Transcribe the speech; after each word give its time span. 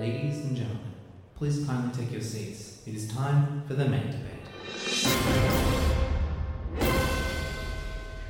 Ladies 0.00 0.38
and 0.46 0.56
gentlemen, 0.56 0.94
please 1.34 1.66
kindly 1.66 1.92
take 1.94 2.10
your 2.10 2.22
seats. 2.22 2.78
It 2.86 2.94
is 2.94 3.06
time 3.08 3.62
for 3.68 3.74
the 3.74 3.84
main 3.84 4.06
debate. 4.06 4.46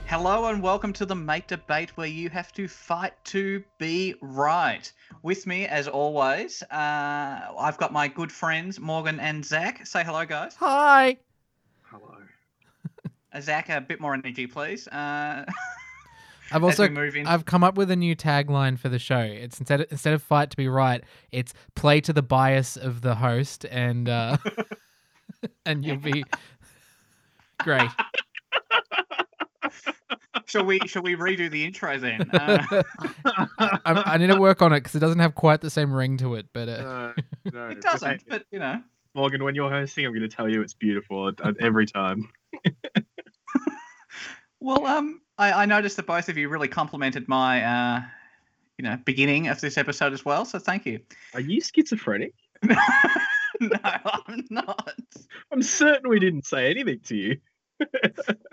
Hello 0.06 0.46
and 0.46 0.61
welcome 0.61 0.93
to 0.95 1.06
the 1.06 1.14
Mate 1.14 1.46
Debate, 1.46 1.96
where 1.96 2.09
you 2.09 2.29
have 2.29 2.53
to 2.54 2.67
fight 2.67 3.12
to 3.27 3.62
be 3.79 4.17
right. 4.21 4.90
With 5.22 5.46
me, 5.46 5.69
as 5.69 5.87
always, 5.87 6.64
uh, 6.72 7.53
I've 7.56 7.78
got 7.78 7.92
my 7.92 8.08
good 8.08 8.32
friends 8.32 8.80
Morgan 8.80 9.21
and 9.21 9.44
Zac. 9.44 9.87
Say 9.87 10.02
hello, 10.02 10.26
guys. 10.26 10.56
Hi. 10.56 11.18
Hello. 11.82 12.16
Uh, 13.32 13.40
Zac, 13.40 13.68
a 13.68 13.80
bit 13.80 14.00
more 14.00 14.14
energy, 14.14 14.48
please. 14.48 14.88
Uh, 14.88 15.44
I've 16.52 16.64
also 16.64 16.88
we. 16.88 17.24
I've 17.24 17.45
come 17.45 17.62
up 17.64 17.77
with 17.77 17.91
a 17.91 17.96
new 17.96 18.16
tagline 18.16 18.78
for 18.78 18.88
the 18.88 18.98
show. 18.98 19.19
It's 19.20 19.59
instead 19.60 19.83
of, 19.83 19.87
instead 19.91 20.14
of 20.14 20.23
fight 20.23 20.51
to 20.51 20.56
be 20.56 20.69
right, 20.69 21.02
it's 21.33 21.52
play 21.77 22.01
to 22.02 22.12
the 22.12 22.23
bias 22.23 22.77
of 22.77 23.01
the 23.02 23.15
host, 23.15 23.65
and 23.70 24.09
uh, 24.09 24.37
and 25.66 25.84
you'll 25.84 25.97
be 25.97 26.25
great. 27.61 27.91
shall 30.47 30.65
we? 30.65 30.80
Shall 30.87 31.02
we 31.02 31.15
redo 31.16 31.51
the 31.51 31.65
intro 31.65 31.98
then? 31.98 32.28
Uh, 32.30 32.83
I, 33.59 34.03
I 34.06 34.17
need 34.19 34.28
to 34.28 34.39
work 34.41 34.62
on 34.62 34.73
it 34.73 34.80
because 34.80 34.95
it 34.95 35.01
doesn't 35.01 35.20
have 35.20 35.34
quite 35.34 35.61
the 35.61 35.70
same 35.70 35.92
ring 35.92 36.17
to 36.19 36.34
it. 36.34 36.47
But 36.53 36.69
uh, 36.69 36.83
No, 36.83 37.14
no. 37.53 37.69
it 37.69 37.80
doesn't, 37.80 38.25
but 38.28 38.45
you 38.51 38.59
know. 38.59 38.83
Morgan, 39.12 39.42
when 39.42 39.56
you're 39.56 39.69
hosting, 39.70 40.06
I'm 40.06 40.12
going 40.12 40.23
to 40.23 40.28
tell 40.28 40.48
you 40.48 40.62
it's 40.62 40.73
beautiful 40.75 41.27
at- 41.28 41.41
at 41.45 41.56
every 41.61 41.84
time. 41.84 42.30
Well, 44.61 44.87
um, 44.87 45.20
I, 45.41 45.62
I 45.62 45.65
noticed 45.65 45.97
that 45.97 46.07
both 46.07 46.29
of 46.29 46.37
you 46.37 46.51
really 46.51 46.69
complimented 46.69 47.27
my, 47.27 47.65
uh, 47.65 48.03
you 48.77 48.85
know, 48.85 48.98
beginning 49.07 49.48
of 49.48 49.59
this 49.59 49.79
episode 49.79 50.12
as 50.12 50.23
well. 50.23 50.45
So 50.45 50.59
thank 50.59 50.85
you. 50.85 51.01
Are 51.33 51.41
you 51.41 51.62
schizophrenic? 51.62 52.35
no, 52.62 52.79
I'm 53.83 54.45
not. 54.51 54.95
I'm 55.51 55.62
certain 55.62 56.11
we 56.11 56.20
didn't 56.20 56.45
say 56.45 56.70
anything 56.70 57.01
to 57.05 57.17
you. 57.17 57.39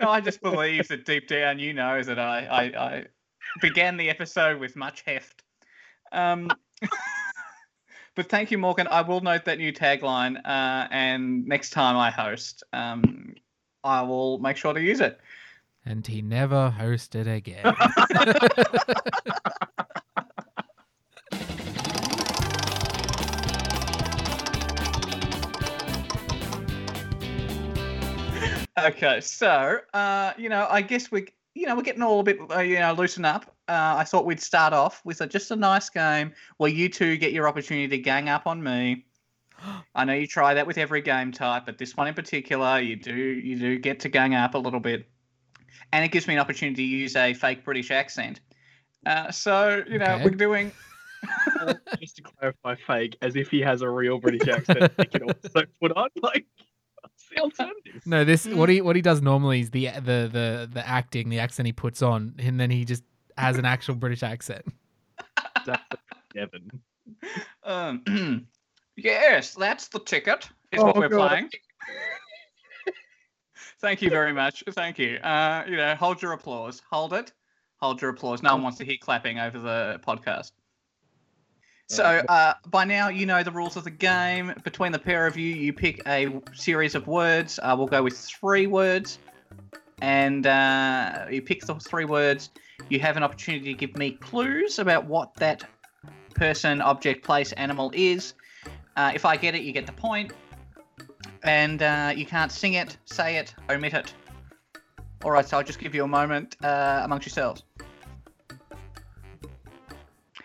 No, 0.00 0.08
I 0.08 0.22
just 0.22 0.40
believe 0.40 0.88
that 0.88 1.04
deep 1.04 1.28
down 1.28 1.58
you 1.58 1.74
know 1.74 2.02
that 2.02 2.18
I, 2.18 2.46
I, 2.46 2.62
I 2.62 3.04
began 3.60 3.98
the 3.98 4.08
episode 4.08 4.58
with 4.58 4.74
much 4.74 5.02
heft. 5.02 5.42
Um, 6.10 6.50
but 8.16 8.30
thank 8.30 8.50
you, 8.50 8.56
Morgan. 8.56 8.88
I 8.90 9.02
will 9.02 9.20
note 9.20 9.44
that 9.44 9.58
new 9.58 9.74
tagline, 9.74 10.38
uh, 10.38 10.88
and 10.90 11.46
next 11.46 11.70
time 11.70 11.98
I 11.98 12.10
host, 12.10 12.62
um, 12.72 13.34
I 13.84 14.00
will 14.00 14.38
make 14.38 14.56
sure 14.56 14.72
to 14.72 14.80
use 14.80 15.02
it. 15.02 15.20
And 15.88 16.06
he 16.06 16.20
never 16.20 16.74
hosted 16.78 17.26
again. 17.26 17.64
Okay, 28.84 29.20
so 29.20 29.80
uh, 29.92 30.32
you 30.38 30.48
know, 30.48 30.68
I 30.70 30.82
guess 30.82 31.10
we, 31.10 31.26
you 31.54 31.66
know, 31.66 31.74
we're 31.74 31.82
getting 31.82 32.02
all 32.02 32.20
a 32.20 32.22
bit, 32.22 32.38
uh, 32.48 32.60
you 32.60 32.78
know, 32.78 32.92
loosen 32.92 33.24
up. 33.24 33.46
Uh, 33.66 33.96
I 33.98 34.04
thought 34.04 34.24
we'd 34.24 34.40
start 34.40 34.72
off 34.72 35.04
with 35.04 35.20
a, 35.20 35.26
just 35.26 35.50
a 35.50 35.56
nice 35.56 35.90
game 35.90 36.32
where 36.58 36.70
you 36.70 36.88
two 36.88 37.16
get 37.16 37.32
your 37.32 37.48
opportunity 37.48 37.88
to 37.88 37.98
gang 37.98 38.28
up 38.28 38.46
on 38.46 38.62
me. 38.62 39.04
I 39.96 40.04
know 40.04 40.12
you 40.12 40.28
try 40.28 40.54
that 40.54 40.64
with 40.64 40.78
every 40.78 41.00
game 41.00 41.32
type, 41.32 41.66
but 41.66 41.76
this 41.76 41.96
one 41.96 42.06
in 42.06 42.14
particular, 42.14 42.78
you 42.78 42.94
do 42.94 43.16
you 43.16 43.58
do 43.58 43.78
get 43.80 43.98
to 44.00 44.08
gang 44.08 44.36
up 44.36 44.54
a 44.54 44.58
little 44.58 44.80
bit, 44.80 45.08
and 45.92 46.04
it 46.04 46.10
gives 46.12 46.26
me 46.28 46.34
an 46.34 46.40
opportunity 46.40 46.76
to 46.88 46.96
use 46.96 47.16
a 47.16 47.34
fake 47.34 47.64
British 47.64 47.90
accent. 47.90 48.40
Uh, 49.06 49.30
so 49.30 49.82
you 49.88 49.98
know, 49.98 50.14
Okay. 50.14 50.24
we're 50.24 50.30
doing. 50.30 50.72
Just 52.00 52.16
to 52.16 52.22
clarify, 52.22 52.76
fake, 52.86 53.16
as 53.22 53.34
if 53.36 53.50
he 53.50 53.60
has 53.60 53.82
a 53.82 53.88
real 53.90 54.18
British 54.18 54.46
accent 54.48 54.92
he 54.98 55.06
can 55.06 55.22
also 55.24 55.62
put 55.80 55.92
on. 55.96 56.08
Like, 56.22 56.46
what's 57.02 57.28
the 57.30 57.38
alternative? 57.40 58.02
no, 58.06 58.24
this 58.24 58.46
what 58.46 58.68
he 58.68 58.80
what 58.80 58.94
he 58.96 59.02
does 59.02 59.20
normally 59.22 59.60
is 59.60 59.70
the 59.70 59.86
the 59.86 60.28
the 60.32 60.70
the 60.72 60.86
acting, 60.86 61.28
the 61.28 61.40
accent 61.40 61.66
he 61.66 61.72
puts 61.72 62.02
on, 62.02 62.34
and 62.38 62.60
then 62.60 62.70
he 62.70 62.84
just 62.84 63.02
has 63.36 63.56
an 63.58 63.64
actual 63.64 63.94
British 63.96 64.22
accent. 64.22 64.64
That's 65.66 65.82
Devon. 66.34 66.70
Um, 67.64 68.46
yes, 68.96 69.54
that's 69.54 69.88
the 69.88 69.98
ticket. 70.00 70.48
Is 70.72 70.80
Oh, 70.80 70.86
what 70.86 70.96
we're 70.96 71.08
God. 71.08 71.28
playing. 71.30 71.50
Thank 73.80 74.02
you 74.02 74.10
very 74.10 74.32
much. 74.32 74.64
Thank 74.70 74.98
you. 74.98 75.16
Uh, 75.18 75.64
you 75.68 75.76
know, 75.76 75.94
hold 75.94 76.20
your 76.20 76.32
applause. 76.32 76.82
Hold 76.90 77.12
it. 77.12 77.32
Hold 77.80 78.02
your 78.02 78.10
applause. 78.10 78.42
No 78.42 78.54
one 78.54 78.62
wants 78.64 78.78
to 78.78 78.84
hear 78.84 78.96
clapping 79.00 79.38
over 79.38 79.58
the 79.58 80.00
podcast. 80.06 80.50
So 81.90 82.04
uh, 82.28 82.54
by 82.66 82.84
now 82.84 83.08
you 83.08 83.24
know 83.24 83.42
the 83.42 83.50
rules 83.50 83.76
of 83.76 83.84
the 83.84 83.90
game. 83.90 84.52
Between 84.62 84.92
the 84.92 84.98
pair 84.98 85.26
of 85.26 85.38
you, 85.38 85.54
you 85.54 85.72
pick 85.72 86.06
a 86.06 86.28
series 86.52 86.94
of 86.94 87.06
words. 87.06 87.58
Uh, 87.62 87.74
we'll 87.78 87.86
go 87.86 88.02
with 88.02 88.18
three 88.18 88.66
words, 88.66 89.18
and 90.02 90.46
uh, 90.46 91.26
you 91.30 91.40
pick 91.40 91.64
the 91.64 91.74
three 91.76 92.04
words. 92.04 92.50
You 92.90 93.00
have 93.00 93.16
an 93.16 93.22
opportunity 93.22 93.72
to 93.72 93.74
give 93.74 93.96
me 93.96 94.12
clues 94.12 94.78
about 94.78 95.06
what 95.06 95.34
that 95.36 95.64
person, 96.34 96.82
object, 96.82 97.24
place, 97.24 97.52
animal 97.52 97.90
is. 97.94 98.34
Uh, 98.96 99.12
if 99.14 99.24
I 99.24 99.36
get 99.36 99.54
it, 99.54 99.62
you 99.62 99.72
get 99.72 99.86
the 99.86 99.92
point. 99.92 100.32
And 101.42 101.82
uh, 101.82 102.12
you 102.16 102.26
can't 102.26 102.50
sing 102.52 102.74
it, 102.74 102.96
say 103.04 103.36
it, 103.36 103.54
omit 103.70 103.94
it. 103.94 104.12
All 105.24 105.30
right, 105.30 105.46
so 105.46 105.56
I'll 105.58 105.64
just 105.64 105.78
give 105.78 105.94
you 105.94 106.04
a 106.04 106.08
moment 106.08 106.56
uh, 106.62 107.00
amongst 107.04 107.26
yourselves. 107.26 107.62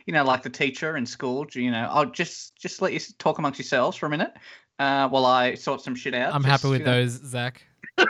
You 0.06 0.14
know, 0.14 0.24
like 0.24 0.44
the 0.44 0.50
teacher 0.50 0.98
in 0.98 1.06
school. 1.06 1.46
You 1.54 1.72
know, 1.72 1.88
I'll 1.92 2.06
just 2.06 2.56
just 2.58 2.82
let 2.82 2.92
you 2.94 3.00
talk 3.20 3.38
amongst 3.40 3.60
yourselves 3.60 3.96
for 3.98 4.06
a 4.08 4.10
minute 4.10 4.34
uh, 4.80 5.08
while 5.10 5.26
I 5.26 5.54
sort 5.56 5.82
some 5.82 5.96
shit 5.96 6.14
out. 6.14 6.34
I'm 6.34 6.42
Just, 6.44 6.52
happy 6.64 6.72
with 6.72 6.80
you 6.82 6.86
know- 6.86 7.02
those, 7.04 7.12
Zac. 7.12 7.66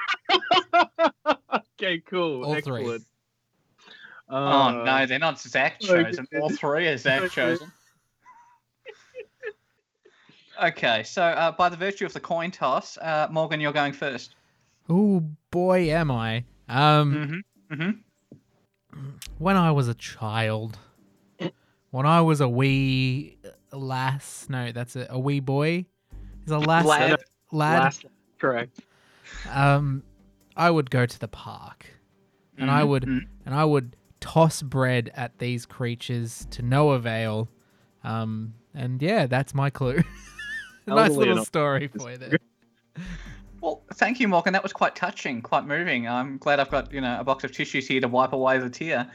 okay, 1.79 1.99
cool. 2.07 2.43
All 2.45 2.59
three. 2.61 2.81
Excellent. 2.81 3.05
Oh 4.29 4.35
Uh, 4.37 4.83
no, 4.85 5.05
they're 5.05 5.19
not 5.19 5.39
Zac 5.39 5.75
okay. 5.83 6.03
chosen. 6.03 6.27
All 6.41 6.49
three 6.49 6.87
are 6.87 6.97
Zac 6.97 7.29
chosen. 7.31 7.71
Okay, 10.61 11.03
so 11.03 11.23
uh, 11.23 11.51
by 11.51 11.69
the 11.69 11.77
virtue 11.77 12.05
of 12.05 12.13
the 12.13 12.19
coin 12.19 12.51
toss, 12.51 12.97
uh, 12.99 13.27
Morgan, 13.31 13.59
you're 13.59 13.73
going 13.73 13.93
first. 13.93 14.35
Oh 14.89 15.23
boy, 15.49 15.89
am 15.91 16.11
I. 16.11 16.43
Um, 16.69 17.43
Mm-hmm. 17.71 17.81
Mm-hmm. 17.81 19.09
when 19.39 19.57
I 19.57 19.71
was 19.71 19.87
a 19.87 19.93
child, 19.95 20.77
when 21.91 22.05
I 22.05 22.21
was 22.21 22.39
a 22.41 22.47
wee 22.47 23.37
lass, 23.71 24.45
no, 24.49 24.71
that's 24.71 24.95
a, 24.95 25.07
a 25.09 25.19
wee 25.19 25.39
boy. 25.39 25.85
Is 26.45 26.51
a 26.51 26.59
lass 26.59 26.85
Lad. 26.85 27.19
lad. 27.51 27.83
Last, 27.83 28.05
correct. 28.39 28.79
Um, 29.49 30.03
I 30.55 30.69
would 30.69 30.91
go 30.91 31.05
to 31.05 31.19
the 31.19 31.27
park, 31.27 31.87
and 32.57 32.69
I 32.69 32.83
would 32.83 33.03
Mhm. 33.03 33.27
and 33.45 33.55
I 33.55 33.65
would 33.65 33.95
toss 34.19 34.61
bread 34.61 35.11
at 35.15 35.39
these 35.39 35.65
creatures 35.65 36.45
to 36.51 36.61
no 36.61 36.91
avail. 36.91 37.49
Um, 38.03 38.53
and 38.75 39.01
yeah, 39.01 39.25
that's 39.27 39.53
my 39.55 39.69
clue. 39.69 40.03
nice 40.95 41.11
little 41.11 41.33
enough. 41.33 41.47
story 41.47 41.87
for 41.87 42.11
you 42.11 42.17
there. 42.17 42.37
Well, 43.61 43.81
thank 43.93 44.19
you, 44.19 44.27
Morgan. 44.27 44.53
That 44.53 44.63
was 44.63 44.73
quite 44.73 44.95
touching, 44.95 45.41
quite 45.41 45.65
moving. 45.65 46.07
I'm 46.07 46.37
glad 46.37 46.59
I've 46.59 46.69
got 46.69 46.91
you 46.91 47.01
know 47.01 47.19
a 47.19 47.23
box 47.23 47.43
of 47.43 47.51
tissues 47.51 47.87
here 47.87 48.01
to 48.01 48.07
wipe 48.07 48.33
away 48.33 48.57
the 48.59 48.69
tear. 48.69 49.09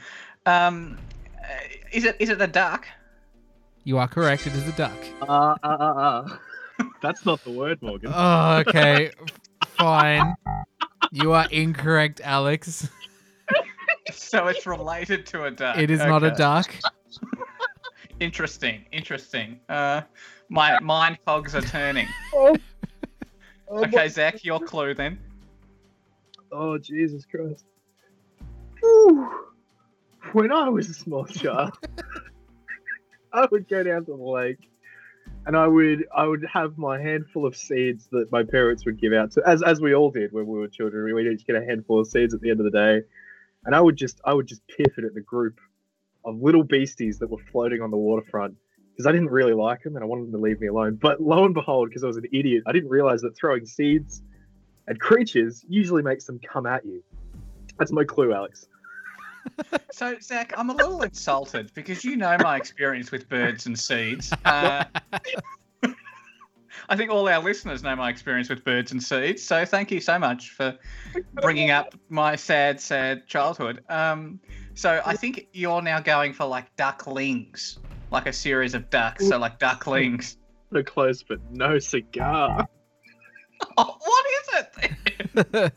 Um, 0.45 0.97
uh, 1.37 1.47
is 1.91 2.05
it 2.05 2.15
is 2.19 2.29
it 2.29 2.41
a 2.41 2.47
duck? 2.47 2.87
You 3.83 3.97
are 3.97 4.07
correct. 4.07 4.47
It 4.47 4.53
is 4.53 4.67
a 4.67 4.71
duck. 4.73 4.97
Uh, 5.21 5.25
uh, 5.25 5.57
uh, 5.63 5.73
uh. 5.73 6.37
That's 7.01 7.25
not 7.25 7.43
the 7.43 7.51
word, 7.51 7.81
Morgan. 7.81 8.11
Oh, 8.13 8.63
okay, 8.67 9.11
fine. 9.77 10.35
You 11.11 11.33
are 11.33 11.47
incorrect, 11.51 12.21
Alex. 12.23 12.87
So 14.11 14.47
it's 14.47 14.65
related 14.65 15.25
to 15.27 15.45
a 15.45 15.51
duck. 15.51 15.77
It 15.77 15.91
is 15.91 15.99
not 15.99 16.23
a 16.23 16.31
duck. 16.31 16.73
Interesting, 18.19 18.85
interesting. 18.91 19.59
Uh, 19.69 20.01
my 20.49 20.79
mind 20.79 21.17
cogs 21.25 21.55
are 21.55 21.61
turning. 21.61 22.07
Oh. 22.33 22.55
Oh, 23.71 23.83
Okay, 23.83 24.07
Zac, 24.07 24.43
your 24.43 24.59
clue 24.59 24.95
then. 24.95 25.19
Oh, 26.51 26.77
Jesus 26.79 27.25
Christ. 27.25 27.63
When 30.33 30.51
I 30.51 30.69
was 30.69 30.89
a 30.89 30.93
small 30.93 31.25
child, 31.27 31.73
I 33.31 33.47
would 33.51 33.67
go 33.67 33.83
down 33.83 34.05
to 34.05 34.11
the 34.11 34.23
lake 34.23 34.69
and 35.45 35.55
I 35.55 35.67
would 35.67 36.05
I 36.15 36.25
would 36.25 36.45
have 36.51 36.77
my 36.77 36.99
handful 36.99 37.45
of 37.45 37.55
seeds 37.55 38.07
that 38.11 38.31
my 38.31 38.43
parents 38.43 38.85
would 38.85 38.99
give 38.99 39.13
out 39.13 39.31
to 39.33 39.43
as 39.47 39.61
as 39.61 39.81
we 39.81 39.93
all 39.93 40.11
did 40.11 40.31
when 40.31 40.47
we 40.47 40.59
were 40.59 40.67
children. 40.67 41.03
We 41.05 41.13
would 41.13 41.27
each 41.27 41.45
get 41.45 41.55
a 41.55 41.65
handful 41.65 41.99
of 41.99 42.07
seeds 42.07 42.33
at 42.33 42.41
the 42.41 42.49
end 42.49 42.59
of 42.59 42.65
the 42.65 42.71
day. 42.71 43.01
And 43.65 43.75
I 43.75 43.81
would 43.81 43.95
just 43.95 44.19
I 44.25 44.33
would 44.33 44.47
just 44.47 44.61
piff 44.67 44.97
it 44.97 45.03
at 45.03 45.13
the 45.13 45.21
group 45.21 45.59
of 46.25 46.41
little 46.41 46.63
beasties 46.63 47.19
that 47.19 47.29
were 47.29 47.43
floating 47.51 47.81
on 47.81 47.91
the 47.91 47.97
waterfront 47.97 48.55
because 48.99 49.07
I 49.07 49.13
didn't 49.13 49.29
really 49.29 49.53
like 49.53 49.83
them 49.83 49.95
and 49.95 50.03
I 50.03 50.05
wanted 50.05 50.25
them 50.25 50.33
to 50.33 50.37
leave 50.39 50.59
me 50.59 50.67
alone. 50.67 50.95
But 51.01 51.21
lo 51.21 51.45
and 51.45 51.53
behold, 51.53 51.87
because 51.87 52.03
I 52.03 52.07
was 52.07 52.17
an 52.17 52.25
idiot, 52.33 52.63
I 52.67 52.73
didn't 52.73 52.89
realize 52.89 53.21
that 53.21 53.33
throwing 53.33 53.65
seeds 53.65 54.21
at 54.89 54.99
creatures 54.99 55.63
usually 55.69 56.03
makes 56.03 56.25
them 56.25 56.37
come 56.39 56.65
at 56.65 56.85
you. 56.85 57.01
That's 57.77 57.93
my 57.93 58.03
clue, 58.03 58.33
Alex. 58.33 58.67
So, 59.91 60.15
Zac, 60.21 60.53
I'm 60.57 60.69
a 60.69 60.73
little 60.73 61.01
insulted 61.01 61.73
because 61.73 62.05
you 62.05 62.15
know 62.15 62.37
my 62.41 62.55
experience 62.55 63.11
with 63.11 63.27
birds 63.27 63.65
and 63.65 63.77
seeds. 63.77 64.31
Uh, 64.45 64.83
I 66.89 66.95
think 66.95 67.09
all 67.09 67.27
our 67.27 67.41
listeners 67.41 67.83
know 67.83 67.95
my 67.95 68.09
experience 68.09 68.49
with 68.49 68.63
birds 68.63 68.91
and 68.91 69.01
seeds. 69.01 69.41
So, 69.43 69.65
thank 69.65 69.91
you 69.91 69.99
so 69.99 70.19
much 70.19 70.51
for 70.51 70.77
bringing 71.41 71.71
up 71.71 71.95
my 72.09 72.35
sad, 72.35 72.79
sad 72.79 73.27
childhood. 73.27 73.83
Um, 73.89 74.39
so, 74.75 75.01
I 75.05 75.15
think 75.15 75.47
you're 75.51 75.81
now 75.81 75.99
going 75.99 76.33
for 76.33 76.45
like 76.45 76.73
ducklings, 76.75 77.79
like 78.11 78.27
a 78.27 78.33
series 78.33 78.73
of 78.73 78.89
ducks. 78.89 79.27
So, 79.27 79.37
like 79.37 79.59
ducklings. 79.59 80.37
So 80.71 80.83
close, 80.83 81.23
but 81.23 81.39
no 81.49 81.79
cigar. 81.79 82.67
Oh, 83.75 83.97
what 83.99 84.25
is 84.29 84.67
it? 85.35 85.73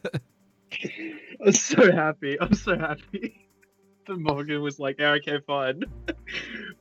I'm 1.46 1.52
so 1.52 1.90
happy. 1.90 2.38
I'm 2.38 2.52
so 2.52 2.78
happy. 2.78 3.48
that 4.06 4.18
Morgan 4.18 4.60
was 4.60 4.78
like, 4.78 4.96
yeah, 4.98 5.12
okay, 5.12 5.38
fine. 5.46 5.84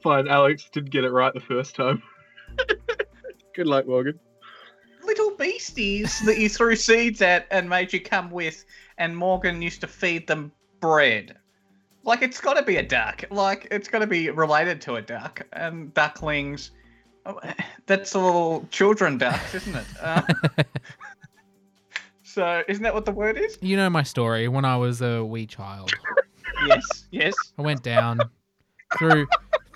fine, 0.03 0.27
Alex 0.27 0.69
didn't 0.73 0.89
get 0.89 1.05
it 1.05 1.11
right 1.11 1.33
the 1.33 1.39
first 1.39 1.73
time. 1.73 2.03
Good 3.55 3.67
luck, 3.67 3.87
Morgan. 3.87 4.19
Little 5.05 5.37
beasties 5.37 6.19
that 6.25 6.37
you 6.37 6.49
threw 6.49 6.75
seeds 6.75 7.21
at 7.21 7.47
and 7.49 7.69
made 7.69 7.93
you 7.93 8.01
come 8.01 8.29
with, 8.29 8.65
and 8.97 9.15
Morgan 9.15 9.61
used 9.61 9.79
to 9.79 9.87
feed 9.87 10.27
them 10.27 10.51
bread. 10.81 11.37
Like 12.03 12.21
it's 12.21 12.41
got 12.41 12.55
to 12.55 12.63
be 12.63 12.77
a 12.77 12.83
duck. 12.83 13.23
Like 13.29 13.67
it's 13.71 13.87
got 13.87 13.99
to 13.99 14.07
be 14.07 14.29
related 14.29 14.81
to 14.81 14.95
a 14.95 15.01
duck. 15.01 15.45
And 15.53 15.93
ducklings. 15.93 16.71
oh, 17.25 17.39
That's 17.85 18.15
little 18.15 18.67
children 18.71 19.17
ducks, 19.17 19.55
isn't 19.55 19.75
it? 19.75 19.85
Uh, 20.01 20.21
so 22.23 22.63
isn't 22.67 22.83
that 22.83 22.93
what 22.93 23.05
the 23.05 23.11
word 23.11 23.37
is? 23.37 23.57
You 23.61 23.77
know 23.77 23.89
my 23.89 24.03
story. 24.03 24.47
When 24.47 24.65
I 24.65 24.77
was 24.77 25.01
a 25.01 25.23
wee 25.23 25.45
child, 25.45 25.91
Yes. 26.65 27.07
Yes. 27.11 27.33
I 27.57 27.61
went 27.61 27.83
down 27.83 28.19
through 28.97 29.27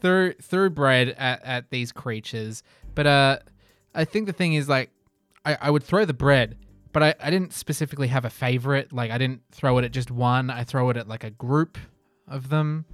through 0.01 0.33
through 0.33 0.69
bread 0.71 1.09
at, 1.17 1.43
at 1.43 1.69
these 1.69 1.91
creatures. 1.91 2.63
But 2.93 3.07
uh, 3.07 3.39
I 3.93 4.05
think 4.05 4.27
the 4.27 4.33
thing 4.33 4.53
is 4.53 4.69
like, 4.69 4.89
I, 5.45 5.57
I 5.61 5.69
would 5.69 5.83
throw 5.83 6.05
the 6.05 6.13
bread, 6.13 6.57
but 6.93 7.03
I, 7.03 7.15
I 7.19 7.29
didn't 7.29 7.53
specifically 7.53 8.07
have 8.07 8.25
a 8.25 8.29
favorite. 8.29 8.93
Like 8.93 9.11
I 9.11 9.17
didn't 9.17 9.41
throw 9.51 9.77
it 9.77 9.85
at 9.85 9.91
just 9.91 10.11
one. 10.11 10.49
I 10.49 10.63
throw 10.63 10.89
it 10.89 10.97
at 10.97 11.07
like 11.07 11.23
a 11.23 11.31
group 11.31 11.77
of 12.27 12.49
them. 12.49 12.85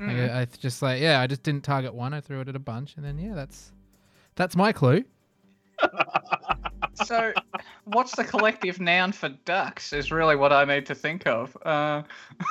Like, 0.00 0.16
Mm. 0.16 0.30
I, 0.32 0.40
I 0.42 0.44
just 0.44 0.80
like 0.80 1.00
yeah, 1.00 1.20
I 1.20 1.26
just 1.26 1.42
didn't 1.42 1.64
target 1.64 1.92
one. 1.92 2.14
I 2.14 2.20
threw 2.20 2.40
it 2.40 2.48
at 2.48 2.54
a 2.54 2.60
bunch, 2.60 2.94
and 2.96 3.04
then 3.04 3.18
yeah, 3.18 3.34
that's 3.34 3.72
that's 4.36 4.54
my 4.54 4.70
clue. 4.72 5.04
So, 6.94 7.32
what's 7.84 8.14
the 8.16 8.24
collective 8.24 8.80
noun 8.80 9.12
for 9.12 9.28
ducks? 9.44 9.92
Is 9.92 10.10
really 10.12 10.36
what 10.36 10.52
I 10.52 10.64
need 10.64 10.86
to 10.86 10.94
think 10.94 11.26
of. 11.26 11.56
Uh, 11.64 12.02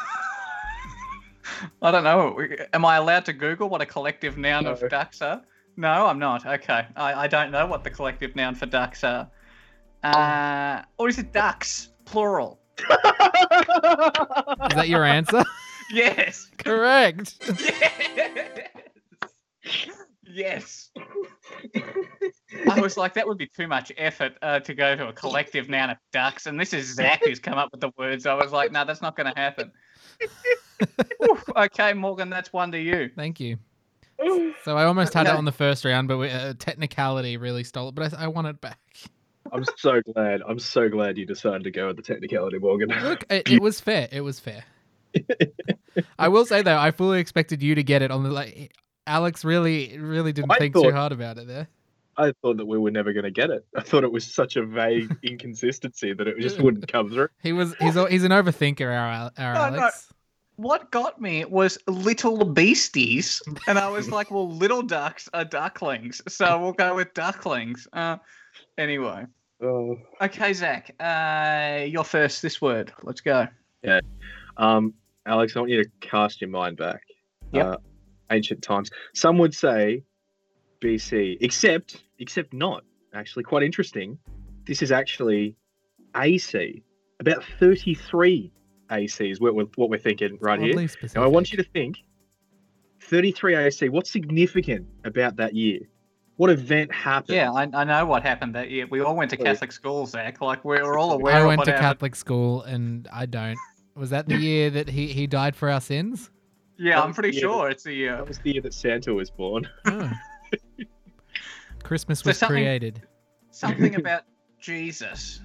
I 1.82 1.92
don't 1.92 2.04
know. 2.04 2.38
Am 2.74 2.84
I 2.86 2.98
allowed 2.98 3.26
to 3.26 3.34
Google 3.34 3.70
what 3.70 3.82
a 3.82 3.86
collective 3.86 4.38
noun 4.38 4.66
No. 4.66 4.72
of 4.72 4.90
ducks 4.90 5.22
are? 5.22 5.42
No, 5.78 6.08
I'm 6.08 6.20
not. 6.20 6.46
Okay, 6.46 6.86
I, 6.96 7.14
I 7.14 7.28
don't 7.28 7.52
know 7.52 7.66
what 7.66 7.84
the 7.84 7.90
collective 7.90 8.36
noun 8.36 8.56
for 8.56 8.66
ducks 8.66 9.04
are. 9.04 9.30
Uh, 10.04 10.82
or 10.98 11.08
is 11.10 11.18
it 11.18 11.32
ducks 11.34 11.90
plural? 12.06 12.60
Is 12.80 12.86
that 14.76 14.86
your 14.88 15.04
answer? 15.04 15.44
Yes. 15.92 16.50
Correct. 16.58 17.36
Yes. 20.30 20.90
yes. 20.92 20.92
I 22.70 22.80
was 22.80 22.98
like, 22.98 23.14
that 23.14 23.28
would 23.28 23.38
be 23.38 23.48
too 23.48 23.68
much 23.68 23.92
effort 23.98 24.34
uh, 24.42 24.60
to 24.60 24.74
go 24.74 24.96
to 24.96 25.08
a 25.08 25.14
collective 25.14 25.70
noun 25.70 25.90
of 25.92 25.98
ducks, 26.12 26.46
and 26.46 26.60
this 26.60 26.74
is 26.74 26.94
Zac 26.94 27.24
who's 27.24 27.40
come 27.40 27.58
up 27.58 27.70
with 27.72 27.82
the 27.82 27.92
words. 27.98 28.26
I 28.26 28.34
was 28.34 28.52
like, 28.52 28.72
no, 28.72 28.86
that's 28.86 29.02
not 29.02 29.16
going 29.16 29.34
to 29.34 29.40
happen. 29.40 29.72
Oof, 31.30 31.44
okay, 31.56 31.94
Morgan, 31.94 32.30
that's 32.30 32.52
one 32.52 32.72
to 32.72 32.80
you. 32.80 33.10
Thank 33.16 33.40
you. 33.40 33.58
So 34.64 34.76
I 34.76 34.86
almost 34.86 35.14
had 35.14 35.28
it 35.28 35.34
on 35.34 35.46
the 35.46 35.52
first 35.52 35.86
round, 35.86 36.08
but 36.08 36.18
we, 36.18 36.30
uh, 36.30 36.56
technicality 36.58 37.38
really 37.38 37.64
stole 37.64 37.90
it. 37.90 37.96
But 37.96 38.14
I, 38.14 38.26
I 38.26 38.28
want 38.28 38.48
it 38.48 38.60
back. 38.60 38.80
I'm 39.52 39.64
so 39.78 40.02
glad. 40.02 40.42
I'm 40.48 40.60
so 40.60 40.90
glad 40.90 41.18
you 41.18 41.26
decided 41.26 41.64
to 41.64 41.72
go 41.72 41.88
with 41.88 41.98
the 41.98 42.02
technicality, 42.02 42.58
Morgan. 42.58 42.90
Look, 42.90 43.26
it, 43.30 43.50
it 43.50 43.62
was 43.62 43.80
fair. 43.80 44.10
It 44.12 44.22
was 44.22 44.40
fair. 44.40 44.64
I 46.20 46.28
will 46.28 46.46
say 46.46 46.62
though, 46.62 46.78
I 46.78 46.92
fully 46.92 47.20
expected 47.20 47.62
you 47.64 47.76
to 47.76 47.84
get 47.84 48.02
it 48.02 48.12
on 48.12 48.24
the 48.24 48.30
like. 48.30 48.74
Alex 49.06 49.46
really, 49.46 49.98
really 49.98 50.34
didn't 50.34 50.52
I 50.52 50.58
think 50.58 50.76
too 50.76 50.92
hard 50.92 51.14
about 51.14 51.38
it 51.38 51.48
there. 51.48 51.68
I 52.18 52.34
thought 52.42 52.58
that 52.58 52.66
we 52.66 52.78
were 52.78 52.92
never 52.92 53.14
going 53.14 53.24
to 53.24 53.32
get 53.32 53.50
it. 53.52 53.66
I 53.76 53.82
thought 53.82 54.04
it 54.04 54.12
was 54.12 54.26
such 54.26 54.56
a 54.58 54.66
vague 54.66 55.16
inconsistency 55.24 56.14
that 56.14 56.28
it 56.28 56.40
just 56.40 56.60
wouldn't 56.60 56.92
come 56.92 57.10
through. 57.10 57.30
He 57.42 57.54
was, 57.54 57.74
he's, 57.80 57.96
a- 57.96 58.10
he's 58.10 58.24
an 58.24 58.32
overthinker, 58.32 58.88
our, 58.88 59.32
our 59.38 59.54
No, 59.54 59.70
no. 59.70 59.82
Alex. 59.84 60.12
What 60.58 60.90
got 60.92 61.22
me 61.22 61.46
was 61.46 61.78
little 61.86 62.44
beasties, 62.44 63.44
and 63.68 63.78
I 63.78 63.88
was 63.90 64.10
like, 64.10 64.32
well, 64.32 64.50
little 64.50 64.82
ducks 64.82 65.30
are 65.34 65.46
ducklings, 65.46 66.20
so 66.28 66.60
we'll 66.60 66.74
go 66.74 66.96
with 66.96 67.14
ducklings. 67.14 67.88
Uh, 67.94 68.18
anyway, 68.80 69.26
Oh. 69.62 70.00
okay, 70.20 70.54
Zac, 70.54 70.96
uh, 71.00 71.86
you're 71.86 72.04
first. 72.04 72.42
This 72.42 72.60
word. 72.60 72.92
Let's 73.04 73.22
go. 73.22 73.48
Um, 74.58 74.96
Alex, 75.28 75.56
I 75.56 75.60
want 75.60 75.72
you 75.72 75.84
to 75.84 75.90
cast 76.00 76.42
your 76.42 76.50
mind 76.50 76.78
back. 76.78 77.02
Yep. 77.52 77.66
Uh, 77.66 77.78
ancient 78.32 78.62
times. 78.62 78.90
Some 79.14 79.38
would 79.38 79.54
say 79.54 80.04
BC, 80.82 81.38
except 81.42 82.04
except 82.20 82.54
not. 82.54 82.84
Actually, 83.14 83.44
quite 83.44 83.64
interesting. 83.64 84.18
This 84.66 84.82
is 84.82 84.92
actually 84.92 85.56
AC. 86.16 86.84
About 87.20 87.44
33 87.60 88.52
AC 88.92 89.30
is 89.30 89.40
what 89.40 89.56
we're, 89.56 89.66
what 89.76 89.90
we're 89.90 89.98
thinking 89.98 90.38
right 90.40 90.60
here. 90.60 90.72
Oddly 90.72 90.88
specific. 90.88 91.16
Now, 91.16 91.24
I 91.24 91.28
want 91.28 91.52
you 91.52 91.58
to 91.58 91.64
think 91.64 91.98
33 93.02 93.56
AC. 93.56 93.90
What's 93.90 94.12
significant 94.12 94.86
about 95.06 95.36
that 95.38 95.56
year? 95.56 95.80
What 96.36 96.52
event 96.52 96.94
happened? 96.94 97.36
Yeah, 97.38 97.52
I, 97.52 97.68
I 97.74 97.84
know 97.84 98.06
what 98.06 98.22
happened 98.22 98.54
that 98.56 98.70
year. 98.70 98.86
We 98.88 99.02
all 99.02 99.16
went 99.16 99.32
to 99.32 99.38
Catholic 99.38 99.72
school, 99.72 100.06
Zac. 100.06 100.40
Like 100.42 100.64
we're 100.64 100.98
all 100.98 101.14
aware 101.14 101.36
I 101.36 101.40
of 101.40 101.48
went 101.48 101.58
what 101.60 101.66
to 101.66 101.72
happened. 101.72 101.88
Catholic 101.88 102.16
school, 102.16 102.62
and 102.62 103.08
I 103.12 103.26
don't. 103.26 103.58
Was 103.98 104.12
that 104.12 104.28
the 104.28 104.38
year 104.38 104.70
that 104.70 104.90
he, 104.90 105.08
he 105.08 105.26
died 105.28 105.56
for 105.56 105.70
our 105.72 105.82
sins? 105.82 106.30
Yeah, 106.78 106.96
That 106.98 107.06
I'm 107.06 107.14
pretty 107.14 107.30
the 107.32 107.36
year 107.38 107.42
sure 107.42 107.70
it's 107.70 107.84
the 107.84 107.94
year. 107.94 108.16
That 108.18 108.28
was 108.28 108.38
the 108.40 108.52
year 108.54 108.62
that 108.62 108.74
Santa 108.74 109.14
was 109.14 109.30
born. 109.30 109.68
Oh. 109.86 110.12
Christmas 111.84 112.20
So 112.20 112.30
was 112.30 112.38
something- 112.38 112.56
created. 112.56 113.02
Something 113.52 113.96
about 114.00 114.24
Jesus. 114.60 115.42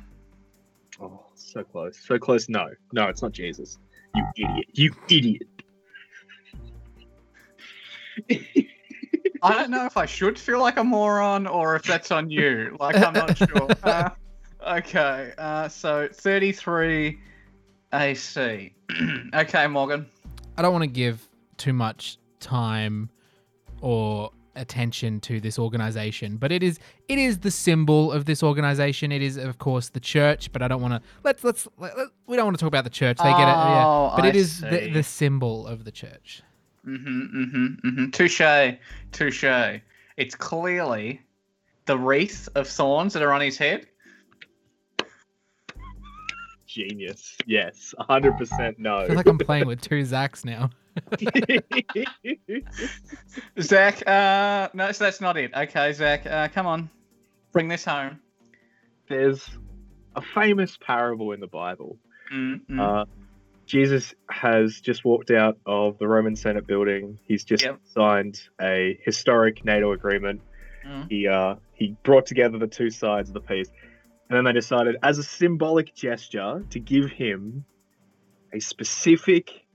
Oh, 1.00 1.25
so 1.34 1.62
close. 1.62 1.99
So 2.04 2.19
close. 2.19 2.49
No, 2.49 2.69
no, 2.93 3.08
it's 3.08 3.22
not 3.22 3.32
Jesus. 3.32 3.78
You 4.14 4.25
idiot. 4.37 4.66
You 4.72 4.94
idiot. 5.08 5.43
I 9.43 9.55
don't 9.55 9.70
know 9.70 9.87
if 9.87 9.96
I 9.96 10.06
should 10.06 10.38
feel 10.38 10.60
like 10.60 10.76
a 10.76 10.84
moron 10.84 11.46
or 11.46 11.77
if 11.77 11.82
that's 11.84 12.10
on 12.10 12.29
you. 12.31 12.77
Like 12.79 12.96
I'm 12.96 13.12
not 13.15 13.36
sure. 13.38 13.69
Uh, 13.82 14.10
okay, 14.79 15.32
uh, 15.38 15.69
so 15.69 16.08
33 16.12 17.19
AC. 17.93 18.75
okay, 19.34 19.67
Morgan. 19.67 20.06
I 20.56 20.63
don't 20.63 20.72
want 20.72 20.82
to 20.82 20.89
give 20.91 21.29
too 21.56 21.72
much 21.72 22.19
time 22.41 23.11
or 23.81 24.31
attention 24.55 25.19
to 25.20 25.41
this 25.41 25.58
organization, 25.58 26.37
but 26.37 26.53
it 26.53 26.63
is 26.63 26.79
it 27.08 27.19
is 27.19 27.39
the 27.39 27.51
symbol 27.51 28.13
of 28.13 28.25
this 28.27 28.43
organization. 28.43 29.11
It 29.13 29.22
is, 29.22 29.37
of 29.37 29.58
course, 29.58 29.89
the 29.91 30.01
church. 30.01 30.53
But 30.53 30.63
I 30.63 30.69
don't 30.69 30.82
want 30.82 30.94
to 30.94 31.08
let's 31.25 31.43
let's 31.44 31.69
let, 31.79 31.96
let- 31.96 32.08
we 32.27 32.37
don't 32.37 32.46
want 32.46 32.56
to 32.58 32.61
talk 32.61 32.69
about 32.69 32.84
the 32.84 32.91
church. 32.91 33.19
They 33.19 33.25
get 33.31 33.41
it, 33.41 33.53
yeah. 33.53 33.84
Oh, 33.87 34.13
But 34.17 34.25
I 34.25 34.29
it 34.29 34.37
is 34.37 34.61
the, 34.61 34.70
see. 34.81 34.91
the 34.93 35.03
symbol 35.03 35.67
of 35.67 35.84
the 35.84 35.91
church. 35.93 36.43
Mm-hmm, 36.87 37.43
mm-hmm, 37.43 37.89
mm-hmm. 37.89 38.11
Touche, 38.11 38.77
touche. 39.13 39.81
It's 40.17 40.34
clearly 40.34 41.20
the 41.87 41.96
wreath 41.99 42.49
of 42.55 42.69
thorns 42.69 43.13
that 43.15 43.22
are 43.22 43.32
on 43.32 43.41
his 43.41 43.56
head. 43.56 43.87
Genius. 46.72 47.36
Yes, 47.46 47.94
100% 48.00 48.79
no. 48.79 48.98
I 48.98 49.06
feel 49.06 49.17
like 49.17 49.26
I'm 49.26 49.38
playing 49.38 49.67
with 49.67 49.81
two 49.81 50.02
Zacs 50.02 50.44
now. 50.44 50.70
Zac, 53.60 54.06
uh, 54.06 54.69
no, 54.74 54.93
so 54.93 55.05
that's 55.05 55.20
not 55.20 55.36
it. 55.36 55.52
Okay, 55.55 55.93
Zac, 55.93 56.26
uh, 56.26 56.48
come 56.48 56.67
on, 56.67 56.91
bring 57.52 57.69
this 57.69 57.84
home. 57.84 58.20
There's 59.08 59.46
a 60.17 60.22
famous 60.34 60.76
parable 60.79 61.32
in 61.32 61.41
the 61.41 61.46
Bible. 61.46 61.98
Mm-hmm. 62.32 62.81
Uh, 62.81 63.05
Jesus 63.67 64.14
has 64.31 64.81
just 64.81 65.05
walked 65.05 65.31
out 65.31 65.58
of 65.67 65.98
the 65.98 66.08
Roman 66.08 66.36
Senate 66.36 66.67
building. 66.67 67.19
He's 67.26 67.44
just 67.44 67.64
Yep. 67.64 67.81
signed 67.94 68.41
a 68.60 68.98
historic 69.05 69.64
NATO 69.64 69.93
agreement. 69.93 70.41
Mm. 70.86 71.10
He 71.10 71.29
uh, 71.29 71.56
he 71.74 71.96
brought 72.02 72.26
together 72.26 72.58
the 72.58 72.67
two 72.67 72.91
sides 72.91 73.31
of 73.31 73.34
the 73.34 73.41
piece, 73.41 73.70
and 74.32 74.39
then 74.39 74.44
they 74.44 74.58
decided, 74.58 74.96
as 75.03 75.19
a 75.19 75.22
symbolic 75.22 75.94
gesture, 75.94 76.65
to 76.70 76.81
give 76.81 77.10
him 77.10 77.67
a 78.55 78.60
specific 78.60 79.67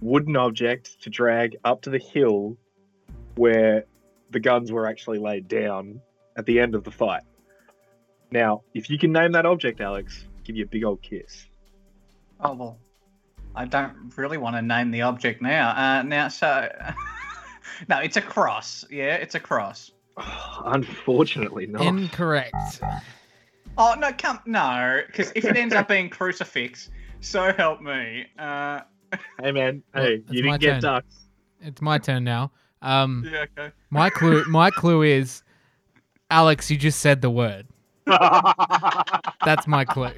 wooden 0.00 0.36
object 0.36 1.00
to 1.02 1.10
drag 1.10 1.56
up 1.64 1.82
to 1.82 1.90
the 1.90 2.00
hill 2.00 2.56
where 3.36 3.84
the 4.30 4.40
guns 4.40 4.72
were 4.72 4.88
actually 4.88 5.18
laid 5.18 5.46
down 5.46 6.00
at 6.36 6.44
the 6.44 6.58
end 6.58 6.74
of 6.74 6.82
the 6.82 6.90
fight. 6.90 7.22
Now, 8.32 8.62
if 8.74 8.90
you 8.90 8.98
can 8.98 9.12
name 9.12 9.30
that 9.30 9.46
object, 9.46 9.80
Alex, 9.80 10.24
give 10.42 10.56
you 10.56 10.64
a 10.64 10.68
big 10.68 10.82
old 10.82 11.00
kiss. 11.00 11.46
Oh 12.40 12.54
well, 12.54 12.78
I 13.54 13.64
don't 13.64 14.12
really 14.16 14.38
want 14.38 14.56
to 14.56 14.62
name 14.62 14.90
the 14.90 15.02
object 15.02 15.40
now. 15.40 15.68
Uh, 15.70 16.02
now, 16.02 16.26
so 16.26 16.68
no, 17.88 17.98
it's 17.98 18.16
a 18.16 18.22
cross. 18.22 18.84
Yeah, 18.90 19.14
it's 19.14 19.36
a 19.36 19.40
cross. 19.40 19.92
Unfortunately, 20.64 21.68
not. 21.68 21.82
Incorrect. 21.82 22.80
Oh 23.76 23.94
no, 23.98 24.12
come 24.12 24.40
no, 24.46 25.02
because 25.06 25.32
if 25.34 25.44
it 25.44 25.56
ends 25.56 25.74
up 25.74 25.88
being 25.88 26.08
crucifix, 26.08 26.90
so 27.20 27.52
help 27.52 27.80
me. 27.80 28.26
Uh, 28.38 28.80
Hey 29.42 29.52
man, 29.52 29.82
hey, 29.94 30.14
it's 30.14 30.32
you 30.32 30.42
didn't 30.42 30.60
get 30.60 30.72
turn. 30.72 30.80
ducks. 30.80 31.26
It's 31.60 31.80
my 31.82 31.98
turn 31.98 32.24
now. 32.24 32.50
Um, 32.82 33.28
yeah, 33.30 33.44
okay. 33.58 33.72
my 33.90 34.10
clue. 34.10 34.44
My 34.48 34.70
clue 34.70 35.02
is, 35.02 35.42
Alex. 36.30 36.70
You 36.70 36.76
just 36.76 37.00
said 37.00 37.22
the 37.22 37.30
word. 37.30 37.66
That's 38.06 39.66
my 39.66 39.84
clue. 39.84 40.10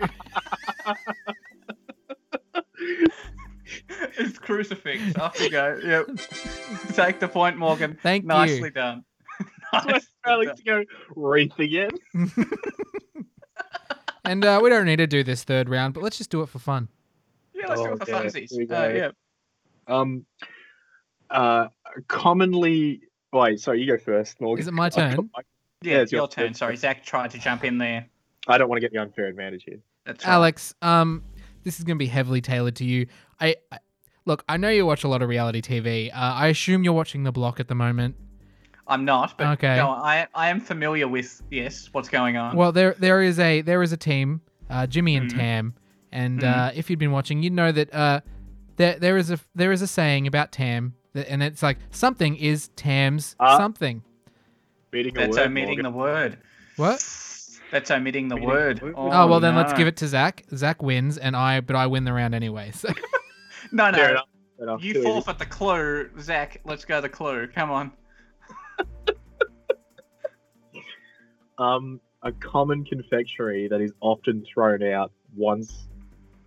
it's 3.89 4.39
crucifix. 4.39 5.17
Off 5.17 5.41
you 5.41 5.51
go. 5.51 5.79
Yep. 5.85 6.07
Take 6.95 7.21
the 7.21 7.29
point, 7.29 7.57
Morgan. 7.57 7.99
Thank 8.03 8.25
Nicely 8.25 8.69
you. 8.69 8.71
done. 8.71 9.05
West 9.73 9.87
Nicely 9.87 10.09
Alex 10.25 10.53
to 10.57 10.65
go 10.65 10.85
wreath 11.15 11.59
again. 11.59 11.91
And 14.27 14.45
uh, 14.45 14.61
we 14.63 14.69
don't 14.71 14.85
need 14.87 14.97
to 14.97 15.07
do 15.07 15.23
this 15.23 15.45
third 15.45 15.69
round, 15.69 15.95
but 15.95 16.03
let's 16.03 16.19
just 16.19 16.31
do 16.31 16.43
it 16.43 16.49
for 16.49 16.59
fun. 16.59 16.89
Yeah, 17.55 17.67
let's 17.69 17.81
do 17.81 17.89
Oh, 17.89 17.93
it 17.95 18.05
for 18.05 18.11
yeah, 18.11 18.23
funsies. 18.23 18.71
Uh, 18.71 18.95
yeah. 18.95 19.11
Um, 19.87 20.27
uh, 21.31 21.69
commonly. 22.09 23.01
Wait, 23.33 23.61
sorry, 23.61 23.81
you 23.81 23.87
go 23.87 23.99
first, 23.99 24.41
Morgan. 24.41 24.61
Is 24.63 24.69
it 24.69 24.75
my 24.75 24.89
turn? 24.89 25.13
Yeah, 25.13 25.43
Yeah, 25.83 25.95
it's 25.99 26.03
it's 26.05 26.13
your 26.13 26.21
your 26.21 26.29
turn. 26.29 26.45
turn. 26.47 26.55
Sorry, 26.55 26.77
Zac 26.77 27.05
tried 27.05 27.31
to 27.33 27.39
jump 27.39 27.65
in 27.65 27.79
there. 27.79 28.07
I 28.49 28.59
don't 28.59 28.69
want 28.69 28.79
to 28.79 28.81
get 28.81 28.93
the 28.93 28.99
unfair 28.99 29.27
advantage 29.27 29.65
here. 29.65 29.79
That's 30.05 30.25
right. 30.25 30.33
Alex, 30.33 30.75
um, 30.83 31.23
this 31.65 31.79
is 31.79 31.85
going 31.85 31.97
to 31.97 32.03
be 32.03 32.07
heavily 32.07 32.41
tailored 32.41 32.77
to 32.77 32.85
you. 32.85 33.07
I, 33.41 33.57
I 33.73 33.79
look. 34.25 34.45
I 34.49 34.57
know 34.57 34.69
you 34.69 34.87
watch 34.87 35.05
a 35.05 35.09
lot 35.09 35.23
of 35.23 35.29
reality 35.29 35.61
TV. 35.61 36.11
Uh, 36.11 36.15
I 36.17 36.49
assume 36.49 36.85
you're 36.85 36.93
watching 36.93 37.25
The 37.25 37.33
Block 37.33 37.59
at 37.61 37.69
the 37.69 37.75
moment. 37.75 38.17
I'm 38.89 39.05
not, 39.05 39.37
but 39.37 39.47
Okay. 39.55 39.77
go 39.77 39.89
on. 39.89 40.03
I 40.03 40.27
I 40.35 40.49
am 40.49 40.61
familiar 40.61 41.09
with 41.09 41.43
yes, 41.51 41.89
what's 41.93 42.09
going 42.09 42.37
on. 42.37 42.57
Well, 42.57 42.73
there 42.73 42.95
there 42.99 43.23
is 43.23 43.39
a 43.39 43.61
there 43.63 43.83
is 43.83 43.93
a 43.93 43.97
team, 43.97 44.41
uh, 44.71 44.87
Jimmy 44.87 45.17
and 45.17 45.31
Mhm. 45.31 45.37
Tam, 45.37 45.75
and 46.13 46.41
Mhm. 46.41 46.69
uh, 46.69 46.73
if 46.75 46.89
you'd 46.91 46.99
been 46.99 47.11
watching, 47.13 47.43
you'd 47.43 47.53
know 47.53 47.73
that 47.73 47.93
uh, 47.95 48.21
there 48.77 48.99
there 48.99 49.17
is 49.17 49.31
a 49.31 49.39
there 49.55 49.73
is 49.73 49.83
a 49.83 49.87
saying 49.89 50.27
about 50.27 50.53
Tam, 50.53 50.95
that, 51.15 51.29
and 51.29 51.43
it's 51.43 51.63
like 51.63 51.79
something 51.91 52.37
is 52.37 52.69
Tam's 52.77 53.35
Uh, 53.41 53.57
something. 53.57 54.03
Meeting 54.93 55.15
That's 55.15 55.37
word, 55.37 55.47
omitting 55.47 55.69
Morgan. 55.69 55.83
the 55.85 55.91
word. 55.91 56.39
What? 56.77 57.05
That's 57.73 57.91
omitting 57.91 58.29
the 58.29 58.37
Omitting 58.37 58.49
word. 58.49 58.77
the 58.79 58.85
word. 58.87 58.95
Oh, 58.97 59.27
well, 59.27 59.41
then 59.41 59.57
let's 59.57 59.73
give 59.73 59.89
it 59.89 59.97
to 59.97 60.07
Zac. 60.07 60.45
Zac 60.55 60.81
wins, 60.83 61.19
and 61.19 61.35
I 61.37 61.61
but 61.61 61.75
I 61.75 61.89
win 61.89 62.05
the 62.05 62.13
round 62.13 62.35
anyway. 62.35 62.71
So 62.73 62.89
No, 63.73 63.91
no. 63.91 63.99
Fair 63.99 64.19
enough. 64.61 64.83
You 64.85 64.93
Too 64.95 65.01
easy. 65.01 65.09
forfeit 65.09 65.39
the 65.39 65.45
clue, 65.47 66.09
Zac. 66.21 66.61
Let's 66.65 66.85
go 66.85 67.01
the 67.01 67.09
clue. 67.09 67.49
Come 67.49 67.71
on. 67.73 67.91
Um, 71.59 72.01
a 72.23 72.33
common 72.33 72.85
confectionery 72.85 73.69
that 73.69 73.81
is 73.81 73.93
often 74.01 74.45
thrown 74.53 74.83
out 74.83 75.13
once 75.35 75.89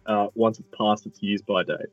uh, 0.05 0.27
once 0.33 0.59
it's 0.59 0.67
past 0.77 1.05
its 1.05 1.21
use 1.21 1.41
by 1.41 1.63
date. 1.63 1.87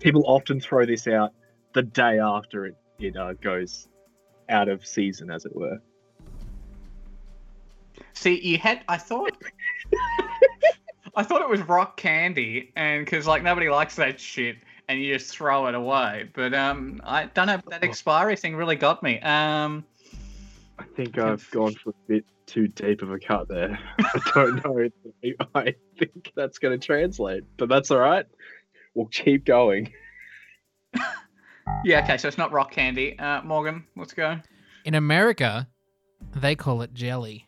People 0.00 0.22
often 0.26 0.60
throw 0.60 0.84
this 0.84 1.06
out 1.06 1.32
the 1.72 1.82
day 1.82 2.18
after 2.18 2.66
it, 2.66 2.76
it 2.98 3.16
uh, 3.16 3.32
goes 3.34 3.88
out 4.48 4.68
of 4.68 4.84
season, 4.86 5.30
as 5.30 5.44
it 5.44 5.54
were. 5.54 5.78
See, 8.12 8.40
you 8.40 8.58
had. 8.58 8.82
I 8.88 8.96
thought. 8.98 9.32
I 11.16 11.24
thought 11.24 11.40
it 11.40 11.48
was 11.48 11.60
rock 11.62 11.96
candy, 11.96 12.72
and 12.76 13.04
because 13.04 13.26
like 13.26 13.42
nobody 13.42 13.68
likes 13.68 13.96
that 13.96 14.20
shit, 14.20 14.56
and 14.90 15.00
you 15.00 15.14
just 15.14 15.30
throw 15.30 15.66
it 15.68 15.74
away. 15.76 16.28
But 16.34 16.52
um, 16.52 17.00
I 17.04 17.26
don't 17.26 17.46
know. 17.46 17.60
That 17.68 17.84
expiry 17.84 18.34
thing 18.34 18.56
really 18.56 18.74
got 18.74 19.04
me. 19.04 19.20
Um, 19.20 19.84
I 20.80 20.84
think 20.96 21.16
I've 21.16 21.48
gone 21.52 21.74
for 21.74 21.90
a 21.90 21.94
bit 22.08 22.24
too 22.46 22.66
deep 22.66 23.00
of 23.00 23.12
a 23.12 23.18
cut 23.20 23.46
there. 23.46 23.78
I 24.00 24.20
don't 24.34 24.64
know. 24.64 24.88
I 25.54 25.74
think 25.96 26.32
that's 26.34 26.58
going 26.58 26.78
to 26.78 26.84
translate, 26.84 27.44
but 27.56 27.68
that's 27.68 27.92
all 27.92 28.00
right. 28.00 28.26
We'll 28.94 29.06
keep 29.06 29.44
going. 29.44 29.92
yeah. 31.84 32.02
Okay. 32.02 32.16
So 32.18 32.26
it's 32.26 32.38
not 32.38 32.50
rock 32.50 32.72
candy. 32.72 33.16
Uh, 33.16 33.42
Morgan, 33.42 33.84
let's 33.96 34.12
go. 34.12 34.40
in 34.84 34.96
America, 34.96 35.68
they 36.34 36.56
call 36.56 36.82
it 36.82 36.92
jelly. 36.94 37.46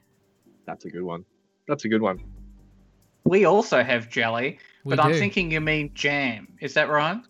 That's 0.65 0.85
a 0.85 0.91
good 0.91 1.03
one. 1.03 1.25
That's 1.67 1.85
a 1.85 1.89
good 1.89 2.03
one. 2.03 2.23
We 3.25 3.47
also 3.47 3.83
have 3.83 4.09
jelly, 4.09 4.59
We 4.85 4.95
but 4.95 5.05
I'm 5.05 5.15
thinking 5.15 5.51
you 5.51 5.61
mean 5.61 5.91
jam. 5.95 6.47
Is 6.61 6.75
that 6.75 6.89
right? 6.89 7.21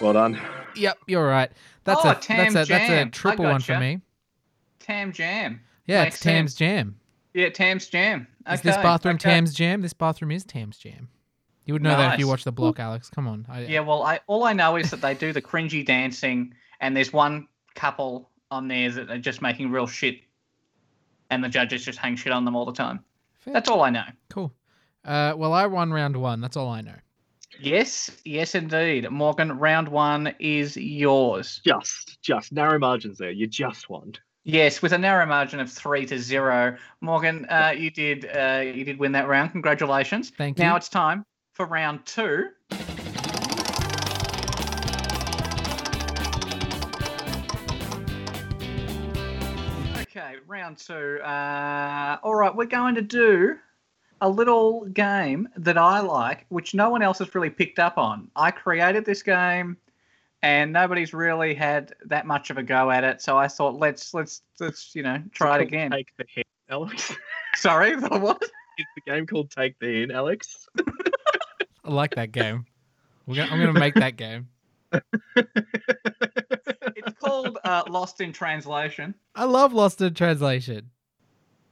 Well 0.00 0.12
done. 0.12 0.40
Yep, 0.76 0.98
you're 1.06 1.26
right. 1.26 1.50
That's 1.84 2.00
Oh, 2.04 2.10
a 2.10 2.14
Tam 2.14 2.52
that's 2.52 2.68
a 2.68 2.72
that's 2.72 2.86
Jam. 2.88 2.98
a 2.98 3.00
I 3.06 3.10
triple 3.10 3.44
one 3.44 3.60
for 3.60 3.78
me. 3.78 4.00
Tam 4.80 5.12
jam. 5.12 5.60
Yeah, 5.86 6.02
Makes 6.04 6.16
it's 6.16 6.22
Tam's 6.24 6.50
sense. 6.52 6.58
Jam. 6.58 6.96
Yeah, 7.32 7.48
Tam's 7.50 7.86
jam. 7.88 8.26
Okay, 8.46 8.54
Is 8.54 8.60
this 8.62 8.76
bathroom 8.76 9.14
okay. 9.16 9.30
Tam's 9.30 9.54
Jam? 9.54 9.80
This 9.82 9.92
bathroom 9.92 10.30
is 10.30 10.44
Tam's 10.44 10.78
Jam. 10.78 11.08
You 11.64 11.72
would 11.74 11.82
know 11.82 11.96
that 11.96 12.14
if 12.14 12.20
you 12.20 12.28
watch 12.28 12.44
the 12.44 12.52
block, 12.52 12.78
Alex. 12.78 13.08
Come 13.08 13.26
on. 13.26 13.46
I, 13.48 13.62
Yeah, 13.62 13.80
well, 13.80 14.02
I 14.02 14.20
all 14.26 14.44
I 14.44 14.52
know 14.52 14.76
is 14.76 14.90
that 14.90 15.00
they 15.00 15.14
do 15.14 15.32
the 15.32 15.40
cringy 15.42 15.84
dancing, 15.84 16.54
and 16.80 16.96
there's 16.96 17.12
one 17.12 17.48
couple 17.74 18.30
on 18.50 18.68
there 18.68 18.90
that 18.90 19.10
are 19.10 19.18
just 19.18 19.40
making 19.42 19.70
real 19.70 19.86
shit, 19.86 20.20
and 21.30 21.42
the 21.42 21.48
judges 21.48 21.84
just 21.84 21.98
hang 21.98 22.16
shit 22.16 22.32
on 22.32 22.44
them 22.44 22.54
all 22.54 22.66
the 22.66 22.72
time. 22.72 23.00
fair. 23.40 23.54
That's 23.54 23.68
all 23.68 23.82
I 23.82 23.90
know. 23.90 24.04
cool. 24.30 24.52
Uh, 25.04 25.34
well, 25.36 25.52
I 25.52 25.66
won 25.66 25.92
round 25.92 26.16
one. 26.16 26.40
That's 26.40 26.56
all 26.56 26.68
I 26.68 26.80
know. 26.82 26.94
Yes, 27.60 28.10
yes, 28.24 28.54
indeed. 28.54 29.10
Morgan, 29.10 29.58
round 29.58 29.88
one 29.88 30.34
is 30.38 30.76
yours. 30.76 31.60
Just, 31.64 32.20
just 32.22 32.52
narrow 32.52 32.78
margins 32.78 33.18
there. 33.18 33.30
You 33.30 33.46
just 33.46 33.88
won. 33.88 34.14
Yes, 34.44 34.82
with 34.82 34.92
a 34.92 34.98
narrow 34.98 35.24
margin 35.24 35.58
of 35.60 35.72
three 35.72 36.04
to 36.06 36.18
zero. 36.18 36.76
Morgan, 37.00 37.46
uh, 37.46 37.72
you 37.74 37.90
did 37.90 38.26
uh, 38.26 38.62
you 38.62 38.84
did 38.84 38.98
win 38.98 39.12
that 39.12 39.26
round. 39.26 39.52
Congratulations. 39.52 40.32
Thank 40.36 40.58
you. 40.58 40.64
Now 40.64 40.76
it's 40.76 40.90
time 40.90 41.24
for 41.54 41.64
round 41.64 42.04
two. 42.04 42.50
Okay, 50.02 50.34
round 50.46 50.76
two. 50.76 51.20
Uh, 51.22 52.18
all 52.22 52.34
right, 52.34 52.54
we're 52.54 52.66
going 52.66 52.96
to 52.96 53.02
do 53.02 53.56
a 54.24 54.28
little 54.28 54.86
game 54.86 55.46
that 55.58 55.76
I 55.76 56.00
like, 56.00 56.46
which 56.48 56.72
no 56.72 56.88
one 56.88 57.02
else 57.02 57.18
has 57.18 57.34
really 57.34 57.50
picked 57.50 57.78
up 57.78 57.98
on. 57.98 58.30
I 58.34 58.50
created 58.50 59.04
this 59.04 59.22
game, 59.22 59.76
and 60.42 60.72
nobody's 60.72 61.12
really 61.12 61.52
had 61.52 61.92
that 62.06 62.26
much 62.26 62.48
of 62.48 62.56
a 62.56 62.62
go 62.62 62.90
at 62.90 63.04
it. 63.04 63.20
So 63.20 63.36
I 63.36 63.48
thought, 63.48 63.74
let's 63.78 64.14
let's 64.14 64.40
let's 64.60 64.96
you 64.96 65.02
know 65.02 65.22
try 65.32 65.56
it 65.56 65.60
again. 65.60 65.90
Take 65.90 66.16
the 66.16 66.24
hint, 66.26 66.46
Alex. 66.70 67.14
Sorry, 67.56 67.96
the 67.96 68.18
what? 68.18 68.42
Is 68.42 68.86
the 68.96 69.12
game 69.12 69.26
called 69.26 69.50
Take 69.50 69.78
the 69.78 70.00
Hint, 70.00 70.10
Alex? 70.10 70.68
I 71.84 71.90
like 71.90 72.14
that 72.14 72.32
game. 72.32 72.64
We're 73.26 73.36
gonna, 73.36 73.52
I'm 73.52 73.60
going 73.60 73.74
to 73.74 73.78
make 73.78 73.94
that 73.94 74.16
game. 74.16 74.48
It's 76.96 77.18
called 77.20 77.58
uh, 77.62 77.84
Lost 77.88 78.20
in 78.20 78.32
Translation. 78.32 79.14
I 79.34 79.44
love 79.44 79.72
Lost 79.72 80.00
in 80.00 80.14
Translation. 80.14 80.90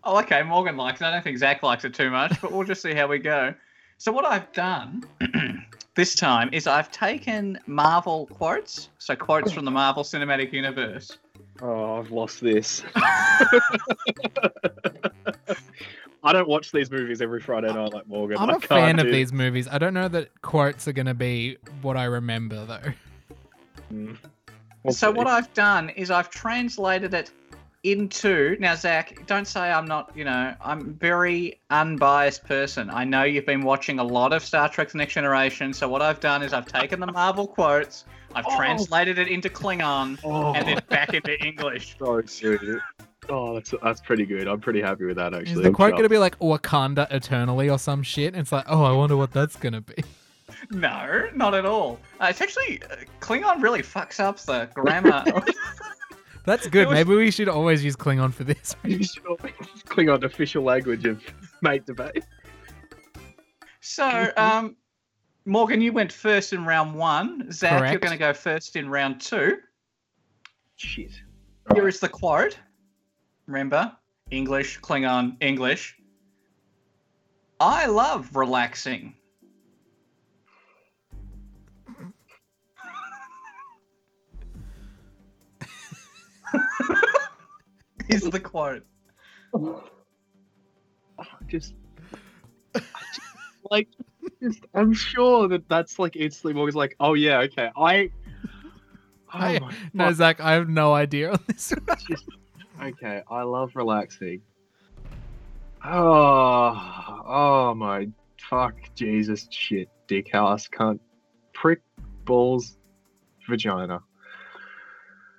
Oh, 0.05 0.19
okay. 0.21 0.43
Morgan 0.43 0.77
likes 0.77 1.01
it. 1.01 1.05
I 1.05 1.11
don't 1.13 1.23
think 1.23 1.39
Zac 1.39 1.63
likes 1.63 1.85
it 1.85 1.95
too 1.95 2.11
much, 2.11 2.41
but 2.41 2.53
we'll 2.53 2.67
just 2.67 2.83
see 2.83 2.95
how 2.95 3.07
we 3.07 3.19
go. 3.19 3.55
So 3.99 4.11
what 4.11 4.25
I've 4.25 4.51
done 4.53 5.05
this 5.95 6.15
time 6.15 6.51
is 6.53 6.67
I've 6.67 6.91
taken 6.91 7.59
Marvel 7.67 8.27
quotes, 8.27 8.89
so 8.99 9.15
quotes 9.15 9.53
from 9.53 9.65
the 9.65 9.71
Marvel 9.71 10.03
Cinematic 10.03 10.53
Universe. 10.53 11.19
Oh, 11.61 11.99
I've 11.99 12.11
lost 12.11 12.41
this. 12.41 12.83
I 16.25 16.33
don't 16.33 16.49
watch 16.49 16.73
these 16.73 16.91
movies 16.91 17.21
every 17.21 17.41
Friday 17.41 17.73
night 17.73 17.93
like 17.93 18.07
Morgan. 18.07 18.39
I'm 18.39 18.51
I 18.51 18.55
a 18.55 18.59
can't 18.59 18.69
fan 18.69 18.99
of 18.99 19.07
do- 19.07 19.13
these 19.13 19.33
movies. 19.33 19.69
I 19.71 19.79
don't 19.79 19.95
know 19.95 20.09
that 20.09 20.41
quotes 20.43 20.87
are 20.89 20.93
going 20.93 21.07
to 21.07 21.15
be 21.15 21.59
what 21.83 21.97
I 21.97 22.05
remember, 22.05 22.65
though. 22.65 22.93
Mm. 23.93 24.17
We'll 24.85 24.95
so 24.95 25.13
see. 25.13 25.17
what 25.17 25.27
I've 25.27 25.53
done 25.55 25.91
is 25.91 26.11
I've 26.11 26.31
translated 26.31 27.15
it 27.15 27.31
into 27.85 28.57
now 28.61 28.75
Zac, 28.75 29.27
don't 29.27 29.47
say 29.47 29.61
I'm 29.73 29.87
not, 29.87 30.13
you 30.15 30.25
know, 30.25 30.55
I'm 30.61 30.95
very 30.95 31.61
unbiased 31.71 32.45
person. 32.45 32.91
I 32.91 33.05
know 33.05 33.25
you've 33.25 33.47
been 33.47 33.63
watching 33.63 33.99
a 33.99 34.05
lot 34.05 34.33
of 34.33 34.45
Star 34.45 34.69
Trek 34.69 34.91
The 34.91 34.99
Next 34.99 35.15
Generation, 35.15 35.73
so 35.73 35.89
what 35.89 36.01
I've 36.03 36.21
done 36.21 36.43
is 36.43 36.53
I've 36.53 36.67
taken 36.67 37.01
the 37.01 37.11
Marvel 37.11 37.47
quotes, 37.47 38.05
I've 38.35 38.47
Oh. 38.47 38.57
translated 38.57 39.19
it 39.19 39.29
into 39.29 39.49
Klingon, 39.49 40.19
Oh, 40.25 40.55
and 40.55 40.67
then 40.69 40.81
back 40.89 41.13
into 41.15 41.37
English. 41.45 41.97
so 42.27 42.57
good. 42.57 42.81
Oh, 43.29 43.55
that's 43.55 43.73
that's 43.83 44.01
pretty 44.01 44.27
good. 44.27 44.49
I'm 44.49 44.61
pretty 44.61 44.81
happy 44.81 45.05
with 45.05 45.17
that 45.17 45.33
actually. 45.35 45.53
Is 45.53 45.61
the 45.61 45.69
I'm 45.69 45.75
quote 45.75 45.91
chuffed. 45.93 45.99
going 45.99 46.03
to 46.05 46.09
be 46.09 46.19
like 46.19 46.39
Wakanda 46.41 47.07
eternally 47.13 47.69
or 47.71 47.79
some 47.79 48.03
shit? 48.03 48.35
And 48.35 48.41
it's 48.41 48.51
like, 48.53 48.65
oh, 48.69 48.83
I 48.85 48.93
wonder 48.93 49.17
what 49.17 49.33
that's 49.33 49.57
going 49.57 49.75
to 49.75 49.81
be. 49.81 49.95
No, 50.71 51.29
not 51.35 51.55
at 51.55 51.65
all. 51.65 51.99
Uh, 52.21 52.27
it's 52.31 52.41
actually 52.41 52.81
uh, 52.85 52.97
Klingon 53.21 53.63
really 53.63 53.81
fucks 53.83 54.21
up 54.21 54.39
the 54.39 54.69
grammar. 54.75 55.25
That's 56.45 56.67
good. 56.67 56.89
Was- 56.89 56.95
Maybe 56.95 57.15
we 57.15 57.31
should 57.31 57.49
always 57.49 57.85
use 57.85 57.97
Klingon 57.97 58.33
for 58.33 58.45
this. 58.45 58.75
you 58.85 59.03
should 59.03 59.27
always 59.27 59.53
use 59.61 59.83
Klingon 59.85 60.25
official 60.25 60.63
language 60.65 61.05
of 61.05 61.23
mate 61.61 61.87
debate. 61.87 62.25
so, 63.81 64.31
um, 64.37 64.77
Morgan, 65.45 65.81
you 65.81 65.93
went 65.93 66.13
first 66.13 66.53
in 66.53 66.65
round 66.65 66.95
one. 66.95 67.51
Zac, 67.53 67.91
you're 67.91 67.99
going 68.01 68.13
to 68.13 68.19
go 68.19 68.33
first 68.33 68.77
in 68.77 68.89
round 68.89 69.21
two. 69.21 69.59
Shit. 70.77 71.13
Here 71.75 71.87
is 71.87 72.01
the 72.01 72.09
quote. 72.09 72.59
Remember, 73.47 73.93
English, 74.31 74.81
Klingon, 74.81 75.37
English. 75.41 75.97
I 77.61 77.87
love 77.87 78.35
relaxing. 78.35 79.15
Here's 88.09 88.23
the 88.23 88.41
quote. 88.41 88.85
just, 91.49 91.75
just 92.75 93.21
like 93.71 93.89
just, 94.43 94.61
I'm 94.75 94.93
sure 94.93 95.49
that 95.49 95.69
that's 95.69 95.99
like 95.99 96.17
instantly 96.17 96.55
Morgan's 96.55 96.77
like, 96.77 96.97
oh 97.01 97.15
yeah, 97.15 97.39
okay, 97.41 97.71
I. 97.77 98.11
Oh 99.35 99.39
I- 99.39 99.59
No, 99.95 100.07
fuck, 100.09 100.15
Zac, 100.15 100.41
I 100.41 100.53
have 100.53 100.69
no 100.69 100.93
idea 100.93 101.33
on 101.33 101.39
this. 101.47 101.73
just 102.09 102.25
okay. 102.83 103.23
I 103.31 103.43
love 103.43 103.71
relaxing. 103.75 104.43
Oh, 105.85 107.23
oh 107.27 107.75
my 107.75 108.09
fuck, 108.49 108.75
Jesus, 108.95 109.49
shit, 109.51 109.89
dick 110.07 110.31
house, 110.33 110.69
cunt, 110.69 111.01
prick, 111.55 111.81
balls, 112.25 112.77
vagina. 113.49 114.01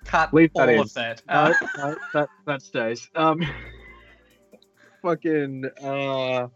Cut 0.05 0.33
Leave 0.33 0.51
that 0.55 0.69
all 0.69 0.75
in. 0.75 0.79
of 0.81 0.93
that. 0.93 1.21
No, 1.27 1.33
Uh, 1.33 1.53
no, 1.77 1.95
that 2.13 2.29
that 2.45 2.61
stays. 2.61 3.09
Um, 3.15 3.41
fucking 5.01 5.65
uh, 5.81 6.47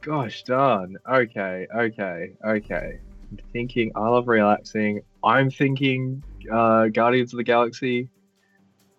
gosh 0.00 0.42
darn. 0.44 0.96
Okay, 1.10 1.66
okay, 1.74 2.32
okay. 2.44 2.98
I'm 3.30 3.38
thinking. 3.52 3.92
I 3.94 4.08
love 4.08 4.28
relaxing. 4.28 5.00
I'm 5.24 5.50
thinking 5.50 6.22
uh, 6.52 6.86
Guardians 6.88 7.32
of 7.32 7.38
the 7.38 7.44
Galaxy. 7.44 8.08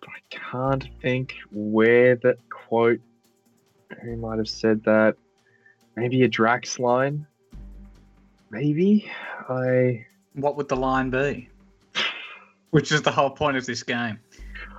But 0.00 0.10
I 0.10 0.20
can't 0.50 0.88
think 1.00 1.34
where 1.52 2.16
that 2.16 2.36
quote. 2.50 3.00
Who 4.02 4.16
might 4.16 4.38
have 4.38 4.48
said 4.48 4.82
that? 4.84 5.14
Maybe 5.96 6.22
a 6.24 6.28
Drax 6.28 6.78
line. 6.80 7.26
Maybe 8.50 9.08
I. 9.48 10.04
what 10.34 10.56
would 10.56 10.68
the 10.68 10.76
line 10.76 11.10
be? 11.10 11.48
Which 12.74 12.90
is 12.90 13.02
the 13.02 13.12
whole 13.12 13.30
point 13.30 13.56
of 13.56 13.64
this 13.66 13.84
game. 13.84 14.18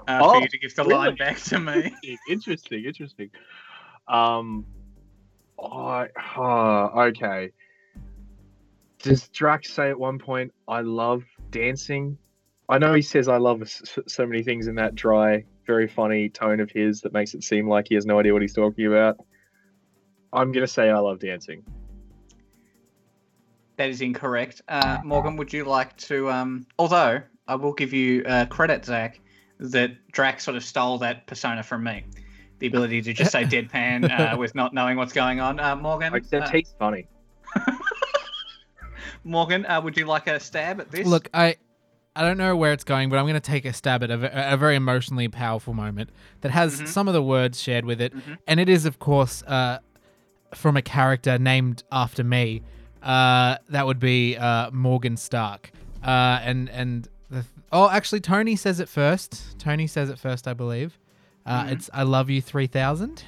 Uh, 0.05 0.19
Oh, 0.21 0.33
for 0.33 0.41
you 0.41 0.49
to 0.49 0.57
give 0.57 0.75
the 0.75 0.83
line 0.83 1.15
back 1.15 1.39
to 1.43 1.57
me. 1.57 1.95
interesting, 2.03 2.17
interesting, 2.29 2.83
interesting. 2.83 3.29
Um, 4.09 4.65
I 5.57 6.09
oh, 6.35 6.91
okay. 7.07 7.53
Does 9.01 9.29
Drax 9.29 9.71
say 9.71 9.89
at 9.89 9.97
one 9.97 10.19
point, 10.19 10.51
"I 10.67 10.81
love 10.81 11.23
dancing"? 11.51 12.17
I 12.67 12.79
know 12.79 12.93
he 12.93 13.01
says, 13.01 13.29
"I 13.29 13.37
love 13.37 13.63
so 13.65 14.25
many 14.27 14.43
things" 14.43 14.67
in 14.67 14.75
that 14.75 14.95
dry, 14.95 15.45
very 15.65 15.87
funny 15.87 16.27
tone 16.27 16.59
of 16.59 16.69
his 16.69 16.99
that 16.99 17.13
makes 17.13 17.33
it 17.33 17.45
seem 17.45 17.65
like 17.65 17.87
he 17.87 17.95
has 17.95 18.05
no 18.05 18.19
idea 18.19 18.33
what 18.33 18.41
he's 18.41 18.53
talking 18.53 18.87
about. 18.87 19.15
I'm 20.33 20.51
gonna 20.51 20.67
say, 20.67 20.89
"I 20.89 20.99
love 20.99 21.19
dancing." 21.19 21.63
That 23.77 23.89
is 23.89 24.01
incorrect. 24.01 24.63
Uh, 24.67 24.99
Morgan, 25.05 25.37
would 25.37 25.53
you 25.53 25.63
like 25.63 25.95
to? 25.97 26.29
Um, 26.29 26.67
although 26.77 27.21
I 27.47 27.55
will 27.55 27.73
give 27.73 27.93
you 27.93 28.23
uh, 28.25 28.45
credit, 28.47 28.85
Zac, 28.85 29.19
that 29.59 29.91
Drax 30.11 30.43
sort 30.43 30.57
of 30.57 30.63
stole 30.63 30.97
that 30.99 31.27
persona 31.27 31.63
from 31.63 31.83
me. 31.83 32.03
The 32.59 32.67
ability 32.67 33.01
to 33.03 33.13
just 33.13 33.31
say 33.31 33.43
deadpan 33.45 34.09
uh, 34.33 34.37
with 34.37 34.55
not 34.55 34.73
knowing 34.73 34.97
what's 34.97 35.13
going 35.13 35.39
on. 35.39 35.59
Uh, 35.59 35.75
Morgan, 35.75 36.13
Except 36.15 36.47
uh, 36.47 36.51
he's 36.51 36.73
funny. 36.79 37.07
Morgan, 39.23 39.65
uh, 39.65 39.81
would 39.81 39.97
you 39.97 40.05
like 40.05 40.27
a 40.27 40.39
stab 40.39 40.79
at 40.79 40.91
this? 40.91 41.05
Look, 41.07 41.29
I 41.33 41.55
I 42.15 42.21
don't 42.21 42.37
know 42.37 42.55
where 42.55 42.71
it's 42.71 42.83
going, 42.85 43.09
but 43.09 43.17
I'm 43.17 43.25
going 43.25 43.33
to 43.33 43.39
take 43.39 43.65
a 43.65 43.73
stab 43.73 44.01
at 44.03 44.09
a, 44.09 44.53
a 44.53 44.57
very 44.57 44.75
emotionally 44.75 45.27
powerful 45.27 45.73
moment 45.73 46.09
that 46.41 46.51
has 46.51 46.79
Mhm. 46.81 46.87
some 46.87 47.07
of 47.09 47.13
the 47.13 47.21
words 47.23 47.59
shared 47.61 47.83
with 47.85 47.99
it, 47.99 48.15
Mhm. 48.15 48.37
and 48.47 48.59
it 48.59 48.69
is, 48.69 48.85
of 48.85 48.99
course, 48.99 49.43
uh, 49.43 49.79
from 50.53 50.77
a 50.77 50.81
character 50.81 51.37
named 51.37 51.83
after 51.91 52.23
me. 52.23 52.61
Uh, 53.03 53.57
that 53.69 53.85
would 53.85 53.99
be 53.99 54.35
uh, 54.37 54.71
Morgan 54.71 55.17
Stark. 55.17 55.71
Uh, 56.03 56.39
and 56.43 56.69
and 56.69 57.03
the 57.03 57.09
th- 57.09 57.14
oh, 57.75 57.89
actually, 57.89 58.21
Tony 58.21 58.55
says 58.55 58.79
it 58.79 58.89
first. 58.89 59.59
Tony 59.59 59.85
says 59.87 60.09
it 60.09 60.17
first, 60.19 60.47
I 60.47 60.53
believe. 60.53 60.97
Uh, 61.45 61.63
Mhm. 61.65 61.71
It's 61.73 61.89
"I 61.93 62.03
love 62.03 62.29
you" 62.29 62.41
three 62.41 62.67
thousand. 62.67 63.23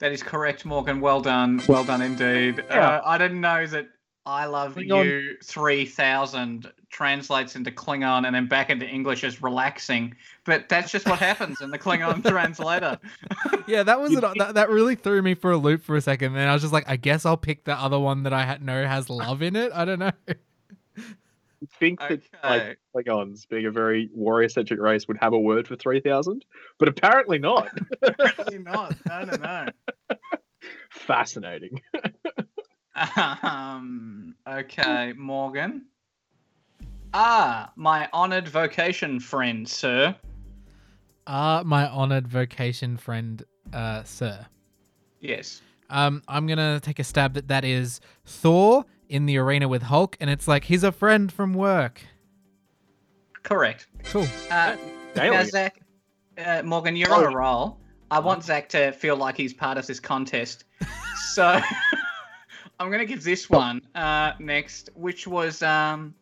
That 0.00 0.12
is 0.12 0.22
correct, 0.22 0.64
Morgan. 0.64 1.00
Well 1.00 1.20
done. 1.20 1.60
Well 1.66 1.84
done 1.84 2.02
indeed. 2.02 2.64
Yeah. 2.70 2.88
Uh, 2.98 3.02
I 3.04 3.18
didn't 3.18 3.40
know 3.40 3.66
that 3.66 3.88
I 4.26 4.44
love 4.44 4.74
Klingon- 4.76 5.04
you 5.04 5.36
3000 5.42 6.70
translates 6.90 7.56
into 7.56 7.70
Klingon 7.70 8.24
and 8.26 8.34
then 8.34 8.46
back 8.46 8.70
into 8.70 8.86
English 8.86 9.24
as 9.24 9.42
relaxing. 9.42 10.14
But 10.44 10.68
that's 10.68 10.92
just 10.92 11.06
what 11.08 11.18
happens 11.18 11.60
in 11.62 11.70
the 11.70 11.78
Klingon 11.78 12.22
translator. 12.28 12.98
Yeah, 13.66 13.82
that 13.82 14.00
was 14.00 14.12
You'd 14.12 14.24
an, 14.24 14.32
that, 14.38 14.54
that 14.54 14.70
really 14.70 14.94
threw 14.94 15.20
me 15.20 15.34
for 15.34 15.50
a 15.50 15.58
loop 15.58 15.82
for 15.82 15.94
a 15.94 16.00
second. 16.00 16.34
And 16.36 16.48
I 16.48 16.54
was 16.54 16.62
just 16.62 16.72
like, 16.72 16.88
I 16.88 16.96
guess 16.96 17.26
I'll 17.26 17.36
pick 17.36 17.64
the 17.64 17.74
other 17.74 17.98
one 17.98 18.22
that 18.22 18.32
I 18.32 18.44
ha- 18.46 18.56
know 18.62 18.86
has 18.86 19.10
love 19.10 19.42
in 19.42 19.56
it. 19.56 19.72
I 19.74 19.84
don't 19.84 19.98
know. 19.98 20.12
You 21.60 21.68
think 21.78 22.00
that 22.08 22.20
Okay. 22.44 22.76
like 22.94 23.06
Klingons, 23.06 23.48
being 23.48 23.66
a 23.66 23.70
very 23.70 24.08
warrior-centric 24.14 24.78
race, 24.80 25.08
would 25.08 25.18
have 25.18 25.32
a 25.32 25.38
word 25.38 25.66
for 25.66 25.76
three 25.76 26.00
thousand, 26.00 26.44
but 26.78 26.88
apparently 26.88 27.38
not. 27.38 27.70
Apparently 28.02 28.58
not. 28.58 28.94
I 29.08 29.24
don't 29.24 29.40
know. 29.40 29.70
Fascinating. 30.90 31.80
Um, 33.42 34.34
okay, 34.46 35.12
Morgan. 35.16 35.86
Ah, 37.14 37.72
my 37.76 38.08
honored 38.12 38.48
vocation 38.48 39.18
friend, 39.20 39.68
sir. 39.68 40.14
Ah, 41.26 41.62
my 41.64 41.88
honored 41.88 42.28
vocation 42.28 42.96
friend, 42.96 43.44
uh, 43.72 44.02
sir. 44.04 44.46
Yes. 45.20 45.62
Um, 45.90 46.22
I'm 46.28 46.46
gonna 46.46 46.80
take 46.80 46.98
a 46.98 47.04
stab 47.04 47.34
that 47.34 47.48
that 47.48 47.64
is 47.64 48.00
Thor 48.24 48.84
in 49.08 49.26
the 49.26 49.38
arena 49.38 49.68
with 49.68 49.82
Hulk, 49.82 50.16
and 50.20 50.28
it's 50.30 50.46
like 50.48 50.64
he's 50.64 50.84
a 50.84 50.92
friend 50.92 51.32
from 51.32 51.54
work. 51.54 52.02
Correct. 53.42 53.86
Cool. 54.04 54.26
Uh, 54.50 54.76
now, 55.16 55.22
Nailing. 55.22 55.46
Zac, 55.46 55.80
uh, 56.44 56.62
Morgan, 56.64 56.96
you're 56.96 57.10
Oh. 57.12 57.24
on 57.26 57.32
a 57.32 57.36
roll. 57.36 57.78
I 58.10 58.18
want 58.20 58.44
Zac 58.44 58.68
to 58.70 58.92
feel 58.92 59.16
like 59.16 59.36
he's 59.36 59.52
part 59.54 59.78
of 59.78 59.86
this 59.86 60.00
contest. 60.00 60.64
So 61.32 61.44
I'm 62.80 62.88
going 62.88 63.00
to 63.00 63.06
give 63.06 63.22
this 63.22 63.50
one 63.50 63.82
uh, 63.94 64.32
next, 64.38 64.88
which 64.94 65.26
was 65.26 65.62
um, 65.62 66.14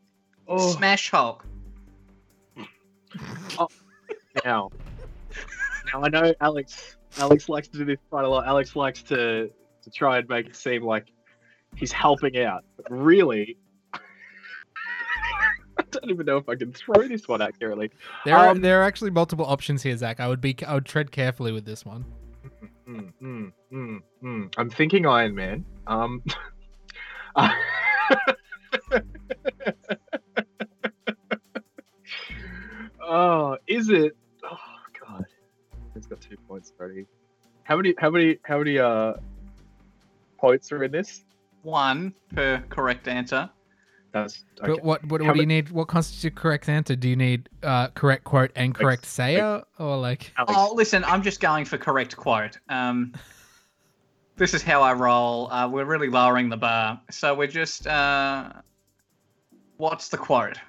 Oh, 0.48 0.72
Smash 0.72 1.10
Hulk. 1.10 1.46
Oh. 3.58 3.68
now, 4.44 4.70
now 5.92 6.02
I 6.02 6.08
know 6.08 6.34
Alex. 6.40 6.96
Alex 7.18 7.48
likes 7.48 7.68
to 7.68 7.78
do 7.78 7.84
this 7.84 7.98
quite 8.10 8.24
a 8.24 8.28
lot. 8.28 8.46
Alex 8.46 8.76
likes 8.76 9.02
to 9.04 9.50
to 9.82 9.90
try 9.90 10.18
and 10.18 10.28
make 10.28 10.46
it 10.48 10.56
seem 10.56 10.82
like 10.82 11.06
he's 11.74 11.92
helping 11.92 12.38
out, 12.38 12.64
but 12.76 12.86
really, 12.90 13.56
I 13.94 14.00
don't 15.90 16.10
even 16.10 16.26
know 16.26 16.36
if 16.36 16.48
I 16.48 16.54
can 16.54 16.72
throw 16.72 17.06
this 17.08 17.26
one 17.28 17.42
accurately. 17.42 17.90
There 18.24 18.36
are 18.36 18.48
Um, 18.50 18.60
there 18.60 18.80
are 18.80 18.84
actually 18.84 19.10
multiple 19.10 19.44
options 19.44 19.82
here, 19.82 19.96
Zac. 19.96 20.20
I 20.20 20.28
would 20.28 20.40
be 20.40 20.56
I 20.66 20.74
would 20.74 20.86
tread 20.86 21.10
carefully 21.10 21.52
with 21.52 21.64
this 21.64 21.84
one. 21.84 22.04
Mm, 22.88 23.12
mm, 23.20 23.52
mm, 23.72 24.00
mm. 24.22 24.54
I'm 24.56 24.70
thinking 24.70 25.06
Iron 25.06 25.34
Man. 25.34 25.64
Um. 25.86 26.22
uh, 27.34 27.50
oh, 33.02 33.56
is 33.66 33.88
it? 33.88 34.16
Oh 34.44 34.56
God, 35.04 35.26
it's 35.96 36.06
got 36.06 36.20
two 36.20 36.36
points 36.48 36.72
already. 36.78 37.06
How 37.64 37.76
many? 37.76 37.94
How 37.98 38.10
many? 38.10 38.38
How 38.44 38.58
many? 38.58 38.78
Uh, 38.78 39.14
points 40.38 40.70
are 40.72 40.84
in 40.84 40.92
this? 40.92 41.24
One 41.66 42.14
per 42.32 42.62
correct 42.68 43.08
answer. 43.08 43.50
That's 44.12 44.44
okay. 44.62 44.74
But 44.74 44.84
what 44.84 45.04
what, 45.04 45.20
what 45.20 45.34
do 45.34 45.40
you 45.40 45.46
need? 45.46 45.70
What 45.70 45.88
constitutes 45.88 46.40
correct 46.40 46.68
answer? 46.68 46.94
Do 46.94 47.08
you 47.08 47.16
need 47.16 47.48
uh, 47.64 47.88
correct 47.88 48.22
quote 48.22 48.52
and 48.54 48.72
correct 48.72 49.02
Ex- 49.02 49.08
sayer, 49.08 49.64
or 49.76 49.96
like? 49.96 50.32
Alex, 50.38 50.54
Oh, 50.56 50.72
listen, 50.74 51.02
I'm 51.02 51.22
just 51.22 51.40
going 51.40 51.64
for 51.64 51.76
correct 51.76 52.16
quote. 52.16 52.56
Um, 52.68 53.14
this 54.36 54.54
is 54.54 54.62
how 54.62 54.80
I 54.80 54.92
roll. 54.92 55.50
Uh, 55.50 55.68
we're 55.68 55.86
really 55.86 56.08
lowering 56.08 56.50
the 56.50 56.56
bar. 56.56 57.00
So 57.10 57.34
we're 57.34 57.48
just. 57.48 57.88
Uh, 57.88 58.52
what's 59.76 60.08
the 60.08 60.18
quote? 60.18 60.60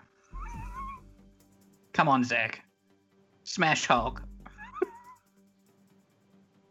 Come 1.93 2.10
on, 2.10 2.23
Zac. 2.23 2.63
Smash 3.43 3.86
Hulk. 3.86 4.23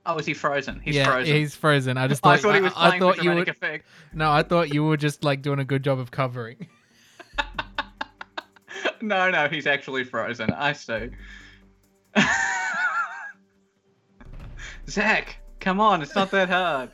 Oh, 0.07 0.19
is 0.19 0.27
he 0.27 0.35
frozen? 0.35 0.81
He's 0.81 0.95
yeah, 0.95 1.05
frozen. 1.05 1.35
he's 1.35 1.55
frozen. 1.57 1.97
I 1.99 2.07
just 2.07 2.23
thought 2.23 2.35
I 2.39 2.41
thought 2.41 2.55
he 2.55 2.61
was 2.61 2.73
I, 2.77 2.89
playing 2.89 3.01
thought 3.01 3.17
with 3.17 3.25
you 3.25 3.35
would. 3.35 3.49
effect. 3.49 3.87
No, 4.13 4.31
I 4.31 4.43
thought 4.43 4.73
you 4.73 4.85
were 4.85 4.97
just 4.97 5.25
like 5.25 5.43
doing 5.43 5.59
a 5.59 5.65
good 5.65 5.83
job 5.83 5.99
of 5.99 6.13
covering. 6.13 6.69
no, 9.01 9.31
no, 9.31 9.49
he's 9.49 9.67
actually 9.67 10.05
frozen. 10.05 10.51
I 10.53 10.73
see. 10.73 11.11
Zac, 14.89 15.39
come 15.59 15.81
on, 15.81 16.03
it's 16.03 16.15
not 16.15 16.31
that 16.31 16.49
hard. 16.49 16.91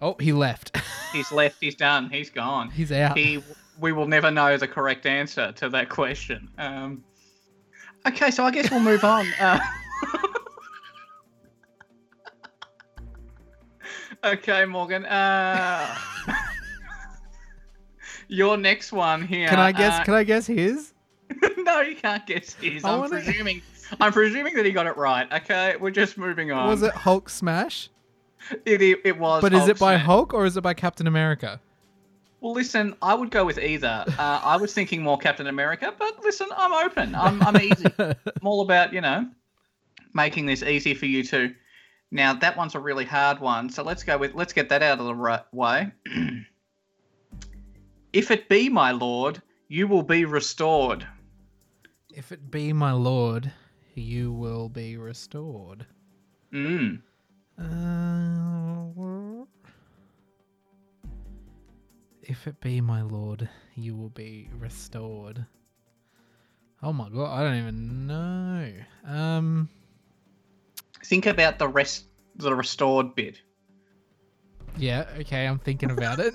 Oh, 0.00 0.14
he 0.20 0.32
left. 0.32 0.76
He's 1.12 1.32
left. 1.32 1.56
He's 1.60 1.74
done. 1.74 2.08
He's 2.10 2.30
gone. 2.30 2.70
He's 2.70 2.92
out. 2.92 3.18
He. 3.18 3.42
We 3.80 3.92
will 3.92 4.06
never 4.06 4.30
know 4.30 4.56
the 4.56 4.68
correct 4.68 5.06
answer 5.06 5.52
to 5.52 5.68
that 5.70 5.88
question. 5.88 6.48
Um, 6.58 7.02
okay, 8.06 8.30
so 8.30 8.44
I 8.44 8.50
guess 8.50 8.70
we'll 8.70 8.80
move 8.80 9.04
on. 9.04 9.26
Uh, 9.40 9.58
okay, 14.24 14.64
Morgan. 14.64 15.04
Uh, 15.06 15.94
your 18.28 18.56
next 18.56 18.92
one 18.92 19.26
here. 19.26 19.48
Can 19.48 19.58
I 19.58 19.72
guess? 19.72 20.00
uh, 20.00 20.04
Can 20.04 20.14
I 20.14 20.24
guess 20.24 20.46
his? 20.46 20.92
no, 21.58 21.80
you 21.80 21.96
can't 21.96 22.26
guess 22.26 22.54
his. 22.54 22.84
I 22.84 22.92
I'm 22.92 22.98
wanna- 23.00 23.10
presuming. 23.10 23.62
I'm 24.00 24.12
presuming 24.12 24.54
that 24.54 24.66
he 24.66 24.72
got 24.72 24.86
it 24.86 24.96
right. 24.98 25.30
Okay, 25.32 25.76
we're 25.80 25.90
just 25.90 26.18
moving 26.18 26.52
on. 26.52 26.68
Was 26.68 26.82
it 26.82 26.92
Hulk 26.92 27.30
smash? 27.30 27.88
It, 28.66 28.82
it, 28.82 29.00
it 29.04 29.18
was. 29.18 29.40
But 29.40 29.54
is 29.54 29.66
it 29.66 29.78
by 29.78 29.94
smash. 29.94 30.04
Hulk 30.06 30.34
or 30.34 30.44
is 30.44 30.56
it 30.58 30.60
by 30.60 30.74
Captain 30.74 31.06
America? 31.06 31.58
Well, 32.40 32.52
listen, 32.52 32.94
I 33.02 33.14
would 33.14 33.30
go 33.30 33.44
with 33.44 33.58
either. 33.58 34.04
Uh, 34.06 34.40
I 34.44 34.56
was 34.58 34.72
thinking 34.72 35.02
more 35.02 35.18
Captain 35.18 35.48
America, 35.48 35.92
but 35.98 36.22
listen, 36.22 36.46
I'm 36.56 36.72
open. 36.86 37.14
I'm, 37.16 37.42
I'm 37.42 37.56
easy. 37.60 37.86
I'm 37.98 38.14
all 38.44 38.60
about, 38.60 38.92
you 38.92 39.00
know, 39.00 39.28
making 40.14 40.46
this 40.46 40.62
easy 40.62 40.94
for 40.94 41.06
you 41.06 41.24
too. 41.24 41.52
Now, 42.10 42.34
that 42.34 42.56
one's 42.56 42.74
a 42.74 42.80
really 42.80 43.04
hard 43.04 43.38
one, 43.38 43.68
so 43.68 43.82
let's 43.82 44.02
go 44.02 44.16
with, 44.16 44.34
let's 44.34 44.52
get 44.52 44.68
that 44.70 44.82
out 44.82 44.98
of 44.98 45.06
the 45.06 45.14
right 45.14 45.42
way. 45.52 45.92
if 48.12 48.30
it 48.30 48.48
be 48.48 48.68
my 48.68 48.92
lord, 48.92 49.42
you 49.68 49.86
will 49.86 50.02
be 50.02 50.24
restored. 50.24 51.06
if 52.14 52.32
it 52.32 52.50
be 52.50 52.72
my 52.72 52.92
lord, 52.92 53.52
you 53.94 54.32
will 54.32 54.68
be 54.68 54.96
restored. 54.96 55.86
Mm. 56.52 57.00
Uh, 57.60 59.44
if 62.22 62.46
it 62.46 62.60
be 62.60 62.80
my 62.80 63.02
lord, 63.02 63.48
you 63.74 63.94
will 63.94 64.10
be 64.10 64.48
restored. 64.58 65.44
Oh 66.82 66.92
my 66.92 67.08
god, 67.08 67.38
I 67.38 67.42
don't 67.42 67.58
even 67.58 68.06
know. 68.06 68.72
Um, 69.04 69.68
Think 71.08 71.24
about 71.24 71.58
the 71.58 71.66
rest, 71.68 72.04
the 72.36 72.54
restored 72.54 73.14
bit. 73.14 73.40
yeah, 74.76 75.06
okay, 75.20 75.46
I'm 75.46 75.58
thinking 75.58 75.90
about 75.90 76.20
it. 76.20 76.34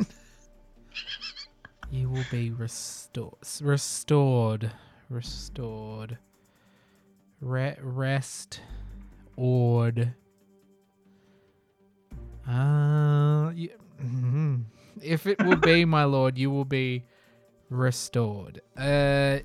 you 1.92 2.10
will 2.10 2.26
be 2.32 2.50
restored, 2.50 3.36
restored, 3.62 4.72
restored, 5.10 6.18
Re- 7.40 7.78
rest, 7.82 8.62
ord. 9.38 10.16
Uh, 12.50 13.52
you, 13.54 13.70
mhm. 14.02 14.64
if 15.04 15.28
it 15.28 15.40
will 15.44 15.58
be 15.58 15.86
my 15.86 16.04
lord, 16.06 16.38
you 16.38 16.50
will 16.50 16.66
be 16.66 17.04
restored. 17.70 18.62
Uh, 18.76 19.40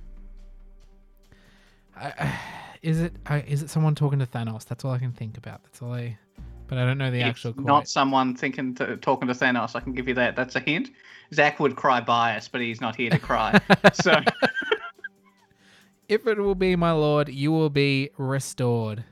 I, 1.95 2.41
is 2.83 3.01
it? 3.01 3.15
I, 3.27 3.41
is 3.41 3.63
it 3.63 3.71
someone 3.71 3.95
talking 3.95 4.19
to 4.19 4.27
Thanos? 4.27 4.65
That's 4.65 4.85
all 4.85 4.93
I 4.93 4.99
can 4.99 5.13
think 5.13 5.37
about. 5.37 5.63
That's 5.65 5.83
all 5.83 5.93
I. 5.93 6.19
But 6.67 6.79
I 6.79 6.85
don't 6.85 6.99
know 6.99 7.11
the 7.11 7.21
It's 7.21 7.29
actual 7.29 7.55
quote. 7.55 7.67
not 7.67 7.89
someone 7.89 8.35
thinking 8.35 8.75
to, 8.75 8.97
talking 8.99 9.27
to 9.29 9.35
Thanos. 9.35 9.75
I 9.75 9.81
can 9.81 9.95
give 9.95 10.07
you 10.07 10.15
that. 10.15 10.37
That's 10.37 10.55
a 10.57 10.61
hint. 10.61 10.91
Zac 11.33 11.59
would 11.61 11.77
cry 11.77 12.01
bias, 12.01 12.47
but 12.49 12.61
he's 12.61 12.81
not 12.81 12.95
here 12.95 13.09
to 13.11 13.19
cry. 13.19 13.59
so 13.95 14.15
If 16.09 16.27
it 16.27 16.39
will 16.39 16.55
be 16.55 16.75
my 16.77 16.93
lord, 16.93 17.29
you 17.29 17.53
will 17.53 17.69
be 17.71 18.11
restored. 18.17 19.05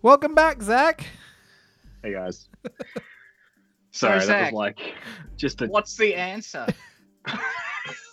Welcome 0.00 0.34
back, 0.34 0.62
Zac. 0.62 1.06
Hey 2.02 2.12
guys. 2.12 2.48
So, 3.90 4.08
Sorry, 4.08 4.26
that 4.26 4.44
was 4.44 4.52
like 4.54 4.78
just 5.36 5.60
a 5.60 5.66
what's 5.66 5.96
the 5.96 6.14
answer? 6.14 6.66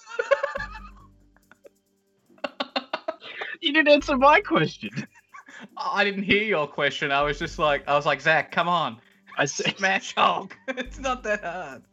You 3.61 3.73
didn't 3.73 3.89
answer 3.89 4.17
my 4.17 4.41
question. 4.41 4.89
I 5.77 6.03
didn't 6.03 6.23
hear 6.23 6.43
your 6.43 6.67
question. 6.67 7.11
I 7.11 7.21
was 7.21 7.39
just 7.39 7.59
like, 7.59 7.87
I 7.87 7.93
was 7.95 8.05
like, 8.05 8.21
Zac, 8.21 8.51
come 8.51 8.67
on, 8.67 8.97
I 9.37 9.45
said, 9.45 9.77
smash 9.77 10.15
Hulk. 10.15 10.55
it's 10.69 10.99
not 10.99 11.23
that 11.23 11.43
hard. 11.43 11.83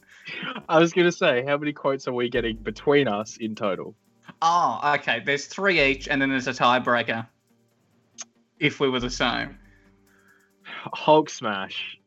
I 0.68 0.78
was 0.78 0.92
gonna 0.92 1.12
say, 1.12 1.44
how 1.44 1.56
many 1.56 1.72
quotes 1.72 2.06
are 2.08 2.12
we 2.12 2.28
getting 2.28 2.56
between 2.56 3.08
us 3.08 3.36
in 3.38 3.54
total? 3.54 3.94
Oh, 4.42 4.80
okay. 4.96 5.22
There's 5.24 5.46
three 5.46 5.80
each, 5.80 6.08
and 6.08 6.20
then 6.20 6.30
there's 6.30 6.48
a 6.48 6.52
tiebreaker. 6.52 7.26
If 8.58 8.80
we 8.80 8.88
were 8.88 9.00
the 9.00 9.10
same. 9.10 9.56
Hulk 10.64 11.30
smash. 11.30 11.98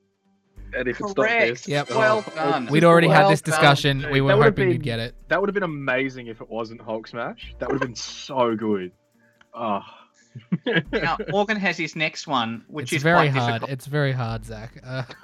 And 0.73 0.87
if 0.87 0.99
it's 0.99 1.15
not 1.15 1.15
Correct. 1.15 1.49
this, 1.49 1.67
Yep. 1.67 1.87
Oh. 1.91 1.97
Well 1.97 2.23
oh, 2.27 2.35
done. 2.35 2.67
We'd 2.67 2.83
already 2.83 3.07
had 3.07 3.21
Well 3.21 3.29
this 3.31 3.41
done. 3.41 3.51
discussion. 3.53 4.05
we 4.11 4.21
were 4.21 4.29
That 4.29 4.37
would've 4.37 4.53
hoping 4.53 4.71
you'd 4.71 4.83
get 4.83 4.99
it. 4.99 5.15
That 5.29 5.39
would 5.39 5.49
have 5.49 5.53
been 5.53 5.63
amazing 5.63 6.27
if 6.27 6.41
it 6.41 6.49
wasn't 6.49 6.81
Hulk 6.81 7.07
smash. 7.07 7.55
That 7.59 7.69
would 7.69 7.75
have 7.75 7.87
been 7.87 7.95
so 7.95 8.55
good. 8.55 8.91
Oh. 9.53 9.81
Now 10.91 11.17
Morgan 11.29 11.57
has 11.57 11.77
his 11.77 11.95
next 11.95 12.27
one, 12.27 12.63
which 12.67 12.93
it's 12.93 12.97
is 12.97 13.03
very 13.03 13.29
quite 13.29 13.31
hard. 13.31 13.51
difficult. 13.53 13.71
It's 13.71 13.85
very 13.87 14.11
hard, 14.11 14.45
Zac. 14.45 14.81
Uh, 14.85 15.03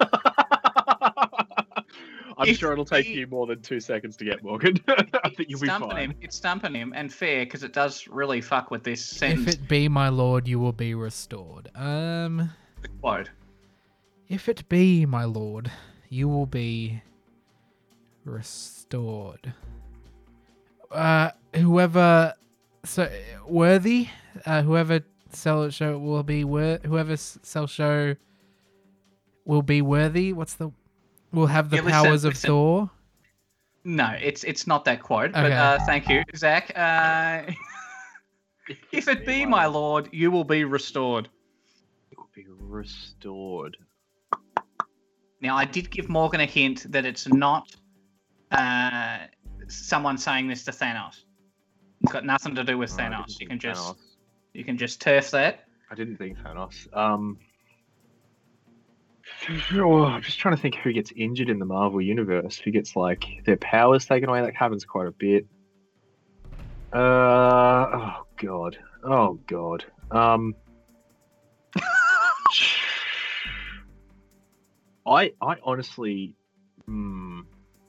I'm 2.38 2.48
If 2.48 2.58
sure 2.58 2.72
it'll 2.72 2.84
take 2.84 3.06
he- 3.06 3.14
you 3.20 3.26
more 3.28 3.46
than 3.46 3.62
two 3.62 3.80
seconds 3.80 4.14
to 4.18 4.24
get 4.24 4.42
Morgan. 4.42 4.78
I 4.88 5.30
think 5.30 5.48
you'll 5.48 5.60
be 5.60 5.68
fine. 5.68 5.96
him. 6.10 6.14
It's 6.20 6.36
stumping 6.36 6.74
him, 6.74 6.92
and 6.94 7.10
fair 7.12 7.46
because 7.46 7.62
it 7.62 7.72
does 7.72 8.06
really 8.08 8.42
fuck 8.42 8.70
with 8.70 8.82
this 8.84 9.02
sense. 9.04 9.46
if 9.48 9.54
it 9.54 9.68
be 9.68 9.88
my 9.88 10.10
lord, 10.10 10.46
you 10.46 10.58
will 10.58 10.72
be 10.74 10.92
restored. 10.94 11.70
Um, 11.74 12.50
Quote. 13.00 13.30
if 14.28 14.50
it 14.50 14.68
be 14.68 15.06
my 15.06 15.24
lord, 15.24 15.70
you 16.10 16.28
will 16.28 16.46
be 16.46 17.00
restored. 18.24 19.54
Uh, 20.90 21.30
whoever, 21.54 22.34
so 22.86 23.10
worthy, 23.46 24.08
uh, 24.44 24.62
whoever 24.62 25.00
sell 25.30 25.68
show 25.70 25.98
will 25.98 26.22
be 26.22 26.44
wor- 26.44 26.80
whoever 26.84 27.16
sell 27.16 27.66
show 27.66 28.16
will 29.44 29.62
be 29.62 29.82
worthy. 29.82 30.32
What's 30.32 30.54
the? 30.54 30.70
Will 31.32 31.46
have 31.48 31.70
the 31.70 31.76
Yeah, 31.76 31.82
listen, 31.82 32.04
powers 32.04 32.24
of 32.24 32.32
listen. 32.32 32.48
Thor. 32.48 32.90
No, 33.84 34.16
it's 34.20 34.42
it's 34.44 34.66
not 34.66 34.84
that 34.86 35.02
quote. 35.02 35.32
But 35.32 35.46
Okay. 35.46 35.54
uh, 35.54 35.78
thank 35.86 36.08
you, 36.08 36.22
Zac. 36.34 36.72
Uh, 36.74 37.52
if 38.92 39.08
it 39.08 39.26
be 39.26 39.44
my 39.44 39.66
lord, 39.66 40.08
you 40.12 40.30
will 40.30 40.44
be 40.44 40.64
restored. 40.64 41.28
It 42.10 42.18
will 42.18 42.30
be 42.34 42.46
restored. 42.48 43.76
Now, 45.40 45.56
I 45.56 45.66
did 45.66 45.90
give 45.90 46.08
Morgan 46.08 46.40
a 46.40 46.46
hint 46.46 46.90
that 46.90 47.04
it's 47.04 47.28
not 47.28 47.76
uh, 48.50 49.18
someone 49.68 50.16
saying 50.18 50.48
this 50.48 50.64
to 50.64 50.70
Thanos. 50.72 51.25
It's 52.02 52.12
got 52.12 52.24
nothing 52.24 52.54
to 52.56 52.64
do 52.64 52.76
with 52.78 52.92
Oh, 52.92 52.96
Thanos. 52.96 53.40
You 53.40 53.46
can 53.48 53.58
just 53.58 53.80
Thanos. 53.80 53.96
you 54.54 54.64
can 54.64 54.78
just 54.78 55.00
turf 55.00 55.30
that. 55.32 55.64
I 55.90 55.94
didn't 55.94 56.16
think 56.16 56.38
Thanos. 56.38 56.86
Um, 56.96 57.38
well, 59.74 60.04
I'm 60.06 60.22
just 60.22 60.38
trying 60.38 60.54
to 60.56 60.60
think 60.60 60.76
who 60.76 60.92
gets 60.92 61.12
injured 61.16 61.48
in 61.50 61.58
the 61.58 61.64
Marvel 61.64 62.00
universe. 62.00 62.58
Who 62.58 62.70
gets 62.70 62.94
like 62.96 63.24
their 63.44 63.56
powers 63.56 64.04
taken 64.06 64.28
away? 64.28 64.42
That 64.42 64.54
happens 64.54 64.84
quite 64.84 65.08
a 65.08 65.12
bit. 65.12 65.46
Uh 66.92 66.96
oh 66.98 68.26
god. 68.36 68.78
Oh 69.02 69.38
god. 69.46 69.84
Um. 70.10 70.54
I 75.06 75.32
I 75.40 75.56
honestly, 75.62 76.34
hmm, 76.84 77.40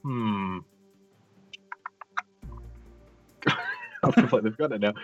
hmm. 0.02 0.58
I 4.02 4.10
feel 4.10 4.28
like 4.32 4.42
they've 4.42 4.56
got 4.56 4.72
it 4.72 4.80
now. 4.80 4.94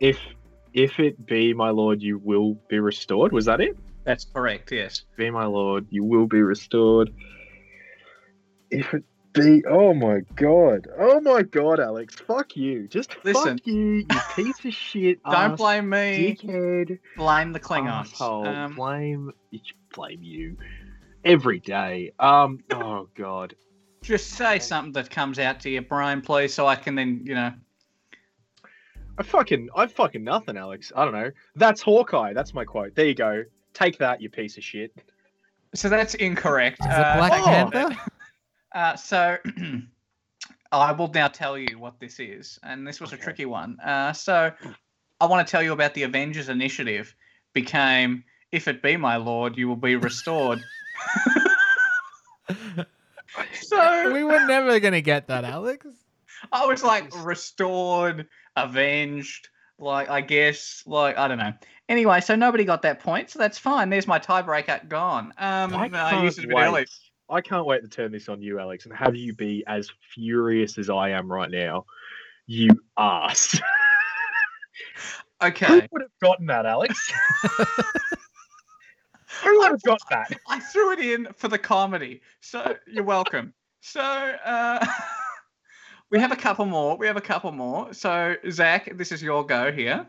If 0.00 0.18
if 0.72 0.98
it 0.98 1.24
be 1.24 1.54
my 1.54 1.70
lord, 1.70 2.02
you 2.02 2.18
will 2.18 2.54
be 2.68 2.80
restored. 2.80 3.32
Was 3.32 3.44
that 3.46 3.60
it? 3.60 3.76
That's 4.04 4.24
correct. 4.24 4.70
Yes. 4.72 5.04
Be 5.16 5.30
my 5.30 5.46
lord, 5.46 5.86
you 5.90 6.04
will 6.04 6.26
be 6.26 6.42
restored. 6.42 7.12
If 8.70 8.92
it 8.92 9.04
be, 9.32 9.64
oh 9.66 9.92
my 9.94 10.20
god, 10.36 10.86
oh 10.98 11.20
my 11.20 11.42
god, 11.42 11.80
Alex, 11.80 12.14
fuck 12.14 12.56
you. 12.56 12.86
Just 12.86 13.16
Listen. 13.24 13.58
fuck 13.58 13.66
you, 13.66 14.04
you 14.08 14.20
piece 14.36 14.64
of 14.64 14.72
shit. 14.72 15.22
Don't 15.30 15.52
ass 15.52 15.58
blame 15.58 15.88
me. 15.88 16.36
dickhead. 16.40 16.98
Blame 17.16 17.52
the 17.52 17.60
Klingons. 17.60 18.12
Asshole. 18.12 18.46
Um, 18.46 18.74
blame, 18.74 19.32
blame 19.92 20.22
you 20.22 20.56
every 21.24 21.60
day. 21.60 22.12
Um, 22.18 22.60
oh 22.72 23.08
god. 23.16 23.54
just 24.02 24.30
say 24.30 24.58
something 24.58 24.92
that 24.92 25.10
comes 25.10 25.38
out 25.38 25.60
to 25.60 25.70
your 25.70 25.82
brain, 25.82 26.20
please, 26.20 26.54
so 26.54 26.66
I 26.66 26.76
can 26.76 26.94
then, 26.94 27.22
you 27.24 27.34
know. 27.34 27.52
I 29.18 29.22
fucking, 29.22 29.68
I 29.76 29.86
fucking 29.86 30.24
nothing, 30.24 30.56
Alex. 30.56 30.92
I 30.96 31.04
don't 31.04 31.14
know. 31.14 31.30
That's 31.56 31.80
Hawkeye. 31.80 32.32
That's 32.32 32.52
my 32.54 32.64
quote. 32.64 32.94
There 32.94 33.06
you 33.06 33.14
go. 33.14 33.44
Take 33.72 33.98
that, 33.98 34.20
you 34.20 34.28
piece 34.28 34.56
of 34.56 34.64
shit. 34.64 34.92
So 35.74 35.88
that's 35.88 36.14
incorrect. 36.14 36.78
Is 36.80 36.86
it 36.86 36.92
Uh, 36.92 37.16
Black 37.16 37.32
thank 37.32 37.44
Panther? 37.46 37.88
that. 37.94 38.08
Uh, 38.74 38.96
so 38.96 39.36
I 40.72 40.90
will 40.90 41.06
now 41.14 41.28
tell 41.28 41.56
you 41.56 41.78
what 41.78 42.00
this 42.00 42.18
is, 42.18 42.58
and 42.64 42.84
this 42.84 43.00
was 43.00 43.12
a 43.12 43.16
tricky 43.16 43.44
one. 43.46 43.78
Uh, 43.78 44.12
so 44.12 44.50
I 45.20 45.26
want 45.26 45.46
to 45.46 45.50
tell 45.50 45.62
you 45.62 45.72
about 45.72 45.94
the 45.94 46.02
Avengers 46.02 46.48
Initiative. 46.48 47.14
Became, 47.52 48.24
if 48.50 48.66
it 48.66 48.82
be 48.82 48.96
my 48.96 49.14
lord, 49.14 49.56
you 49.56 49.68
will 49.68 49.76
be 49.76 49.94
restored. 49.94 50.58
So 53.62 54.12
we 54.12 54.22
were 54.22 54.44
never 54.46 54.78
gonna 54.80 55.00
get 55.00 55.26
that, 55.28 55.44
Alex. 55.44 55.86
I 56.52 56.66
was 56.66 56.84
like 56.84 57.10
restored, 57.24 58.28
avenged, 58.56 59.48
like 59.78 60.08
I 60.08 60.20
guess, 60.20 60.82
like 60.86 61.16
I 61.18 61.28
don't 61.28 61.38
know. 61.38 61.52
Anyway, 61.88 62.20
so 62.20 62.34
nobody 62.34 62.64
got 62.64 62.82
that 62.82 63.00
point, 63.00 63.30
so 63.30 63.38
that's 63.38 63.58
fine. 63.58 63.90
There's 63.90 64.06
my 64.06 64.18
tiebreaker 64.18 64.88
gone. 64.88 65.34
Um, 65.38 65.74
I 65.74 65.90
I 65.92 66.22
used 66.22 66.38
it 66.38 66.44
a 66.44 66.48
can't 66.48 66.56
bit 66.56 66.62
early. 66.64 66.72
wait. 66.72 66.88
I 67.30 67.40
can't 67.40 67.66
wait 67.66 67.82
to 67.82 67.88
turn 67.88 68.12
this 68.12 68.28
on 68.28 68.42
you, 68.42 68.58
Alex, 68.60 68.84
and 68.84 68.94
have 68.94 69.16
you 69.16 69.34
be 69.34 69.64
as 69.66 69.90
furious 70.14 70.76
as 70.78 70.90
I 70.90 71.10
am 71.10 71.30
right 71.30 71.50
now. 71.50 71.86
You 72.46 72.68
ass. 72.98 73.58
Okay. 75.42 75.66
Who 75.66 75.82
would 75.92 76.02
have 76.02 76.18
gotten 76.22 76.46
that, 76.46 76.64
Alex? 76.64 77.12
Who 79.42 79.58
would 79.58 79.72
have 79.72 79.82
got 79.82 80.00
that? 80.10 80.32
I 80.48 80.58
threw 80.58 80.92
it 80.92 81.00
in 81.00 81.28
for 81.34 81.48
the 81.48 81.58
comedy, 81.58 82.22
so 82.40 82.76
you're 82.86 83.04
welcome. 83.04 83.52
So 83.80 84.00
uh, 84.00 84.84
we 86.14 86.20
have 86.20 86.30
a 86.30 86.36
couple 86.36 86.64
more. 86.64 86.96
We 86.96 87.08
have 87.08 87.16
a 87.16 87.20
couple 87.20 87.50
more. 87.50 87.92
So 87.92 88.36
Zac, 88.48 88.96
this 88.96 89.10
is 89.10 89.20
your 89.20 89.44
go 89.44 89.72
here. 89.72 90.06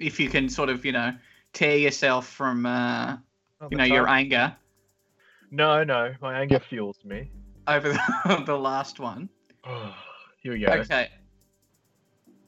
If 0.00 0.18
you 0.18 0.28
can 0.28 0.48
sort 0.48 0.68
of, 0.68 0.84
you 0.84 0.90
know, 0.90 1.12
tear 1.52 1.76
yourself 1.76 2.26
from, 2.26 2.66
uh, 2.66 3.18
you 3.70 3.76
know, 3.76 3.84
your 3.84 4.08
anger 4.08 4.56
No, 5.52 5.84
no, 5.84 6.12
my 6.20 6.40
anger 6.40 6.58
fuels 6.58 6.98
me. 7.04 7.30
over 7.68 7.90
the, 7.90 8.42
the 8.46 8.58
last 8.58 8.98
one. 8.98 9.28
Here 10.42 10.54
we 10.54 10.58
go. 10.58 10.72
Okay. 10.72 11.08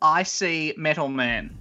I 0.02 0.24
see 0.24 0.74
Metal 0.76 1.06
Man. 1.06 1.56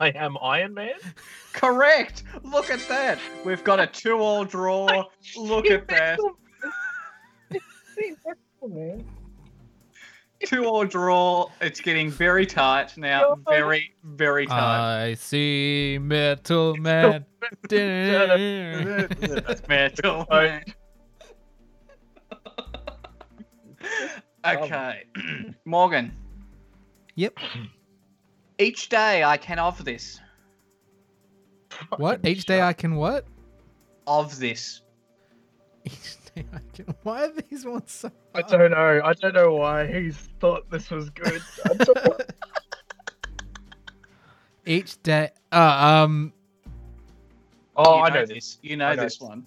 I 0.00 0.10
am 0.10 0.38
Iron 0.40 0.72
Man. 0.72 0.94
Correct. 1.52 2.22
Look 2.44 2.70
at 2.70 2.86
that. 2.88 3.18
We've 3.44 3.64
got 3.64 3.80
a 3.80 3.88
two-all 3.88 4.44
draw. 4.44 5.02
Look 5.36 5.68
at 5.68 5.88
that. 5.88 6.20
Two-all 10.44 10.86
draw. 10.86 11.50
It's 11.60 11.80
getting 11.80 12.10
very 12.10 12.46
tight 12.46 12.96
now. 12.96 13.36
Very, 13.48 13.94
very 14.04 14.46
tight. 14.46 15.04
I 15.04 15.14
see 15.14 15.98
Metal 16.00 16.76
Man. 16.76 17.26
That's 17.68 19.68
Metal 19.68 20.26
Man. 20.30 20.64
okay, 24.46 25.04
Morgan. 25.64 26.16
Yep. 27.16 27.38
Each 28.58 28.88
day 28.88 29.22
I 29.22 29.36
can 29.36 29.58
of 29.58 29.84
this. 29.84 30.20
What? 31.96 32.26
Each 32.26 32.46
day 32.46 32.62
I 32.62 32.72
can 32.72 32.96
what? 32.96 33.26
Of 34.06 34.38
this. 34.38 34.82
Each 36.36 36.44
day 36.74 36.84
Why 37.02 37.24
are 37.24 37.32
these 37.48 37.64
ones 37.64 37.90
so? 37.92 38.10
I 38.34 38.42
don't 38.42 38.70
know. 38.70 39.00
I 39.04 39.12
don't 39.14 39.34
know 39.34 39.54
why 39.54 39.86
he 39.86 40.10
thought 40.10 40.70
this 40.70 40.90
was 40.90 41.10
good. 41.10 41.42
I 41.64 41.74
don't 41.74 41.96
know. 42.04 42.16
Each 44.66 45.02
day. 45.02 45.30
Uh, 45.50 45.56
um, 46.04 46.32
oh, 47.76 47.96
You 47.96 48.02
I 48.02 48.08
know 48.10 48.20
this. 48.20 48.28
this. 48.28 48.58
You 48.62 48.76
know 48.76 48.90
know 48.94 49.02
this 49.02 49.18
this. 49.18 49.20
one. 49.20 49.46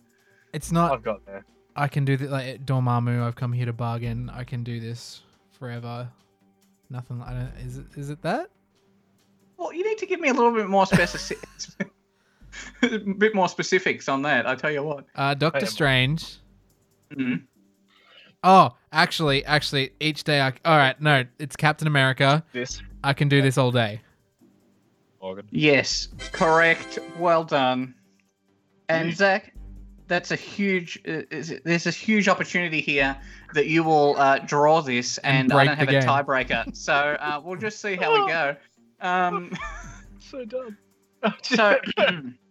it's 0.53 0.71
not. 0.71 0.91
I've 0.91 1.03
got 1.03 1.25
there. 1.25 1.45
I 1.75 1.87
can 1.87 2.05
do 2.05 2.17
that. 2.17 2.29
Like 2.29 2.47
at 2.47 2.65
Dormammu, 2.65 3.23
I've 3.23 3.35
come 3.35 3.53
here 3.53 3.65
to 3.65 3.73
bargain. 3.73 4.29
I 4.29 4.43
can 4.43 4.63
do 4.63 4.79
this 4.79 5.21
forever. 5.51 6.09
Nothing. 6.89 7.21
I 7.21 7.31
don't. 7.33 7.51
Is 7.65 7.77
it? 7.77 7.85
Is 7.95 8.09
it 8.09 8.21
that? 8.23 8.49
Well, 9.57 9.73
you 9.73 9.87
need 9.87 9.97
to 9.99 10.05
give 10.05 10.19
me 10.19 10.29
a 10.29 10.33
little 10.33 10.51
bit 10.51 10.67
more 10.67 10.85
specific. 10.85 11.37
a 12.83 12.97
bit 12.99 13.33
more 13.33 13.47
specifics 13.47 14.09
on 14.09 14.21
that. 14.23 14.45
I 14.45 14.55
tell 14.55 14.71
you 14.71 14.83
what. 14.83 15.05
Uh, 15.15 15.33
Doctor 15.33 15.59
am 15.59 15.63
I? 15.63 15.67
Strange. 15.67 16.37
Mhm. 17.15 17.43
Oh, 18.43 18.71
actually, 18.91 19.45
actually, 19.45 19.91
each 19.99 20.23
day 20.23 20.41
I. 20.41 20.53
All 20.65 20.77
right, 20.77 20.99
no, 21.01 21.23
it's 21.39 21.55
Captain 21.55 21.87
America. 21.87 22.43
This 22.53 22.81
I 23.03 23.13
can 23.13 23.29
do 23.29 23.41
this 23.41 23.57
all 23.57 23.71
day. 23.71 24.01
Morgan. 25.21 25.47
Yes, 25.51 26.09
correct. 26.33 26.99
Well 27.17 27.45
done. 27.45 27.95
And 28.89 29.15
Zac, 29.15 29.53
that's 30.07 30.31
a 30.31 30.35
huge. 30.35 30.99
Uh, 31.07 31.21
is- 31.31 31.61
there's 31.63 31.87
a 31.87 31.91
huge 31.91 32.27
opportunity 32.27 32.81
here 32.81 33.15
that 33.53 33.67
you 33.67 33.83
will 33.83 34.15
uh, 34.17 34.39
draw 34.39 34.81
this, 34.81 35.17
And 35.19 35.51
and, 35.51 35.53
I 35.53 35.65
don't 35.65 35.77
have 35.77 35.87
a 35.89 35.91
tiebreaker. 36.01 36.75
So 36.75 36.93
uh, 36.93 37.39
we'll 37.43 37.55
just 37.59 37.79
see 37.79 37.95
how 37.95 38.11
we 38.25 38.27
go. 38.31 38.55
Um, 38.99 39.53
So 40.19 40.43
dumb. 40.43 40.77
so 41.43 41.77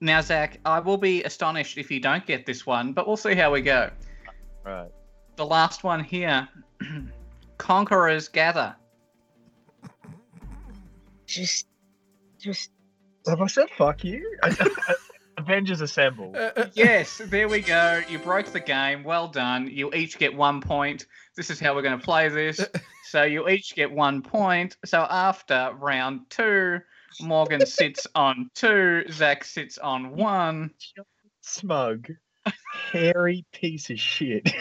now, 0.00 0.20
Zac, 0.20 0.60
I 0.64 0.80
will 0.80 0.96
be 0.96 1.22
astonished 1.24 1.76
if 1.76 1.90
you 1.90 2.00
don't 2.00 2.24
get 2.26 2.46
this 2.46 2.64
one, 2.64 2.92
but 2.92 3.06
we'll 3.06 3.16
see 3.16 3.34
how 3.34 3.52
we 3.52 3.60
go. 3.60 3.90
right. 4.64 4.88
The 5.36 5.46
last 5.46 5.84
one 5.84 6.02
here 6.02 6.48
Conquerors 7.58 8.28
Gather. 8.28 8.74
Just, 11.26 11.66
just. 12.38 12.70
Have 13.26 13.40
I 13.40 13.46
said 13.46 13.68
fuck 13.76 14.02
you? 14.02 14.38
Avengers 15.38 15.80
Assemble. 15.80 16.32
Uh, 16.34 16.50
uh, 16.56 16.66
yes, 16.74 17.20
there 17.26 17.48
we 17.48 17.60
go. 17.60 18.02
You 18.08 18.18
broke 18.18 18.46
the 18.46 18.60
game. 18.60 19.04
Well 19.04 19.28
done. 19.28 19.68
You 19.70 19.92
each 19.94 20.18
get 20.18 20.34
one 20.34 20.60
point. 20.60 21.06
This 21.36 21.50
is 21.50 21.60
how 21.60 21.74
we're 21.74 21.82
going 21.82 21.98
to 21.98 22.04
play 22.04 22.28
this. 22.28 22.64
So 23.10 23.24
you 23.24 23.48
each 23.48 23.74
get 23.74 23.90
one 23.90 24.22
point. 24.22 24.76
So 24.84 25.04
after 25.10 25.72
round 25.80 26.30
two, 26.30 26.78
Morgan 27.22 27.66
sits 27.66 28.06
on 28.14 28.50
two, 28.54 29.04
Zac 29.10 29.44
sits 29.44 29.78
on 29.78 30.16
one. 30.16 30.70
Smug, 31.42 32.08
hairy 32.92 33.44
piece 33.52 33.90
of 33.90 33.98
shit. 33.98 34.52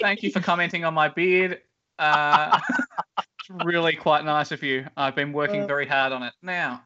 Thank 0.00 0.22
you 0.22 0.30
for 0.30 0.40
commenting 0.40 0.84
on 0.84 0.94
my 0.94 1.08
beard. 1.08 1.60
Uh, 1.98 2.58
it's 3.18 3.64
really 3.64 3.94
quite 3.94 4.24
nice 4.24 4.52
of 4.52 4.62
you. 4.62 4.86
I've 4.96 5.14
been 5.14 5.32
working 5.32 5.66
very 5.66 5.86
hard 5.86 6.12
on 6.12 6.22
it. 6.22 6.32
Now, 6.42 6.82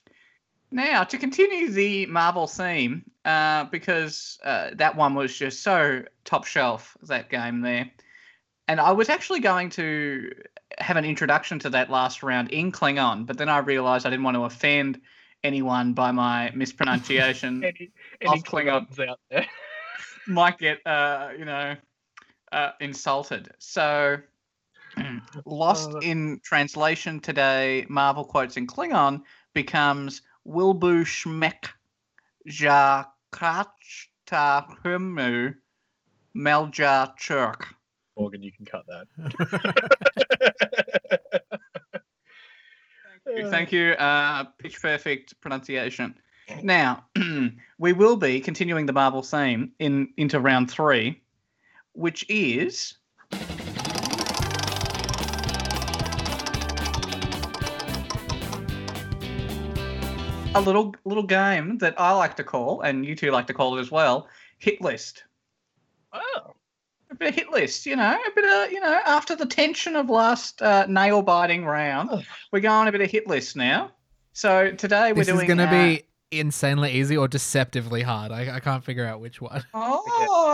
now 0.70 1.04
to 1.04 1.18
continue 1.18 1.70
the 1.70 2.06
Marvel 2.06 2.46
theme, 2.46 3.04
uh, 3.24 3.64
because 3.64 4.38
uh, 4.44 4.70
that 4.74 4.96
one 4.96 5.14
was 5.14 5.36
just 5.36 5.62
so 5.62 6.02
top 6.24 6.46
shelf, 6.46 6.96
that 7.02 7.28
game 7.28 7.60
there. 7.60 7.90
And 8.70 8.80
I 8.80 8.92
was 8.92 9.08
actually 9.08 9.40
going 9.40 9.68
to 9.70 10.30
have 10.78 10.96
an 10.96 11.04
introduction 11.04 11.58
to 11.58 11.70
that 11.70 11.90
last 11.90 12.22
round 12.22 12.52
in 12.52 12.70
Klingon, 12.70 13.26
but 13.26 13.36
then 13.36 13.48
I 13.48 13.58
realized 13.58 14.06
I 14.06 14.10
didn't 14.10 14.22
want 14.22 14.36
to 14.36 14.44
offend 14.44 15.00
anyone 15.42 15.92
by 15.92 16.12
my 16.12 16.52
mispronunciation. 16.54 17.64
any 17.64 17.90
any 18.20 18.38
Of 18.38 18.44
Klingon. 18.44 18.86
Klingons 18.88 19.08
out 19.08 19.18
there? 19.28 19.46
might 20.28 20.56
get 20.58 20.86
uh, 20.86 21.30
you 21.36 21.46
know 21.46 21.74
uh, 22.52 22.70
insulted. 22.78 23.50
So 23.58 24.18
lost 25.44 25.90
Uh, 25.90 25.98
in 25.98 26.40
translation 26.44 27.18
today, 27.18 27.86
Marvel 27.88 28.24
quotes 28.24 28.56
in 28.56 28.68
Klingon 28.68 29.22
becomes 29.52 30.22
Wilbu 30.46 31.02
Schmeck 31.02 31.70
Jakachta 32.48 33.02
Humu 34.84 35.56
Melja 36.36 37.18
Churk. 37.18 37.74
Morgan, 38.20 38.42
you 38.42 38.52
can 38.52 38.66
cut 38.66 38.84
that. 38.86 39.06
Thank 43.50 43.72
you. 43.72 43.92
Uh, 43.92 44.44
pitch 44.58 44.82
perfect 44.82 45.40
pronunciation. 45.40 46.14
Now, 46.62 47.06
we 47.78 47.94
will 47.94 48.16
be 48.16 48.40
continuing 48.40 48.84
the 48.84 48.92
Marvel 48.92 49.22
theme 49.22 49.72
in 49.78 50.12
into 50.18 50.38
round 50.38 50.70
three, 50.70 51.22
which 51.92 52.26
is 52.28 52.98
a 60.54 60.60
little 60.60 60.94
little 61.06 61.22
game 61.22 61.78
that 61.78 61.98
I 61.98 62.12
like 62.12 62.36
to 62.36 62.44
call, 62.44 62.82
and 62.82 63.06
you 63.06 63.16
two 63.16 63.30
like 63.30 63.46
to 63.46 63.54
call 63.54 63.78
it 63.78 63.80
as 63.80 63.90
well, 63.90 64.28
hit 64.58 64.82
list. 64.82 65.24
Oh, 66.12 66.52
A 67.10 67.14
bit 67.16 67.28
of 67.30 67.34
hit 67.34 67.50
list, 67.50 67.86
you 67.86 67.96
know, 67.96 68.12
a 68.14 68.30
bit 68.34 68.44
of 68.44 68.72
you 68.72 68.80
know. 68.80 69.00
After 69.04 69.34
the 69.34 69.46
tension 69.46 69.96
of 69.96 70.08
last 70.08 70.62
uh, 70.62 70.86
nail 70.88 71.22
biting 71.22 71.64
round, 71.64 72.24
we're 72.52 72.60
going 72.60 72.88
a 72.88 72.92
bit 72.92 73.00
of 73.00 73.10
hit 73.10 73.26
list 73.26 73.56
now. 73.56 73.90
So 74.32 74.70
today 74.70 75.12
we're 75.12 75.24
doing 75.24 75.38
This 75.38 75.42
is 75.42 75.48
gonna 75.48 75.64
uh, 75.64 75.70
be 75.70 76.04
insanely 76.30 76.92
easy 76.92 77.16
or 77.16 77.26
deceptively 77.26 78.02
hard. 78.02 78.30
I, 78.30 78.56
I 78.56 78.60
can't 78.60 78.84
figure 78.84 79.04
out 79.04 79.20
which 79.20 79.40
one. 79.40 79.64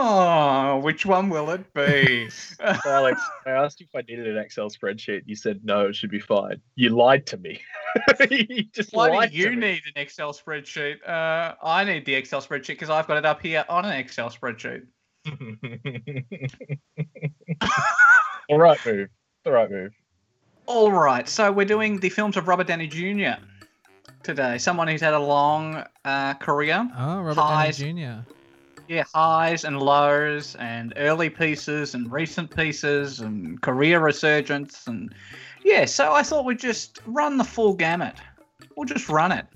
Oh, 0.08 0.80
which 0.82 1.06
one 1.06 1.28
will 1.28 1.50
it 1.50 1.72
be? 1.74 2.28
Alex, 2.86 3.20
I 3.46 3.50
asked 3.50 3.80
you 3.80 3.86
if 3.92 3.96
I 3.96 4.02
needed 4.08 4.26
an 4.26 4.38
Excel 4.38 4.70
spreadsheet. 4.70 5.22
You 5.26 5.34
said 5.34 5.60
no, 5.64 5.86
it 5.88 5.96
should 5.96 6.10
be 6.10 6.20
fine. 6.20 6.60
You 6.76 6.90
lied 6.90 7.26
to 7.26 7.36
me. 7.36 7.60
you 8.30 8.64
just 8.72 8.92
Why 8.92 9.08
lied 9.08 9.32
do 9.32 9.36
you 9.36 9.44
to 9.46 9.50
me. 9.50 9.56
need 9.56 9.82
an 9.86 10.00
Excel 10.00 10.32
spreadsheet? 10.32 10.96
Uh, 11.06 11.54
I 11.62 11.84
need 11.84 12.04
the 12.04 12.14
Excel 12.14 12.40
spreadsheet 12.40 12.68
because 12.68 12.90
I've 12.90 13.06
got 13.06 13.16
it 13.16 13.26
up 13.26 13.42
here 13.42 13.64
on 13.68 13.84
an 13.84 13.92
Excel 13.92 14.30
spreadsheet. 14.30 14.86
The 18.48 18.56
right 18.56 18.78
move. 18.86 19.08
The 19.44 19.52
right 19.52 19.70
move. 19.70 19.92
All 20.66 20.92
right, 20.92 21.28
so 21.28 21.52
we're 21.52 21.66
doing 21.66 22.00
the 22.00 22.08
films 22.08 22.36
of 22.36 22.48
Robert 22.48 22.66
Downey 22.66 22.86
Jr. 22.86 23.40
today. 24.22 24.58
Someone 24.58 24.88
who's 24.88 25.00
had 25.00 25.14
a 25.14 25.20
long 25.20 25.84
uh, 26.04 26.34
career. 26.34 26.88
Oh, 26.96 27.20
Robert 27.20 27.40
Highs. 27.40 27.78
Downey 27.78 28.04
Jr. 28.04 28.32
yeah, 28.88 29.04
highs 29.14 29.64
and 29.64 29.80
lows, 29.80 30.56
and 30.56 30.92
early 30.96 31.30
pieces 31.30 31.94
and 31.94 32.10
recent 32.10 32.54
pieces, 32.54 33.20
and 33.20 33.60
career 33.62 34.00
resurgence, 34.00 34.86
and 34.86 35.14
yeah. 35.64 35.84
So 35.84 36.12
I 36.12 36.22
thought 36.22 36.44
we'd 36.44 36.58
just 36.58 37.00
run 37.06 37.36
the 37.36 37.44
full 37.44 37.74
gamut. 37.74 38.14
We'll 38.76 38.86
just 38.86 39.08
run 39.08 39.32
it. 39.32 39.46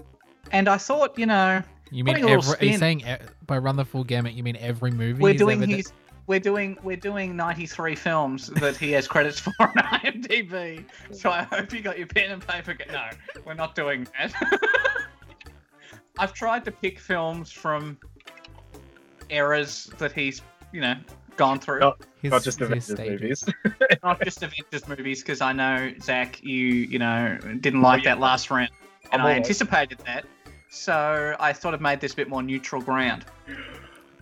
And 0.53 0.69
I 0.69 0.79
thought, 0.79 1.19
you 1.19 1.27
know, 1.27 1.63
You 1.91 2.05
mean 2.05 2.17
every, 2.29 2.55
are 2.61 2.65
you 2.65 2.79
saying 2.79 3.01
e- 3.01 3.17
by 3.47 3.59
run 3.59 3.77
the 3.77 3.85
full 3.85 4.05
gamut? 4.05 4.35
You 4.35 4.43
mean 4.43 4.57
every 4.57 4.91
movie? 4.91 5.21
we're 5.23 5.35
doing 5.35 5.59
ever 5.59 5.67
d- 5.67 5.77
his. 5.79 5.93
We're 6.27 6.39
doing 6.39 6.79
we're 6.85 6.97
doing 6.97 7.35
93 7.35 7.97
films 7.97 8.47
that 8.49 8.77
he 8.77 8.93
has 8.93 9.09
credits 9.09 9.41
for 9.41 9.53
on 9.59 9.69
IMDb. 9.75 10.85
So 11.13 11.31
I 11.31 11.43
hope 11.43 11.73
you 11.73 11.81
got 11.83 11.99
your 11.99 12.07
pen 12.07 12.31
and 12.31 12.47
paper. 12.47 12.77
No, 12.93 13.09
we're 13.45 13.55
not 13.55 13.75
doing 13.75 14.07
that. 14.19 14.33
I've 16.19 16.33
tried 16.33 16.65
to 16.67 16.71
pick 16.71 16.99
films 17.01 17.51
from 17.51 17.99
eras 19.29 19.91
that 19.99 20.13
he's, 20.13 20.43
you 20.73 20.81
know, 20.81 20.95
gone 21.37 21.59
through. 21.59 21.83
Oh. 21.83 21.95
his- 22.21 22.31
Not 22.31 22.43
just 22.45 22.61
his 22.61 22.91
Avengers 22.91 23.45
movies. 23.45 23.45
not 24.05 24.21
just 24.23 24.43
Avengers 24.43 24.87
movies, 24.87 25.21
because 25.23 25.41
I 25.41 25.53
know 25.53 25.93
Zac, 26.01 26.43
you 26.45 26.67
you 26.67 26.99
know 27.01 27.39
didn't 27.61 27.83
like 27.83 28.03
oh, 28.03 28.05
yeah. 28.05 28.15
that 28.15 28.21
last 28.21 28.51
round, 28.51 28.71
and 29.11 29.21
I'm 29.23 29.27
I 29.27 29.31
all- 29.33 29.37
anticipated 29.37 29.99
that. 30.07 30.25
So 30.71 31.37
I 31.41 31.53
sort 31.53 31.75
of 31.75 31.81
made 31.81 32.01
this 32.01 32.13
a 32.13 32.17
bit 32.17 32.29
more 32.29 32.43
neutral 32.43 32.81
ground. 32.81 33.25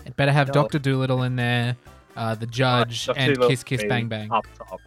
It 0.07 0.17
better 0.17 0.33
have 0.33 0.49
No. 0.49 0.55
Doctor 0.55 0.79
Dolittle 0.79 1.23
in 1.23 1.37
there, 1.37 1.77
uh, 2.17 2.35
the 2.35 2.47
Judge, 2.47 3.03
Stuff 3.03 3.17
and 3.19 3.39
Kiss 3.43 3.63
Kiss 3.63 3.85
Bang 3.85 4.09
Bang. 4.09 4.33
Up 4.33 4.47
top. 4.57 4.81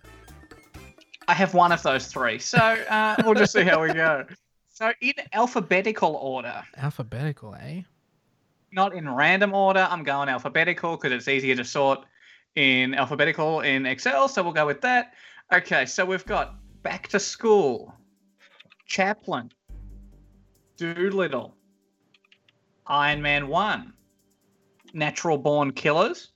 I 1.27 1.33
have 1.35 1.53
one 1.53 1.71
of 1.71 1.83
those 1.83 2.07
three, 2.07 2.39
so 2.39 2.57
uh, 2.57 3.15
we'll 3.23 3.35
just 3.35 3.53
see 3.53 3.61
how 3.61 3.81
we 3.81 3.93
go. 3.93 4.25
So 4.69 4.91
in 5.01 5.13
alphabetical 5.33 6.15
order, 6.15 6.63
Alphabetical, 6.77 7.55
eh? 7.55 7.83
not 8.71 8.95
in 8.95 9.07
random 9.07 9.53
order. 9.53 9.87
I'm 9.89 10.03
going 10.03 10.27
alphabetical 10.29 10.97
because 10.97 11.11
it's 11.11 11.27
easier 11.27 11.55
to 11.55 11.63
sort 11.63 12.03
in 12.55 12.95
alphabetical 12.95 13.61
in 13.61 13.85
Excel. 13.85 14.27
So 14.27 14.41
we'll 14.41 14.53
go 14.53 14.65
with 14.65 14.81
that. 14.81 15.13
Okay, 15.53 15.85
so 15.85 16.03
we've 16.05 16.25
got 16.25 16.55
Back 16.81 17.09
to 17.09 17.19
School, 17.19 17.93
Chaplin, 18.87 19.51
Dolittle, 20.81 21.53
Iron 22.87 23.21
Man 23.21 23.47
1, 23.47 23.93
Natural 24.95 25.37
Born 25.37 25.73
Killers, 25.73 26.31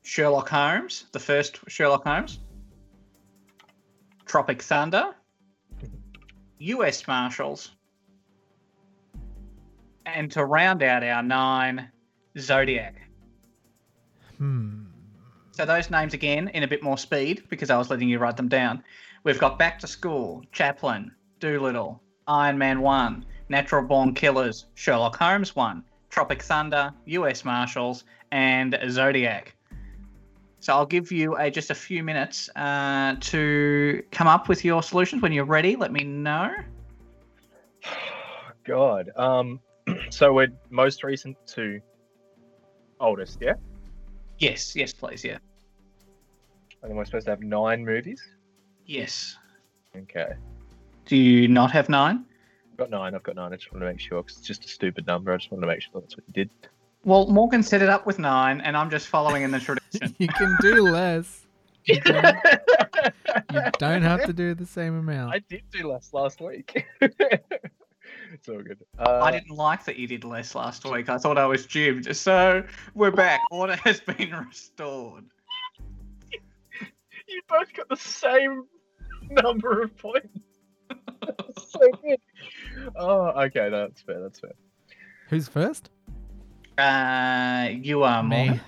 Sherlock 0.00 0.48
Holmes, 0.48 1.04
the 1.12 1.18
first 1.18 1.60
Sherlock 1.68 2.04
Holmes, 2.04 2.38
Tropic 4.24 4.62
Thunder, 4.62 5.14
US 6.58 7.06
Marshals, 7.06 7.72
and 10.06 10.32
to 10.32 10.46
round 10.46 10.82
out 10.82 11.04
our 11.04 11.22
nine, 11.22 11.90
Zodiac. 12.38 12.94
Hmm. 14.38 14.84
So 15.50 15.66
those 15.66 15.90
names 15.90 16.14
again 16.14 16.48
in 16.48 16.62
a 16.62 16.68
bit 16.68 16.82
more 16.82 16.96
speed 16.96 17.42
because 17.50 17.68
I 17.68 17.76
was 17.76 17.90
letting 17.90 18.08
you 18.08 18.18
write 18.18 18.38
them 18.38 18.48
down. 18.48 18.82
We've 19.22 19.38
got 19.38 19.58
Back 19.58 19.80
to 19.80 19.86
School, 19.86 20.42
Chaplin, 20.50 21.12
Dolittle, 21.40 22.02
Iron 22.26 22.58
Man 22.58 22.80
1, 22.80 23.24
Natural 23.48 23.82
Born 23.82 24.14
Killers, 24.14 24.66
Sherlock 24.74 25.16
Holmes 25.16 25.54
1, 25.56 25.84
Tropic 26.10 26.42
Thunder, 26.42 26.92
US 27.06 27.44
Marshals, 27.44 28.04
and 28.30 28.78
Zodiac. 28.88 29.54
So 30.60 30.72
I'll 30.72 30.86
give 30.86 31.10
you 31.10 31.36
a, 31.36 31.50
just 31.50 31.70
a 31.70 31.74
few 31.74 32.04
minutes 32.04 32.48
uh, 32.54 33.16
to 33.18 34.02
come 34.12 34.28
up 34.28 34.48
with 34.48 34.64
your 34.64 34.82
solutions. 34.82 35.20
When 35.20 35.32
you're 35.32 35.44
ready, 35.44 35.74
let 35.74 35.92
me 35.92 36.04
know. 36.04 36.54
God. 38.64 39.10
Um. 39.16 39.60
So 40.10 40.32
we're 40.32 40.48
most 40.70 41.02
recent 41.02 41.36
to 41.48 41.80
oldest, 43.00 43.38
yeah. 43.40 43.54
Yes, 44.38 44.76
yes, 44.76 44.92
please, 44.92 45.24
yeah. 45.24 45.38
And 46.82 46.90
then 46.90 46.96
we're 46.96 47.04
supposed 47.04 47.26
to 47.26 47.30
have 47.32 47.42
nine 47.42 47.84
movies. 47.84 48.22
Yes. 48.86 49.36
Okay. 49.96 50.34
Do 51.06 51.16
you 51.16 51.48
not 51.48 51.70
have 51.72 51.88
nine? 51.88 52.24
I've 52.72 52.76
got 52.78 52.90
nine. 52.90 53.14
I've 53.14 53.22
got 53.22 53.36
nine. 53.36 53.52
I 53.52 53.56
just 53.56 53.72
want 53.72 53.82
to 53.82 53.86
make 53.86 54.00
sure 54.00 54.22
because 54.22 54.38
it's 54.38 54.46
just 54.46 54.64
a 54.64 54.68
stupid 54.68 55.06
number. 55.06 55.32
I 55.32 55.36
just 55.36 55.50
want 55.50 55.62
to 55.62 55.68
make 55.68 55.82
sure 55.82 56.00
that's 56.00 56.16
what 56.16 56.24
you 56.26 56.32
did. 56.32 56.50
Well, 57.04 57.26
Morgan 57.26 57.62
set 57.62 57.82
it 57.82 57.88
up 57.88 58.06
with 58.06 58.18
nine, 58.18 58.60
and 58.60 58.76
I'm 58.76 58.88
just 58.88 59.08
following 59.08 59.42
in 59.42 59.50
the 59.50 59.58
tradition. 59.58 60.14
you 60.18 60.28
can 60.28 60.56
do 60.60 60.82
less. 60.82 61.46
You 61.84 62.00
don't, 62.04 62.36
you 63.52 63.60
don't 63.78 64.02
have 64.02 64.24
to 64.24 64.32
do 64.32 64.54
the 64.54 64.66
same 64.66 64.96
amount. 64.96 65.34
I 65.34 65.40
did 65.40 65.62
do 65.72 65.90
less 65.90 66.12
last 66.12 66.40
week. 66.40 66.86
it's 67.00 68.48
all 68.48 68.62
good. 68.62 68.78
Uh, 68.98 69.20
I 69.20 69.32
didn't 69.32 69.50
like 69.50 69.84
that 69.86 69.96
you 69.96 70.06
did 70.06 70.22
less 70.22 70.54
last 70.54 70.84
week. 70.84 71.08
I 71.08 71.18
thought 71.18 71.38
I 71.38 71.46
was 71.46 71.66
jibbed. 71.66 72.14
So 72.14 72.62
we're 72.94 73.10
back. 73.10 73.40
Order 73.50 73.76
has 73.76 74.00
been 74.00 74.30
restored. 74.30 75.24
You 77.26 77.40
both 77.48 77.72
got 77.72 77.88
the 77.88 77.96
same 77.96 78.64
number 79.30 79.82
of 79.82 79.96
points. 79.96 80.51
So 81.56 81.80
good. 82.02 82.20
Oh, 82.96 83.28
okay. 83.44 83.70
That's 83.70 84.02
fair. 84.02 84.20
That's 84.20 84.38
fair. 84.40 84.52
Who's 85.28 85.48
first? 85.48 85.90
Uh, 86.78 87.68
you 87.72 88.02
are 88.02 88.22
Me. 88.22 88.46
Morgan. 88.46 88.60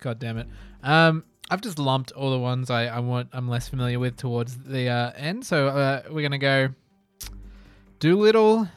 God 0.00 0.18
damn 0.18 0.38
it. 0.38 0.48
Um, 0.82 1.24
I've 1.50 1.60
just 1.60 1.78
lumped 1.78 2.12
all 2.12 2.30
the 2.30 2.38
ones 2.38 2.70
I, 2.70 2.86
I 2.86 2.98
want. 3.00 3.28
I'm 3.32 3.48
less 3.48 3.68
familiar 3.68 3.98
with 3.98 4.16
towards 4.16 4.56
the 4.58 4.88
uh, 4.88 5.12
end. 5.16 5.46
So 5.46 5.68
uh, 5.68 6.02
we're 6.10 6.22
gonna 6.22 6.38
go 6.38 6.68
Dolittle, 8.00 8.68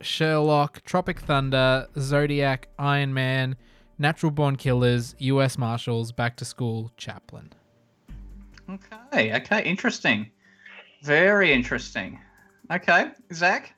Sherlock, 0.00 0.84
Tropic 0.84 1.20
Thunder, 1.20 1.88
Zodiac, 1.98 2.68
Iron 2.78 3.12
Man, 3.12 3.56
Natural 3.98 4.30
Born 4.30 4.56
Killers, 4.56 5.14
U.S. 5.18 5.58
Marshals, 5.58 6.12
Back 6.12 6.36
to 6.36 6.44
School, 6.44 6.92
Chaplin. 6.96 7.52
Okay. 8.70 9.34
Okay. 9.36 9.62
Interesting. 9.64 10.30
Very 11.02 11.52
interesting. 11.52 12.18
Okay, 12.70 13.10
Zac. 13.32 13.74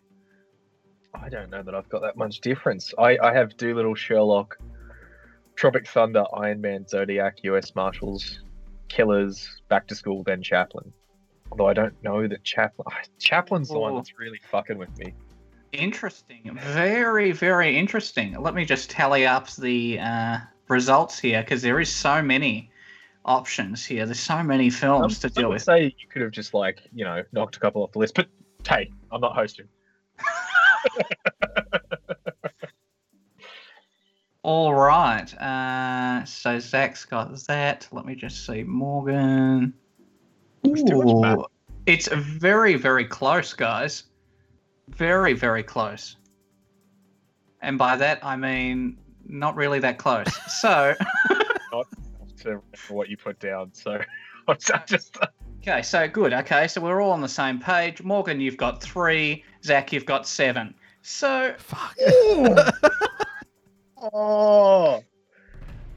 I 1.15 1.29
don't 1.29 1.51
know 1.51 1.63
that 1.63 1.75
I've 1.75 1.89
got 1.89 2.03
that 2.03 2.17
much 2.17 2.41
difference. 2.41 2.93
I, 2.99 3.19
I 3.23 3.33
have 3.33 3.57
Dolittle, 3.57 3.95
Sherlock, 3.95 4.57
Tropic 5.57 5.87
Thunder, 5.89 6.25
Iron 6.37 6.61
Man, 6.61 6.87
Zodiac, 6.87 7.39
U.S. 7.45 7.75
Marshals, 7.75 8.41
Killers, 8.89 9.49
Back 9.69 9.87
to 9.89 9.95
School, 9.95 10.23
then 10.23 10.43
Chaplin. 10.43 10.93
Although 11.51 11.69
I 11.69 11.73
don't 11.75 11.95
know 12.03 12.27
that 12.29 12.45
Chaplin. 12.45 12.87
Chaplin's 13.19 13.69
the 13.69 13.79
one 13.79 13.95
that's 13.97 14.19
really 14.19 14.41
fucking 14.51 14.79
with 14.79 14.97
me. 14.99 15.15
Interesting. 15.73 16.59
Very, 16.63 17.33
very 17.33 17.77
interesting. 17.77 18.41
Let 18.41 18.55
me 18.55 18.65
just 18.65 18.91
tally 18.91 19.27
up 19.27 19.51
the 19.53 19.99
uh, 20.01 20.39
results 20.69 21.19
here 21.19 21.43
because 21.43 21.63
there 21.63 21.81
is 21.81 21.91
so 21.93 22.23
many 22.23 22.71
options 23.25 23.85
here. 23.85 24.07
There's 24.07 24.21
so 24.21 24.43
many 24.43 24.71
films 24.71 25.23
Um, 25.23 25.31
to 25.31 25.35
deal 25.41 25.51
with. 25.51 25.63
say 25.63 25.85
you 25.99 26.09
could 26.09 26.23
have 26.23 26.31
just 26.31 26.55
like 26.55 26.81
you 26.95 27.05
know 27.05 27.23
knocked 27.33 27.57
a 27.57 27.61
couple 27.61 27.83
off 27.83 27.93
the 27.93 27.99
list, 27.99 28.15
but 28.15 28.29
hey, 28.67 28.91
I'm 29.11 29.21
not 29.21 29.35
hosting. 29.35 29.69
All 34.43 34.75
right. 34.75 35.33
Uh, 35.35 36.25
so 36.25 36.59
Zac's 36.59 37.05
got 37.05 37.37
that. 37.47 37.87
Let 37.93 38.07
me 38.07 38.15
just 38.15 38.47
see. 38.47 38.63
Morgan. 38.63 39.75
It's 40.65 40.83
too 40.83 41.03
much 41.03 41.15
math. 41.21 41.39
Ooh, 41.39 41.47
It's 41.87 42.09
very, 42.09 42.75
very 42.75 43.05
close, 43.05 43.53
guys. 43.53 44.05
Very, 44.89 45.35
very 45.35 45.63
close. 45.63 46.17
And 47.61 47.77
by 47.77 47.97
that, 47.97 48.25
I 48.25 48.37
mean 48.37 48.99
not 49.27 49.55
really 49.57 49.81
that 49.81 49.99
close. 49.99 50.33
So, 50.61 50.95
to 52.43 52.63
what 52.89 53.09
you 53.09 53.17
put 53.17 53.39
down. 53.39 53.71
So 53.73 54.01
I'm 54.49 54.57
just 54.87 55.17
okay, 55.61 55.83
so 55.83 56.09
good. 56.09 56.33
Okay, 56.33 56.69
so 56.69 56.81
we're 56.81 57.01
all 57.01 57.11
on 57.11 57.21
the 57.21 57.29
same 57.29 57.59
page. 57.59 58.03
Morgan, 58.03 58.41
you've 58.41 58.57
got 58.57 58.83
three. 58.83 59.45
Zac, 59.65 59.93
you've 59.93 60.07
got 60.07 60.27
seven. 60.27 60.75
So, 61.03 61.55
Fuck. 61.59 61.97
oh 64.13 65.03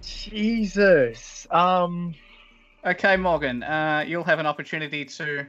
Jesus. 0.01 1.47
Um, 1.51 2.15
okay, 2.85 3.17
Morgan, 3.17 3.63
uh, 3.63 4.03
you'll 4.07 4.23
have 4.23 4.39
an 4.39 4.45
opportunity 4.45 5.05
to. 5.05 5.45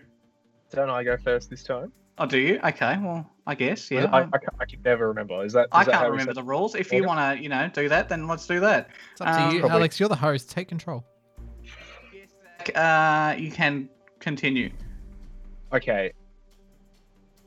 don't 0.71 0.91
I 0.91 1.05
go 1.05 1.17
first 1.17 1.51
this 1.51 1.63
time? 1.63 1.93
Oh, 2.19 2.27
do 2.27 2.39
you? 2.39 2.61
Okay, 2.63 2.99
well, 3.01 3.29
I 3.47 3.55
guess, 3.55 3.91
yeah. 3.91 4.05
I, 4.13 4.21
I, 4.21 4.25
ca- 4.25 4.39
I 4.61 4.65
can 4.67 4.83
never 4.83 5.09
remember. 5.09 5.45
Is 5.45 5.55
that? 5.55 5.69
I 5.73 5.85
that 5.85 5.91
can't 5.91 6.05
how 6.05 6.11
remember 6.11 6.35
the 6.35 6.43
rules. 6.43 6.75
If 6.75 6.93
you 6.93 7.05
want 7.05 7.39
to, 7.39 7.43
you 7.43 7.49
know, 7.49 7.71
do 7.73 7.89
that, 7.89 8.09
then 8.09 8.29
let's 8.29 8.47
do 8.47 8.61
that. 8.61 8.91
It's 9.13 9.21
up 9.21 9.29
to 9.29 9.43
Um, 9.43 9.55
you, 9.55 9.61
Probably. 9.61 9.79
Alex. 9.79 9.99
You're 9.99 10.09
the 10.09 10.17
host. 10.17 10.51
Take 10.51 10.69
control. 10.69 11.05
Yes, 12.13 12.29
Zac, 12.59 12.77
uh, 12.77 13.35
you 13.39 13.51
can 13.51 13.89
continue. 14.23 14.71
Okay. 15.73 16.13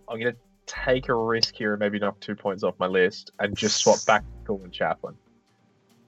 I'm 0.07 0.19
gonna 0.19 0.35
take 0.67 1.09
a 1.09 1.15
risk 1.15 1.55
here 1.55 1.73
and 1.73 1.79
maybe 1.79 1.97
knock 1.97 2.19
two 2.19 2.35
points 2.35 2.63
off 2.63 2.75
my 2.79 2.85
list 2.87 3.31
and 3.39 3.57
just 3.57 3.77
swap 3.81 4.05
back 4.05 4.21
to 4.21 4.43
School 4.43 4.61
and 4.63 4.71
Chaplin. 4.71 5.15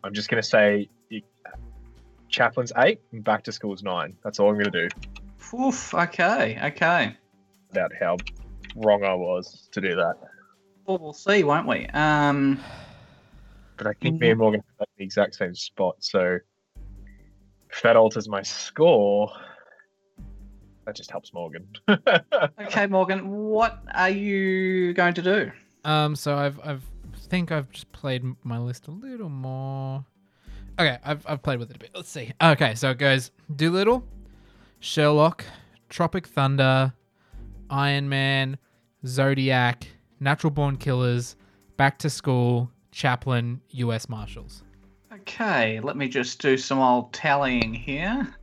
I'm 0.03 0.13
just 0.13 0.29
gonna 0.29 0.43
say 0.43 0.89
you- 1.09 1.23
Chaplin's 2.29 2.73
eight 2.77 2.99
and 3.13 3.23
back 3.23 3.43
to 3.45 3.51
school's 3.51 3.81
nine. 3.83 4.15
That's 4.23 4.39
all 4.39 4.49
I'm 4.49 4.57
gonna 4.57 4.69
do. 4.69 4.89
Oof. 5.57 5.93
Okay. 5.93 6.59
Okay. 6.61 7.15
About 7.71 7.91
how 7.99 8.17
wrong 8.75 9.03
I 9.03 9.13
was 9.13 9.69
to 9.71 9.81
do 9.81 9.95
that. 9.95 10.15
Well, 10.85 10.97
we'll 10.99 11.13
see, 11.13 11.43
won't 11.43 11.67
we? 11.67 11.85
Um. 11.87 12.59
but 13.77 13.87
I 13.87 13.93
think 13.93 14.19
me 14.19 14.31
and 14.31 14.39
Morgan 14.39 14.63
have 14.79 14.87
the 14.97 15.03
exact 15.03 15.35
same 15.35 15.53
spot. 15.55 15.95
So 15.99 16.39
if 17.69 17.81
that 17.83 17.95
alters 17.95 18.27
my 18.27 18.41
score, 18.41 19.31
that 20.87 20.95
just 20.95 21.11
helps 21.11 21.33
Morgan. 21.33 21.67
Okay, 22.59 22.87
Morgan, 22.87 23.29
what 23.29 23.83
are 23.93 24.09
you 24.09 24.93
going 24.93 25.13
to 25.13 25.21
do? 25.21 25.51
Um, 25.85 26.15
so 26.15 26.35
I've 26.35 26.59
I've 26.63 26.83
think 27.15 27.51
I've 27.51 27.69
just 27.71 27.91
played 27.91 28.23
my 28.43 28.57
list 28.57 28.87
a 28.87 28.91
little 28.91 29.29
more. 29.29 30.03
Okay, 30.79 30.97
I've 31.03 31.25
I've 31.27 31.43
played 31.43 31.59
with 31.59 31.69
it 31.69 31.75
a 31.75 31.79
bit. 31.79 31.91
Let's 31.95 32.09
see. 32.09 32.31
Okay, 32.41 32.75
so 32.75 32.91
it 32.91 32.97
goes 32.97 33.31
Dolittle, 33.55 34.03
Sherlock, 34.79 35.45
Tropic 35.89 36.27
Thunder, 36.27 36.93
Iron 37.69 38.09
Man, 38.09 38.57
Zodiac, 39.05 39.87
Natural 40.19 40.51
Born 40.51 40.77
Killers, 40.77 41.35
Back 41.77 41.99
to 41.99 42.09
School, 42.09 42.71
Chaplin, 42.91 43.61
U.S. 43.69 44.09
Marshals. 44.09 44.63
Okay, 45.13 45.79
let 45.81 45.97
me 45.97 46.07
just 46.07 46.41
do 46.41 46.57
some 46.57 46.79
old 46.79 47.13
tallying 47.13 47.73
here. 47.73 48.33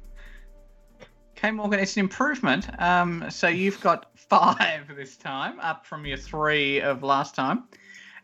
Okay, 1.44 1.50
Morgan, 1.50 1.78
it's 1.78 1.94
an 1.98 2.00
improvement. 2.00 2.66
Um, 2.80 3.26
so 3.28 3.48
you've 3.48 3.78
got 3.82 4.06
five 4.18 4.88
this 4.96 5.18
time, 5.18 5.60
up 5.60 5.84
from 5.84 6.06
your 6.06 6.16
three 6.16 6.80
of 6.80 7.02
last 7.02 7.34
time. 7.34 7.64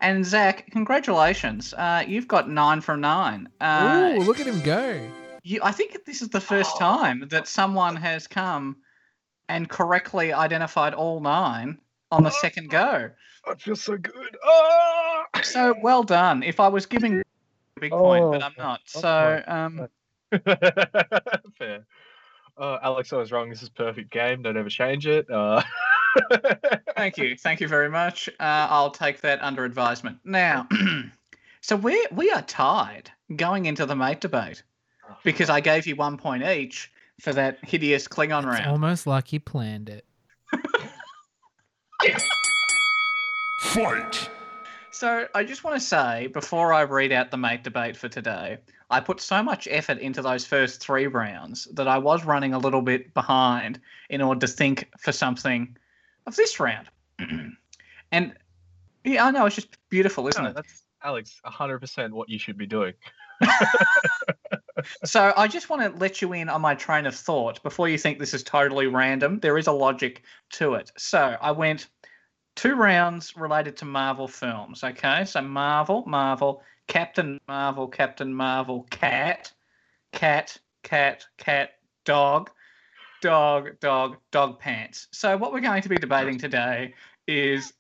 And 0.01 0.25
Zac, 0.25 0.71
congratulations. 0.71 1.75
Uh, 1.75 2.03
you've 2.07 2.27
got 2.27 2.49
nine 2.49 2.81
from 2.81 3.03
nine. 3.03 3.51
Uh, 3.61 4.15
Ooh, 4.17 4.23
look 4.23 4.41
at 4.41 4.47
him 4.47 4.63
go! 4.63 5.07
you, 5.43 5.61
I 5.63 5.71
think 5.71 6.03
this 6.07 6.23
is 6.23 6.31
the 6.31 6.41
first 6.41 6.79
time 6.79 7.27
that 7.29 7.47
someone 7.47 7.95
has 7.95 8.27
come 8.27 8.79
and 9.51 9.69
correctly 9.69 10.33
identified 10.33 10.95
all 10.95 11.21
nine 11.21 11.79
on 12.11 12.23
the 12.23 12.31
second 12.31 12.71
go. 12.71 13.11
I 13.47 13.55
feel 13.57 13.77
so 13.77 13.99
good. 13.99 14.39
Ah! 14.43 15.27
So 15.43 15.75
well 15.83 16.05
done. 16.05 16.43
If 16.43 16.59
I 16.59 16.69
was 16.69 16.87
giving 16.87 17.21
a 17.21 17.81
big 17.81 17.93
point, 17.93 18.31
but 18.31 18.43
Oh, 18.43 18.47
I'm 18.47 18.55
not. 18.57 18.81
oh 18.97 19.01
So 19.03 19.43
um, 19.47 19.89
Fair. 21.59 21.85
Uh, 22.61 22.79
Alex, 22.83 23.13
I 23.13 23.17
was 23.17 23.33
wrong. 23.33 23.49
This 23.49 23.63
is 23.63 23.71
perfect 23.71 24.11
game. 24.11 24.43
Don't 24.43 24.57
ever 24.57 24.69
change 24.69 25.07
it. 25.07 25.29
Uh, 25.31 25.63
Thank 26.97 27.17
you, 27.19 27.37
thank 27.37 27.61
you 27.61 27.69
very 27.69 27.89
much. 27.89 28.29
Uh, 28.41 28.67
I'll 28.69 28.91
take 28.91 29.21
that 29.23 29.41
under 29.43 29.65
advisement. 29.65 30.19
Now, 30.25 30.69
so 31.63 31.77
we 31.77 32.05
we 32.13 32.31
are 32.33 32.43
tied 32.43 33.11
going 33.37 33.67
into 33.67 33.87
the 33.87 33.95
mate 33.97 34.21
debate 34.21 34.63
because 35.25 35.49
I 35.49 35.61
gave 35.61 35.87
you 35.87 35.95
one 35.97 36.19
point 36.19 36.43
each 36.43 36.91
for 37.21 37.33
that 37.33 37.59
hideous 37.65 38.09
Klingon 38.09 38.39
It's 38.41 38.47
round. 38.59 38.67
almost 38.67 39.07
like 39.07 39.33
you 39.33 39.41
planned 39.41 39.89
it. 39.89 40.05
Fight! 43.63 44.29
So 44.91 45.27
I 45.35 45.45
just 45.45 45.63
want 45.65 45.81
to 45.81 45.87
say 45.87 46.27
before 46.27 46.73
I 46.73 46.83
read 46.83 47.13
out 47.13 47.31
the 47.31 47.37
mate 47.37 47.63
debate 47.63 47.97
for 47.97 48.09
today, 48.09 48.59
I 48.91 49.01
put 49.01 49.21
so 49.21 49.43
much 49.43 49.69
effort 49.71 49.99
into 49.99 50.23
those 50.23 50.45
first 50.45 50.81
three 50.81 51.07
rounds 51.07 51.67
that 51.73 51.89
I 51.89 51.99
was 51.99 52.25
running 52.25 52.55
a 52.55 52.59
little 52.59 52.83
bit 52.83 53.15
behind 53.15 53.81
in 54.09 54.21
order 54.21 54.47
to 54.47 54.53
think 54.53 54.91
for 54.99 55.13
something 55.13 55.77
of 56.27 56.37
this 56.37 56.59
round. 56.59 56.89
and 58.13 58.35
yeah, 59.05 59.25
I 59.25 59.31
know 59.31 59.47
it's 59.47 59.57
just 59.57 59.77
beautiful, 59.89 60.27
isn't 60.29 60.43
no, 60.43 60.51
it? 60.51 60.55
that's 60.55 60.83
Alex, 61.03 61.41
100% 61.47 62.11
what 62.11 62.29
you 62.29 62.39
should 62.39 62.59
be 62.59 62.67
doing. 62.67 62.95
So 65.05 65.33
I 65.37 65.49
just 65.49 65.69
want 65.69 65.83
to 65.83 65.99
let 65.99 66.23
you 66.23 66.33
in 66.33 66.49
on 66.49 66.61
my 66.61 66.75
train 66.75 67.07
of 67.07 67.15
thought 67.15 67.63
before 67.63 67.89
you 67.89 67.99
think 67.99 68.19
this 68.19 68.35
is 68.35 68.43
totally 68.43 68.87
random. 68.87 69.41
There 69.41 69.59
is 69.59 69.67
a 69.67 69.73
logic 69.73 70.23
to 70.51 70.75
it. 70.75 70.91
So 70.97 71.37
I 71.41 71.53
went 71.53 71.89
two 72.57 72.75
rounds 72.75 73.37
related 73.37 73.77
to 73.79 73.85
Marvel 73.85 74.29
films. 74.29 74.83
Okay, 74.83 75.25
so 75.25 75.43
Marvel, 75.43 76.05
Marvel, 76.07 76.63
Captain 76.91 77.41
Marvel, 77.47 77.87
Captain 77.87 78.35
Marvel, 78.35 78.85
Cat, 78.91 79.53
Cat, 80.11 80.59
Cat, 80.83 81.25
Cat, 81.39 81.75
Dog, 82.05 82.51
Dog, 83.23 83.79
Dog, 83.79 84.17
Dog 84.33 84.59
Pants. 84.59 85.07
So 85.13 85.37
what 85.37 85.53
we're 85.53 85.61
going 85.61 85.83
to 85.83 85.89
be 85.89 85.95
debating 85.95 86.37
today 86.37 86.95
is 87.29 87.73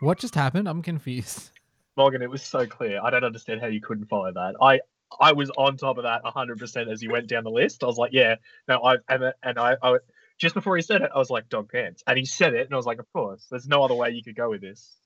What 0.00 0.18
just 0.18 0.34
happened? 0.34 0.66
I'm 0.66 0.80
confused. 0.80 1.50
Morgan, 1.98 2.22
it 2.22 2.30
was 2.30 2.42
so 2.42 2.66
clear. 2.66 3.02
I 3.02 3.10
don't 3.10 3.24
understand 3.24 3.60
how 3.60 3.66
you 3.66 3.82
couldn't 3.82 4.06
follow 4.06 4.32
that. 4.32 4.54
I 4.62 4.80
I 5.20 5.32
was 5.32 5.50
on 5.50 5.76
top 5.76 5.98
of 5.98 6.04
that 6.04 6.24
100% 6.24 6.90
as 6.90 7.02
you 7.02 7.10
went 7.10 7.28
down 7.28 7.44
the 7.44 7.50
list. 7.50 7.82
I 7.82 7.86
was 7.86 7.98
like, 7.98 8.12
yeah, 8.14 8.36
no, 8.66 8.82
I 8.82 8.96
and, 9.10 9.34
and 9.42 9.58
I, 9.58 9.76
I 9.82 9.98
just 10.38 10.54
before 10.54 10.74
he 10.76 10.82
said 10.82 11.02
it, 11.02 11.10
I 11.14 11.18
was 11.18 11.28
like, 11.28 11.50
dog 11.50 11.70
pants. 11.70 12.02
And 12.06 12.18
he 12.18 12.24
said 12.24 12.54
it, 12.54 12.64
and 12.64 12.72
I 12.72 12.76
was 12.76 12.86
like, 12.86 12.98
of 12.98 13.12
course, 13.12 13.46
there's 13.50 13.68
no 13.68 13.82
other 13.82 13.94
way 13.94 14.10
you 14.10 14.22
could 14.22 14.36
go 14.36 14.48
with 14.48 14.62
this. 14.62 14.96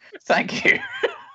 thank 0.24 0.64
you. 0.64 0.78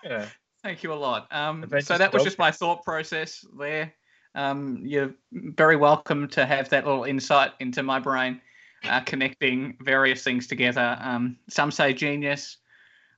Yeah. 0.03 0.28
Thank 0.64 0.84
you 0.84 0.93
a 0.93 0.95
lot. 0.95 1.28
Um, 1.32 1.66
so 1.82 1.97
that 1.97 2.14
was 2.14 2.24
just 2.24 2.39
my 2.39 2.51
thought 2.51 2.84
process 2.84 3.45
there. 3.59 3.93
Um, 4.36 4.82
you're 4.84 5.14
very 5.32 5.76
welcome 5.76 6.28
to 6.30 6.45
have 6.45 6.70
that 6.70 6.86
little 6.86 7.03
insight 7.03 7.51
into 7.59 7.84
my 7.84 7.99
brain, 7.99 8.41
uh, 8.86 9.01
connecting 9.01 9.78
various 9.82 10.24
things 10.24 10.47
together. 10.47 10.97
Um, 11.01 11.38
some 11.49 11.70
say 11.70 11.93
genius, 11.93 12.57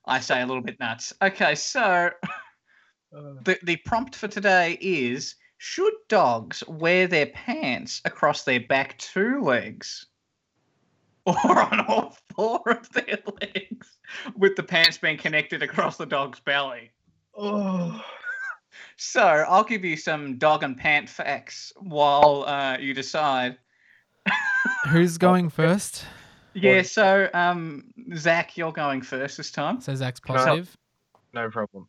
I 0.04 0.20
say 0.20 0.42
a 0.42 0.46
little 0.46 0.62
bit 0.62 0.78
nuts. 0.80 1.12
Okay, 1.22 1.54
so 1.54 2.10
Uh, 3.16 3.34
the, 3.44 3.58
the 3.62 3.76
prompt 3.76 4.14
for 4.14 4.28
today 4.28 4.76
is 4.80 5.36
Should 5.58 5.94
dogs 6.08 6.62
wear 6.68 7.06
their 7.06 7.26
pants 7.26 8.02
across 8.04 8.44
their 8.44 8.60
back 8.60 8.98
two 8.98 9.40
legs? 9.40 10.06
Or 11.44 11.58
on 11.60 11.80
all 11.86 12.16
four 12.34 12.60
of 12.66 12.88
their 12.92 13.18
legs, 13.42 13.98
with 14.36 14.54
the 14.56 14.62
pants 14.62 14.96
being 14.98 15.18
connected 15.18 15.62
across 15.62 15.96
the 15.96 16.06
dog's 16.06 16.40
belly? 16.40 16.90
oh. 17.36 18.00
So 18.98 19.22
I'll 19.22 19.64
give 19.64 19.84
you 19.84 19.96
some 19.96 20.36
dog 20.38 20.62
and 20.62 20.76
pant 20.76 21.08
facts 21.08 21.72
while 21.78 22.44
uh, 22.46 22.76
you 22.78 22.92
decide. 22.94 23.56
Who's 24.88 25.16
going 25.18 25.48
first? 25.50 26.04
Yeah. 26.54 26.82
So 26.82 27.28
um, 27.34 27.84
Zac, 28.16 28.56
you're 28.56 28.72
going 28.72 29.00
first 29.02 29.36
this 29.38 29.50
time. 29.50 29.80
So 29.80 29.94
Zac's 29.94 30.20
positive. 30.20 30.76
No 31.32 31.48
problem. 31.50 31.88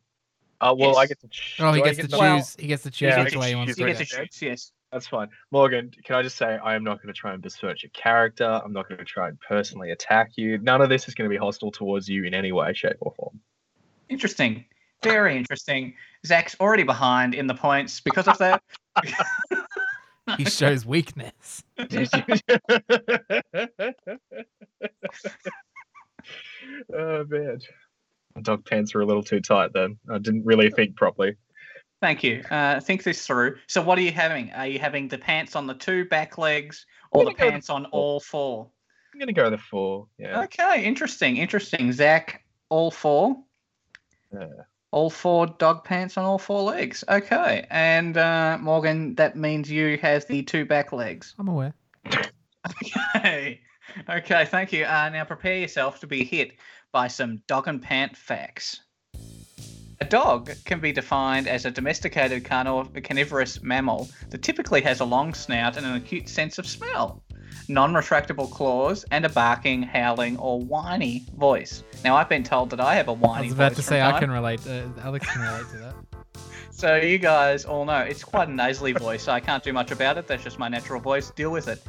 Uh, 0.60 0.74
well, 0.76 0.96
I 0.98 1.06
get 1.06 1.20
to. 1.20 1.28
ch- 1.28 1.58
Oh, 1.60 1.72
he 1.72 1.78
do 1.80 1.84
I 1.84 1.92
gets 1.92 1.96
to 1.98 2.08
get 2.08 2.18
Well, 2.18 2.38
choose. 2.38 2.56
he 2.58 2.66
gets 2.66 2.82
to 2.84 2.90
choose 2.90 3.08
yeah, 3.10 3.20
I 3.20 3.24
which 3.24 3.36
way 3.36 3.42
to 3.42 3.48
he 3.48 3.54
wants 3.54 3.68
choose 3.70 3.76
to 3.76 3.82
You 3.82 3.86
go. 3.86 3.98
get 3.98 4.08
to 4.08 4.26
choose. 4.26 4.42
Yes. 4.42 4.72
That's 4.92 5.06
fine. 5.06 5.28
Morgan, 5.50 5.90
can 6.04 6.16
I 6.16 6.22
just 6.22 6.36
say 6.36 6.46
I 6.46 6.74
am 6.74 6.82
not 6.82 7.02
going 7.02 7.12
to 7.12 7.18
try 7.18 7.34
and 7.34 7.42
besmirch 7.42 7.82
your 7.82 7.90
character. 7.90 8.46
I'm 8.64 8.72
not 8.72 8.88
going 8.88 8.98
to 8.98 9.04
try 9.04 9.28
and 9.28 9.38
personally 9.40 9.90
attack 9.90 10.32
you. 10.36 10.58
None 10.58 10.80
of 10.80 10.88
this 10.88 11.08
is 11.08 11.14
going 11.14 11.28
to 11.28 11.34
be 11.34 11.38
hostile 11.38 11.70
towards 11.70 12.08
you 12.08 12.24
in 12.24 12.32
any 12.32 12.52
way, 12.52 12.72
shape, 12.72 12.96
or 13.00 13.12
form. 13.12 13.38
Interesting. 14.08 14.64
Very 15.02 15.36
interesting. 15.36 15.94
Zac's 16.26 16.56
already 16.58 16.84
behind 16.84 17.34
in 17.34 17.46
the 17.46 17.54
points 17.54 18.00
because 18.00 18.26
of 18.28 18.38
that. 18.38 18.62
He 20.36 20.44
shows 20.44 20.84
weakness. 20.84 21.64
oh 21.78 21.88
man, 27.24 27.60
dog 28.42 28.66
pants 28.66 28.94
are 28.94 29.00
a 29.00 29.06
little 29.06 29.22
too 29.22 29.40
tight. 29.40 29.72
Then 29.72 29.98
I 30.10 30.18
didn't 30.18 30.44
really 30.44 30.70
think 30.70 30.96
properly. 30.96 31.36
Thank 32.00 32.22
you. 32.22 32.42
Uh, 32.50 32.80
think 32.80 33.02
this 33.02 33.26
through. 33.26 33.56
So, 33.66 33.82
what 33.82 33.98
are 33.98 34.02
you 34.02 34.12
having? 34.12 34.52
Are 34.52 34.66
you 34.66 34.78
having 34.78 35.08
the 35.08 35.18
pants 35.18 35.56
on 35.56 35.66
the 35.66 35.74
two 35.74 36.04
back 36.04 36.38
legs 36.38 36.86
or 37.10 37.24
the 37.24 37.30
gonna 37.32 37.36
go 37.36 37.44
with 37.44 37.52
pants 37.52 37.70
on 37.70 37.84
four. 37.84 37.90
all 37.92 38.20
four? 38.20 38.70
I'm 39.12 39.18
going 39.18 39.34
to 39.34 39.40
go 39.40 39.50
the 39.50 39.58
four. 39.58 40.06
Yeah. 40.18 40.42
Okay, 40.42 40.84
interesting, 40.84 41.38
interesting. 41.38 41.90
Zac, 41.92 42.44
all 42.68 42.90
four. 42.90 43.36
Yeah. 44.32 44.46
All 44.90 45.10
four 45.10 45.46
dog 45.46 45.84
pants 45.84 46.16
on 46.16 46.24
all 46.24 46.38
four 46.38 46.62
legs. 46.62 47.02
Okay, 47.08 47.66
and 47.70 48.16
uh, 48.16 48.58
Morgan, 48.60 49.14
that 49.16 49.36
means 49.36 49.70
you 49.70 49.98
have 49.98 50.26
the 50.28 50.42
two 50.42 50.64
back 50.64 50.92
legs. 50.92 51.34
I'm 51.38 51.48
aware. 51.48 51.74
Okay, 53.16 53.60
okay, 54.08 54.44
thank 54.44 54.72
you. 54.72 54.84
Uh, 54.84 55.08
now 55.08 55.24
prepare 55.24 55.58
yourself 55.58 56.00
to 56.00 56.06
be 56.06 56.24
hit 56.24 56.52
by 56.92 57.08
some 57.08 57.42
dog 57.46 57.66
and 57.66 57.82
pant 57.82 58.16
facts. 58.16 58.82
A 60.00 60.04
dog 60.04 60.52
can 60.64 60.78
be 60.78 60.92
defined 60.92 61.48
as 61.48 61.64
a 61.64 61.70
domesticated 61.70 62.44
carnivorous 62.44 63.62
mammal 63.62 64.08
that 64.30 64.42
typically 64.42 64.80
has 64.82 65.00
a 65.00 65.04
long 65.04 65.34
snout 65.34 65.76
and 65.76 65.84
an 65.84 65.96
acute 65.96 66.28
sense 66.28 66.56
of 66.58 66.68
smell, 66.68 67.20
non 67.68 67.92
retractable 67.92 68.48
claws, 68.48 69.04
and 69.10 69.24
a 69.24 69.28
barking, 69.28 69.82
howling, 69.82 70.36
or 70.38 70.60
whiny 70.60 71.26
voice. 71.36 71.82
Now, 72.04 72.14
I've 72.16 72.28
been 72.28 72.44
told 72.44 72.70
that 72.70 72.80
I 72.80 72.94
have 72.94 73.08
a 73.08 73.12
whiny 73.12 73.48
voice. 73.48 73.58
I 73.58 73.64
was 73.66 73.72
about 73.72 73.74
to 73.74 73.82
say 73.82 74.00
I 74.00 74.12
time- 74.12 74.20
can 74.20 74.30
relate. 74.30 74.64
Uh, 74.66 74.82
Alex 75.02 75.28
can 75.32 75.42
relate 75.42 75.70
to 75.72 75.78
that. 75.78 75.94
So 76.70 76.94
you 76.94 77.18
guys 77.18 77.64
all 77.64 77.84
know 77.84 77.98
it's 77.98 78.22
quite 78.22 78.46
a 78.46 78.52
nasally 78.52 78.92
voice. 78.92 79.24
So 79.24 79.32
I 79.32 79.40
can't 79.40 79.64
do 79.64 79.72
much 79.72 79.90
about 79.90 80.16
it. 80.16 80.28
That's 80.28 80.44
just 80.44 80.60
my 80.60 80.68
natural 80.68 81.00
voice. 81.00 81.30
Deal 81.32 81.50
with 81.50 81.66
it. 81.66 81.82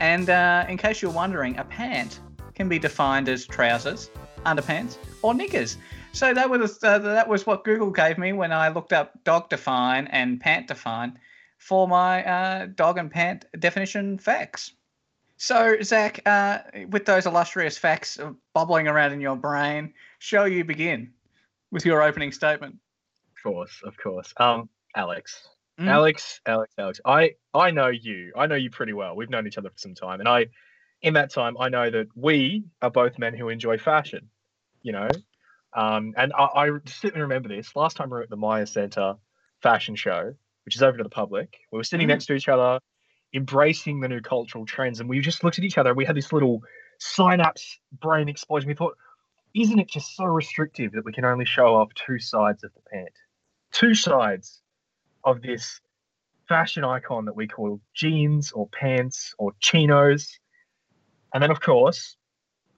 And 0.00 0.28
uh, 0.28 0.66
in 0.68 0.76
case 0.76 1.00
you're 1.00 1.10
wondering, 1.10 1.56
a 1.56 1.64
pant 1.64 2.20
can 2.54 2.68
be 2.68 2.78
defined 2.78 3.30
as 3.30 3.46
trousers, 3.46 4.10
underpants, 4.44 4.98
or 5.22 5.32
knickers. 5.32 5.78
So 6.14 6.32
that 6.32 6.48
was 6.48 6.82
uh, 6.82 6.98
that 7.00 7.28
was 7.28 7.44
what 7.44 7.64
Google 7.64 7.90
gave 7.90 8.18
me 8.18 8.32
when 8.32 8.52
I 8.52 8.68
looked 8.68 8.92
up 8.92 9.22
dog 9.24 9.48
define 9.48 10.06
and 10.06 10.40
pant 10.40 10.68
define 10.68 11.18
for 11.58 11.88
my 11.88 12.24
uh, 12.24 12.66
dog 12.66 12.98
and 12.98 13.10
pant 13.10 13.44
definition 13.58 14.18
facts. 14.18 14.72
So 15.36 15.76
Zac, 15.82 16.20
uh, 16.24 16.60
with 16.88 17.04
those 17.04 17.26
illustrious 17.26 17.76
facts 17.76 18.18
bubbling 18.54 18.86
around 18.86 19.12
in 19.12 19.20
your 19.20 19.34
brain, 19.36 19.92
shall 20.20 20.46
you 20.48 20.64
begin? 20.64 21.12
with 21.72 21.84
your 21.84 22.02
opening 22.02 22.30
statement. 22.30 22.76
Of 23.36 23.42
course, 23.42 23.80
of 23.84 23.96
course. 23.96 24.32
Um, 24.38 24.68
Alex, 24.94 25.48
Mm. 25.80 25.88
Alex, 25.88 26.40
Alex, 26.46 26.72
Alex. 26.78 27.00
I 27.04 27.32
I 27.52 27.72
know 27.72 27.88
you. 27.88 28.32
I 28.36 28.46
know 28.46 28.54
you 28.54 28.70
pretty 28.70 28.92
well. 28.92 29.16
We've 29.16 29.28
known 29.28 29.48
each 29.48 29.58
other 29.58 29.70
for 29.70 29.78
some 29.78 29.96
time, 29.96 30.20
and 30.20 30.28
I, 30.28 30.46
in 31.02 31.14
that 31.14 31.30
time, 31.30 31.56
I 31.58 31.68
know 31.68 31.90
that 31.90 32.06
we 32.14 32.62
are 32.80 32.90
both 32.92 33.18
men 33.18 33.34
who 33.34 33.48
enjoy 33.48 33.76
fashion. 33.78 34.28
You 34.82 34.92
know, 34.92 35.08
um, 35.74 36.14
and 36.16 36.32
I, 36.32 36.44
I 36.44 36.70
distinctly 36.84 37.22
remember 37.22 37.48
this. 37.48 37.74
Last 37.74 37.96
time 37.96 38.08
we 38.10 38.16
were 38.16 38.22
at 38.22 38.30
the 38.30 38.36
Maya 38.36 38.66
Center 38.66 39.14
fashion 39.62 39.96
show, 39.96 40.34
which 40.64 40.76
is 40.76 40.82
open 40.82 40.98
to 40.98 41.04
the 41.04 41.10
public. 41.10 41.58
We 41.72 41.78
were 41.78 41.84
sitting 41.84 42.06
Mhm. 42.06 42.10
next 42.10 42.26
to 42.26 42.34
each 42.34 42.48
other, 42.48 42.78
embracing 43.34 44.00
the 44.00 44.08
new 44.08 44.20
cultural 44.20 44.66
trends, 44.66 45.00
and 45.00 45.08
we 45.08 45.20
just 45.20 45.42
looked 45.42 45.58
at 45.58 45.64
each 45.64 45.78
other. 45.78 45.94
We 45.94 46.04
had 46.04 46.16
this 46.16 46.32
little 46.32 46.62
synapse 46.98 47.78
brain 48.00 48.28
explosion. 48.28 48.68
We 48.68 48.74
thought, 48.74 48.96
isn't 49.54 49.78
it 49.78 49.88
just 49.88 50.14
so 50.16 50.24
restrictive 50.24 50.92
that 50.92 51.04
we 51.04 51.12
can 51.12 51.24
only 51.24 51.44
show 51.44 51.74
off 51.74 51.88
two 51.94 52.18
sides 52.18 52.64
of 52.64 52.72
the 52.74 52.80
pant? 52.92 53.12
Two 53.72 53.94
sides 53.94 54.62
of 55.24 55.42
this 55.42 55.80
fashion 56.48 56.84
icon 56.84 57.24
that 57.24 57.34
we 57.34 57.48
call 57.48 57.80
jeans 57.94 58.52
or 58.52 58.68
pants 58.68 59.34
or 59.38 59.52
chinos. 59.60 60.38
And 61.32 61.42
then, 61.42 61.50
of 61.50 61.60
course, 61.60 62.16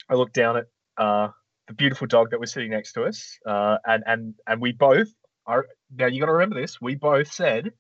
I 0.09 0.15
looked 0.15 0.35
down 0.35 0.57
at 0.59 0.67
uh, 0.97 1.29
the 1.69 1.75
beautiful 1.75 2.07
dog 2.07 2.31
that 2.31 2.41
was 2.41 2.53
sitting 2.53 2.71
next 2.71 2.93
to 2.93 3.05
us, 3.05 3.39
uh, 3.47 3.79
and 3.85 4.05
and 4.07 4.35
and 4.47 4.61
we 4.61 4.73
both 4.73 5.09
are 5.47 5.67
now. 5.95 6.07
You 6.07 6.21
got 6.21 6.27
to 6.27 6.33
remember 6.33 6.61
this. 6.61 6.81
We 6.81 6.95
both 6.95 7.33
said 7.33 7.73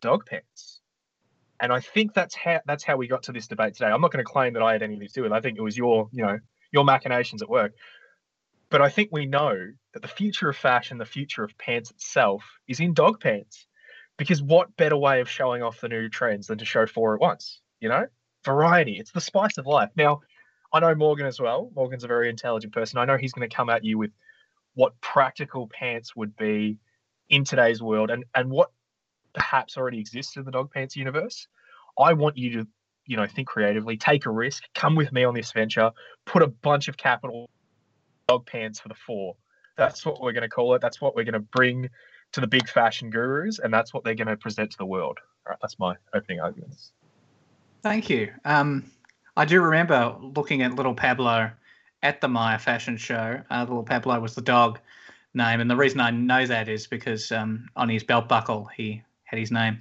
dog 0.00 0.26
pants, 0.26 0.80
and 1.60 1.72
I 1.72 1.80
think 1.80 2.14
that's 2.14 2.34
how 2.34 2.60
that's 2.66 2.84
how 2.84 2.96
we 2.96 3.08
got 3.08 3.24
to 3.24 3.32
this 3.32 3.46
debate 3.46 3.74
today. 3.74 3.90
I'm 3.90 4.00
not 4.00 4.12
going 4.12 4.24
to 4.24 4.30
claim 4.30 4.54
that 4.54 4.62
I 4.62 4.72
had 4.72 4.82
anything 4.82 5.08
to 5.08 5.12
do 5.12 5.22
with. 5.22 5.32
it. 5.32 5.34
I 5.34 5.40
think 5.40 5.58
it 5.58 5.62
was 5.62 5.76
your 5.76 6.08
you 6.12 6.24
know 6.24 6.38
your 6.72 6.84
machinations 6.84 7.42
at 7.42 7.48
work. 7.48 7.72
But 8.70 8.80
I 8.80 8.88
think 8.88 9.10
we 9.10 9.26
know 9.26 9.56
that 9.94 10.02
the 10.02 10.08
future 10.08 10.48
of 10.48 10.56
fashion, 10.56 10.98
the 10.98 11.04
future 11.04 11.42
of 11.42 11.58
pants 11.58 11.90
itself, 11.90 12.44
is 12.68 12.78
in 12.78 12.94
dog 12.94 13.20
pants. 13.20 13.66
Because 14.16 14.42
what 14.42 14.76
better 14.76 14.96
way 14.96 15.20
of 15.20 15.28
showing 15.28 15.62
off 15.62 15.80
the 15.80 15.88
new 15.88 16.08
trends 16.08 16.46
than 16.46 16.58
to 16.58 16.64
show 16.64 16.86
four 16.86 17.14
at 17.14 17.20
once? 17.20 17.60
You 17.80 17.88
know, 17.88 18.06
variety. 18.44 18.96
It's 18.98 19.10
the 19.10 19.20
spice 19.20 19.58
of 19.58 19.66
life. 19.66 19.90
Now, 19.96 20.20
I 20.72 20.80
know 20.80 20.94
Morgan 20.94 21.26
as 21.26 21.40
well. 21.40 21.70
Morgan's 21.74 22.04
a 22.04 22.08
very 22.08 22.28
intelligent 22.28 22.72
person. 22.72 22.98
I 22.98 23.04
know 23.04 23.16
he's 23.16 23.32
going 23.32 23.48
to 23.48 23.54
come 23.54 23.70
at 23.70 23.84
you 23.84 23.98
with 23.98 24.12
what 24.74 24.98
practical 25.00 25.68
pants 25.68 26.14
would 26.14 26.36
be 26.36 26.78
in 27.28 27.44
today's 27.44 27.82
world 27.82 28.10
and, 28.10 28.24
and 28.34 28.50
what 28.50 28.70
perhaps 29.34 29.76
already 29.76 29.98
exists 29.98 30.36
in 30.36 30.44
the 30.44 30.50
dog 30.50 30.70
pants 30.70 30.96
universe. 30.96 31.48
I 31.98 32.12
want 32.12 32.36
you 32.36 32.50
to, 32.58 32.66
you 33.06 33.16
know, 33.16 33.26
think 33.26 33.48
creatively, 33.48 33.96
take 33.96 34.26
a 34.26 34.30
risk, 34.30 34.64
come 34.74 34.94
with 34.94 35.12
me 35.12 35.24
on 35.24 35.34
this 35.34 35.52
venture, 35.52 35.90
put 36.24 36.42
a 36.42 36.46
bunch 36.46 36.88
of 36.88 36.96
capital 36.96 37.50
dog 38.28 38.46
pants 38.46 38.78
for 38.78 38.88
the 38.88 38.94
four. 38.94 39.34
That's 39.76 40.04
what 40.04 40.20
we're 40.20 40.32
going 40.32 40.42
to 40.42 40.48
call 40.48 40.74
it. 40.74 40.82
That's 40.82 41.00
what 41.00 41.16
we're 41.16 41.24
going 41.24 41.34
to 41.34 41.40
bring 41.40 41.88
to 42.32 42.40
the 42.40 42.46
big 42.46 42.68
fashion 42.68 43.10
gurus, 43.10 43.58
and 43.58 43.72
that's 43.72 43.92
what 43.92 44.04
they're 44.04 44.14
going 44.14 44.28
to 44.28 44.36
present 44.36 44.70
to 44.70 44.78
the 44.78 44.86
world. 44.86 45.18
All 45.46 45.50
right, 45.50 45.58
that's 45.60 45.78
my 45.78 45.96
opening 46.14 46.40
arguments. 46.40 46.92
Thank 47.82 48.10
you. 48.10 48.30
Um, 48.44 48.90
I 49.40 49.46
do 49.46 49.62
remember 49.62 50.14
looking 50.20 50.60
at 50.60 50.74
little 50.74 50.92
Pablo 50.92 51.50
at 52.02 52.20
the 52.20 52.28
Maya 52.28 52.58
fashion 52.58 52.98
show. 52.98 53.40
Uh, 53.50 53.60
little 53.60 53.82
Pablo 53.82 54.20
was 54.20 54.34
the 54.34 54.42
dog 54.42 54.78
name, 55.32 55.62
and 55.62 55.70
the 55.70 55.76
reason 55.76 55.98
I 55.98 56.10
know 56.10 56.44
that 56.44 56.68
is 56.68 56.86
because 56.86 57.32
um, 57.32 57.70
on 57.74 57.88
his 57.88 58.04
belt 58.04 58.28
buckle 58.28 58.66
he 58.76 59.02
had 59.24 59.38
his 59.38 59.50
name. 59.50 59.78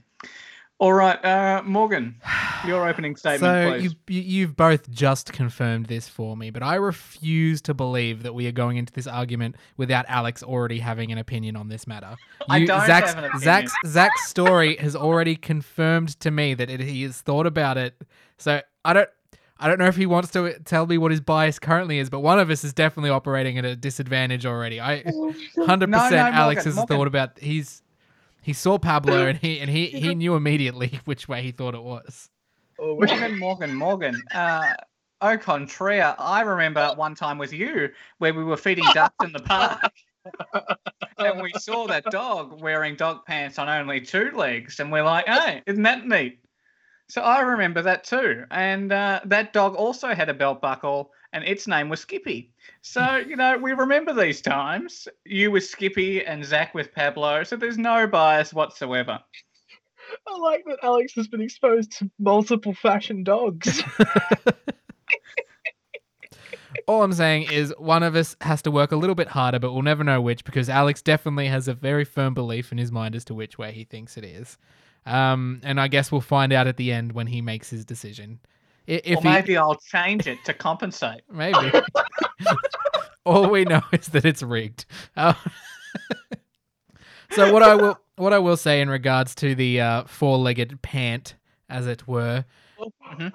All 0.78 0.93
right, 0.93 1.26
uh, 1.26 1.62
Morgan, 1.66 2.16
your 2.66 2.88
opening 2.88 3.18
statement, 3.18 3.41
so 3.41 3.70
please. 3.70 3.84
you, 3.84 3.91
you 4.07 4.22
you've 4.22 4.55
both 4.55 4.89
just 4.91 5.34
confirmed 5.34 5.88
this 5.88 6.07
for 6.07 6.38
me, 6.38 6.51
but 6.51 6.64
I 6.64 6.76
refuse 6.76 7.62
to 7.64 7.74
believe 7.74 8.24
that 8.24 8.34
we 8.34 8.47
are 8.47 8.53
going 8.53 8.78
into 8.78 8.93
this 8.93 9.07
argument 9.07 9.57
without 9.76 10.05
Alex 10.07 10.41
already 10.41 10.80
having 10.80 11.12
an 11.12 11.18
opinion 11.18 11.57
on 11.57 11.68
this 11.68 11.86
matter. 11.86 12.16
I 12.47 12.64
don't 12.64 12.88
Zac's, 12.88 13.10
have 13.10 13.18
an 13.18 13.26
opinion. 13.26 13.41
Zac's 13.43 13.74
Zac's 13.88 14.28
story 14.28 14.78
has 14.78 14.95
already 14.95 15.36
confirmed 15.36 16.18
to 16.22 16.32
me 16.32 16.53
that 16.53 16.70
it, 16.70 16.80
he 16.80 17.03
has 17.03 17.20
thought 17.20 17.45
about 17.45 17.78
it. 17.78 18.01
So 18.38 18.62
I 18.86 18.93
don't. 18.93 19.10
I 19.62 19.68
don't 19.68 19.78
know 19.78 19.88
if 19.88 19.97
he 19.97 20.05
wants 20.05 20.32
to 20.32 20.57
tell 20.64 20.88
me 20.88 20.97
what 20.97 21.12
his 21.12 21.20
bias 21.20 21.60
currently 21.60 21.99
is, 21.99 22.10
but 22.10 22.22
one 22.22 22.39
of 22.39 22.49
us 22.49 22.64
is 22.64 22.74
definitely 22.74 23.10
operating 23.10 23.57
at 23.57 23.66
a 23.66 23.76
disadvantage 23.76 24.45
already. 24.45 24.80
I 24.80 25.03
hundred 25.66 25.89
No, 25.89 25.97
no, 25.97 26.03
percent 26.03 26.34
Alex 26.34 26.60
Morgan, 26.60 26.64
has 26.64 26.76
Morgan. 26.76 26.97
thought 26.97 27.07
about 27.07 27.39
he's 27.39 27.84
he 28.41 28.53
saw 28.53 28.78
Pablo 28.78 29.26
and 29.28 29.38
he 29.38 29.60
and 29.60 29.70
he 29.70 29.88
he 29.88 30.16
knew 30.22 30.36
immediately 30.36 30.99
which 31.05 31.28
way 31.28 31.41
he 31.43 31.51
thought 31.51 31.76
it 31.76 31.84
was. 31.84 32.30
Oh, 32.80 32.95
Morgan, 32.95 33.38
Morgan, 33.38 33.76
Morgan. 33.76 34.22
Uh, 34.34 34.74
au 35.20 35.38
contraire, 35.38 36.16
I 36.18 36.39
remember 36.41 36.93
one 36.95 37.14
time 37.14 37.38
with 37.38 37.51
you 37.51 37.89
where 38.20 38.34
we 38.34 38.45
were 38.45 38.55
feeding 38.55 38.86
ducks 38.93 39.26
in 39.26 39.34
the 39.34 39.41
park. 39.41 39.91
and 41.18 41.41
we 41.41 41.51
saw 41.57 41.88
that 41.88 42.05
dog 42.05 42.62
wearing 42.62 42.95
dog 42.95 43.26
pants 43.26 43.60
on 43.60 43.68
only 43.68 43.99
two 43.99 44.32
legs, 44.32 44.80
and 44.80 44.89
we're 44.89 45.03
like, 45.03 45.28
hey, 45.28 45.62
isn't 45.66 45.84
that 45.84 46.07
neat? 46.07 46.39
So 47.10 47.22
I 47.22 47.41
remember 47.41 47.82
that 47.82 48.03
too. 48.03 48.45
And 48.51 48.91
uh, 48.91 49.22
that 49.26 49.51
dog 49.51 49.76
also 49.76 50.14
had 50.14 50.30
a 50.30 50.34
belt 50.34 50.62
buckle, 50.62 51.12
and 51.34 51.43
its 51.43 51.68
name 51.68 51.89
was 51.89 51.99
Skippy. 51.99 52.53
So, 52.82 53.16
you 53.28 53.36
know, 53.36 53.57
we 53.57 53.74
remember 53.74 54.14
these 54.14 54.41
times. 54.41 55.07
You 55.26 55.49
with 55.51 55.66
Skippy 55.66 56.24
and 56.24 56.45
Zac 56.45 56.74
with 56.76 56.93
Pablo, 56.93 57.43
so 57.43 57.55
there's 57.55 57.80
no 57.80 58.05
bias 58.07 58.53
whatsoever. 58.53 59.20
I 60.28 60.38
like 60.38 60.64
that 60.66 60.78
Alex 60.84 61.14
has 61.16 61.28
been 61.28 61.41
exposed 61.41 61.91
to 61.93 62.10
multiple 62.20 62.74
fashion 62.74 63.24
dogs. 63.24 63.84
All 66.88 67.03
I'm 67.03 67.14
saying 67.14 67.51
is 67.51 67.74
one 67.78 68.03
of 68.03 68.16
us 68.16 68.36
has 68.41 68.62
to 68.64 68.72
work 68.72 68.91
a 68.91 68.95
little 68.95 69.16
bit 69.16 69.30
harder, 69.30 69.60
but 69.60 69.74
we'll 69.74 69.82
never 69.82 70.03
know 70.03 70.22
which 70.22 70.43
because 70.43 70.70
Alex 70.70 71.01
definitely 71.01 71.47
has 71.47 71.68
a 71.68 71.74
very 71.74 72.05
firm 72.05 72.34
belief 72.34 72.72
in 72.72 72.78
his 72.78 72.91
mind 72.91 73.16
as 73.16 73.26
to 73.26 73.34
which 73.34 73.57
way 73.57 73.72
he 73.72 73.84
thinks 73.84 74.18
it 74.18 74.24
is. 74.24 74.57
Um, 75.06 75.62
and 75.64 75.80
I 75.80 75.88
guess 75.88 76.12
we'll 76.12 76.22
find 76.22 76.54
out 76.54 76.68
at 76.68 76.78
the 76.78 76.91
end 76.91 77.14
when 77.14 77.28
he 77.28 77.41
makes 77.41 77.70
his 77.70 77.86
decision. 77.86 78.39
If 78.88 79.18
or 79.18 79.22
he, 79.22 79.30
maybe 79.30 79.58
I'll 79.58 79.76
change 79.76 80.28
it 80.28 80.43
to 80.45 80.54
compensate. 80.54 81.22
maybe. 81.32 81.72
All 83.26 83.50
we 83.50 83.66
know 83.66 83.82
is 83.91 84.08
that 84.08 84.26
it's 84.26 84.41
rigged. 84.41 84.86
Uh, 85.16 85.34
so 87.32 87.54
what 87.54 87.62
I 87.62 87.76
will 87.76 88.00
what 88.16 88.34
I 88.34 88.39
will 88.39 88.58
say 88.58 88.82
in 88.82 88.89
regards 88.89 89.36
to 89.36 89.56
the 89.56 89.80
uh, 89.82 90.04
four-legged 90.06 90.82
pant, 90.82 91.36
as 91.70 91.88
it 91.88 92.08
were, 92.08 92.45
Mhm. 93.14 93.34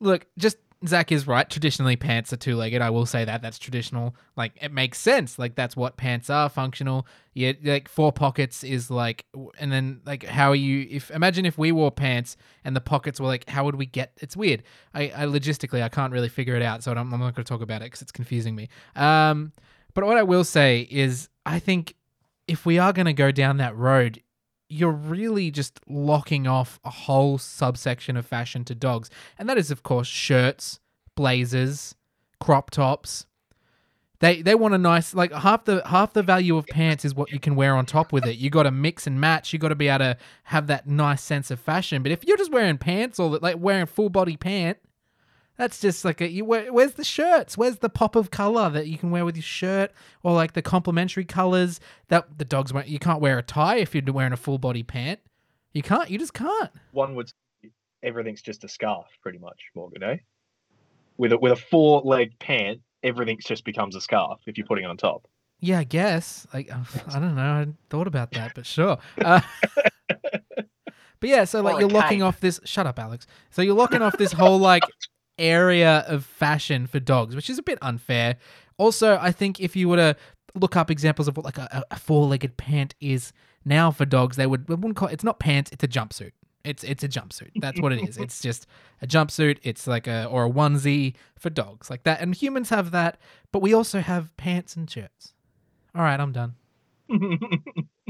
look, 0.00 0.26
just 0.36 0.56
Zac 0.86 1.10
is 1.10 1.26
right. 1.26 1.48
Traditionally, 1.50 1.96
pants 1.96 2.32
are 2.32 2.36
two-legged. 2.36 2.80
I 2.80 2.90
will 2.90 3.06
say 3.06 3.24
that 3.24 3.42
that's 3.42 3.58
traditional. 3.58 4.14
Like 4.36 4.52
it 4.60 4.72
makes 4.72 4.98
sense. 4.98 5.38
Like 5.38 5.56
that's 5.56 5.76
what 5.76 5.96
pants 5.96 6.30
are. 6.30 6.48
Functional. 6.48 7.06
Yeah, 7.34 7.52
like 7.64 7.88
four 7.88 8.12
pockets 8.12 8.62
is 8.62 8.90
like, 8.90 9.26
and 9.58 9.72
then 9.72 10.00
like 10.06 10.24
how 10.24 10.50
are 10.50 10.56
you? 10.56 10.86
If 10.88 11.10
imagine 11.10 11.46
if 11.46 11.58
we 11.58 11.72
wore 11.72 11.90
pants 11.90 12.36
and 12.64 12.76
the 12.76 12.80
pockets 12.80 13.18
were 13.18 13.26
like, 13.26 13.48
how 13.48 13.64
would 13.64 13.74
we 13.74 13.86
get? 13.86 14.12
It's 14.18 14.36
weird. 14.36 14.62
I, 14.94 15.12
I 15.16 15.24
logistically 15.24 15.82
I 15.82 15.88
can't 15.88 16.12
really 16.12 16.28
figure 16.28 16.54
it 16.54 16.62
out, 16.62 16.84
so 16.84 16.92
I'm, 16.92 17.12
I'm 17.12 17.20
not 17.20 17.34
going 17.34 17.44
to 17.44 17.44
talk 17.44 17.60
about 17.60 17.82
it 17.82 17.86
because 17.86 18.02
it's 18.02 18.12
confusing 18.12 18.54
me. 18.54 18.68
Um, 18.94 19.52
but 19.94 20.04
what 20.04 20.16
I 20.16 20.22
will 20.22 20.44
say 20.44 20.86
is, 20.90 21.28
I 21.44 21.58
think 21.58 21.94
if 22.46 22.64
we 22.64 22.78
are 22.78 22.92
going 22.92 23.06
to 23.06 23.12
go 23.12 23.32
down 23.32 23.56
that 23.56 23.76
road, 23.76 24.22
you're 24.68 24.90
really 24.90 25.50
just 25.50 25.80
locking 25.88 26.46
off 26.46 26.78
a 26.84 26.90
whole 26.90 27.38
subsection 27.38 28.16
of 28.16 28.26
fashion 28.26 28.64
to 28.64 28.74
dogs. 28.74 29.10
And 29.38 29.48
that 29.48 29.58
is, 29.58 29.70
of 29.70 29.82
course, 29.82 30.06
shirts, 30.06 30.80
blazers, 31.14 31.94
crop 32.40 32.70
tops. 32.70 33.26
They 34.20 34.42
they 34.42 34.56
want 34.56 34.74
a 34.74 34.78
nice 34.78 35.14
like 35.14 35.32
half 35.32 35.64
the 35.64 35.80
half 35.86 36.12
the 36.12 36.24
value 36.24 36.56
of 36.56 36.66
pants 36.66 37.04
is 37.04 37.14
what 37.14 37.30
you 37.30 37.38
can 37.38 37.54
wear 37.54 37.76
on 37.76 37.86
top 37.86 38.12
with 38.12 38.26
it. 38.26 38.36
You 38.36 38.50
got 38.50 38.64
to 38.64 38.72
mix 38.72 39.06
and 39.06 39.20
match. 39.20 39.52
You 39.52 39.60
got 39.60 39.68
to 39.68 39.76
be 39.76 39.86
able 39.86 39.98
to 39.98 40.16
have 40.44 40.66
that 40.66 40.88
nice 40.88 41.22
sense 41.22 41.52
of 41.52 41.60
fashion. 41.60 42.02
But 42.02 42.10
if 42.10 42.24
you're 42.26 42.36
just 42.36 42.50
wearing 42.50 42.78
pants 42.78 43.20
or 43.20 43.38
like 43.38 43.58
wearing 43.58 43.86
full 43.86 44.08
body 44.08 44.36
pant, 44.36 44.78
that's 45.58 45.80
just 45.80 46.04
like 46.04 46.20
a 46.20 46.30
you. 46.30 46.44
Where, 46.44 46.72
where's 46.72 46.92
the 46.92 47.04
shirts? 47.04 47.58
Where's 47.58 47.78
the 47.78 47.88
pop 47.88 48.16
of 48.16 48.30
color 48.30 48.70
that 48.70 48.86
you 48.86 48.96
can 48.96 49.10
wear 49.10 49.24
with 49.24 49.36
your 49.36 49.42
shirt, 49.42 49.90
or 50.22 50.32
like 50.32 50.52
the 50.52 50.62
complementary 50.62 51.24
colors 51.24 51.80
that 52.08 52.38
the 52.38 52.44
dogs 52.44 52.72
wear? 52.72 52.86
You 52.86 53.00
can't 53.00 53.20
wear 53.20 53.38
a 53.38 53.42
tie 53.42 53.76
if 53.76 53.94
you're 53.94 54.04
wearing 54.06 54.32
a 54.32 54.36
full 54.36 54.58
body 54.58 54.84
pant. 54.84 55.18
You 55.72 55.82
can't. 55.82 56.08
You 56.08 56.18
just 56.18 56.32
can't. 56.32 56.70
One 56.92 57.16
would 57.16 57.32
everything's 58.02 58.40
just 58.40 58.62
a 58.62 58.68
scarf, 58.68 59.06
pretty 59.20 59.38
much, 59.38 59.60
Morgan, 59.74 60.02
eh? 60.04 60.16
With 61.16 61.32
a 61.32 61.38
with 61.38 61.52
a 61.52 61.56
four 61.56 62.02
leg 62.02 62.38
pant, 62.38 62.80
everything 63.02 63.38
just 63.44 63.64
becomes 63.64 63.96
a 63.96 64.00
scarf 64.00 64.40
if 64.46 64.56
you're 64.56 64.66
putting 64.66 64.84
it 64.84 64.88
on 64.88 64.96
top. 64.96 65.26
Yeah, 65.58 65.80
I 65.80 65.84
guess. 65.84 66.46
Like 66.54 66.70
I 66.70 67.18
don't 67.18 67.34
know. 67.34 67.42
I 67.42 67.66
thought 67.90 68.06
about 68.06 68.30
that, 68.32 68.52
but 68.54 68.64
sure. 68.64 68.98
Uh, 69.24 69.40
but 71.20 71.30
yeah, 71.30 71.44
so 71.44 71.60
like 71.62 71.76
Or 71.76 71.80
you're 71.80 71.88
locking 71.88 72.22
off 72.22 72.38
this. 72.38 72.60
Shut 72.64 72.86
up, 72.86 72.98
Alex. 72.98 73.26
So 73.50 73.60
you're 73.60 73.74
locking 73.74 74.02
off 74.02 74.16
this 74.16 74.30
whole 74.30 74.58
like 74.58 74.84
area 75.38 76.04
of 76.06 76.24
fashion 76.24 76.86
for 76.86 77.00
dogs, 77.00 77.34
which 77.34 77.50
is 77.50 77.58
a 77.58 77.62
bit 77.62 77.78
unfair. 77.82 78.36
Also, 78.76 79.18
I 79.20 79.32
think 79.32 79.60
if 79.60 79.76
you 79.76 79.88
were 79.88 79.96
to 79.96 80.16
look 80.54 80.76
up 80.76 80.90
examples 80.90 81.28
of 81.28 81.36
what 81.36 81.44
like 81.44 81.58
a, 81.58 81.84
a 81.90 81.98
four-legged 81.98 82.56
pant 82.56 82.94
is 83.00 83.32
now 83.64 83.90
for 83.90 84.04
dogs, 84.04 84.36
they 84.36 84.46
would 84.46 84.68
wouldn't 84.68 84.96
call 84.96 85.08
it's 85.08 85.24
not 85.24 85.38
pants, 85.38 85.70
it's 85.72 85.84
a 85.84 85.88
jumpsuit. 85.88 86.32
It's 86.64 86.84
it's 86.84 87.02
a 87.02 87.08
jumpsuit. 87.08 87.50
That's 87.56 87.80
what 87.80 87.92
it 87.92 88.06
is. 88.08 88.18
It's 88.18 88.40
just 88.40 88.66
a 89.00 89.06
jumpsuit. 89.06 89.58
It's 89.62 89.86
like 89.86 90.06
a 90.06 90.26
or 90.26 90.46
a 90.46 90.50
onesie 90.50 91.14
for 91.38 91.50
dogs 91.50 91.88
like 91.88 92.02
that. 92.02 92.20
And 92.20 92.34
humans 92.34 92.68
have 92.70 92.90
that, 92.90 93.18
but 93.52 93.62
we 93.62 93.72
also 93.72 94.00
have 94.00 94.36
pants 94.36 94.76
and 94.76 94.90
shirts. 94.90 95.34
All 95.94 96.02
right, 96.02 96.18
I'm 96.18 96.32
done. 96.32 96.54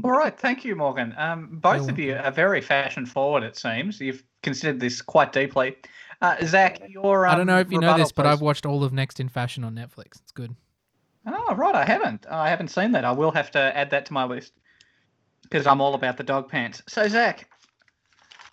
All 0.04 0.10
right, 0.10 0.36
thank 0.36 0.64
you, 0.64 0.74
Morgan. 0.74 1.14
Um, 1.16 1.58
both 1.60 1.82
You're 1.82 1.90
of 1.90 1.98
you 1.98 2.14
are 2.16 2.32
very 2.32 2.60
fashion 2.60 3.06
forward. 3.06 3.44
It 3.44 3.56
seems 3.56 4.00
you've 4.00 4.24
considered 4.42 4.80
this 4.80 5.00
quite 5.02 5.32
deeply. 5.32 5.76
Uh, 6.20 6.36
Zac, 6.44 6.80
your 6.88 7.26
um, 7.26 7.32
I 7.32 7.36
don't 7.36 7.46
know 7.46 7.60
if 7.60 7.70
you 7.70 7.78
know 7.78 7.96
this, 7.96 8.12
but 8.12 8.26
I've 8.26 8.40
watched 8.40 8.66
all 8.66 8.82
of 8.82 8.92
Next 8.92 9.20
in 9.20 9.28
Fashion 9.28 9.62
on 9.62 9.74
Netflix. 9.74 10.20
It's 10.20 10.32
good. 10.32 10.54
Oh, 11.26 11.54
right, 11.54 11.74
I 11.74 11.84
haven't. 11.84 12.26
I 12.28 12.48
haven't 12.48 12.68
seen 12.68 12.92
that. 12.92 13.04
I 13.04 13.12
will 13.12 13.30
have 13.32 13.50
to 13.52 13.58
add 13.58 13.90
that 13.90 14.06
to 14.06 14.12
my 14.12 14.24
list 14.24 14.52
because 15.42 15.66
I'm 15.66 15.80
all 15.80 15.94
about 15.94 16.16
the 16.16 16.24
dog 16.24 16.48
pants. 16.48 16.82
So, 16.88 17.06
Zac, 17.06 17.48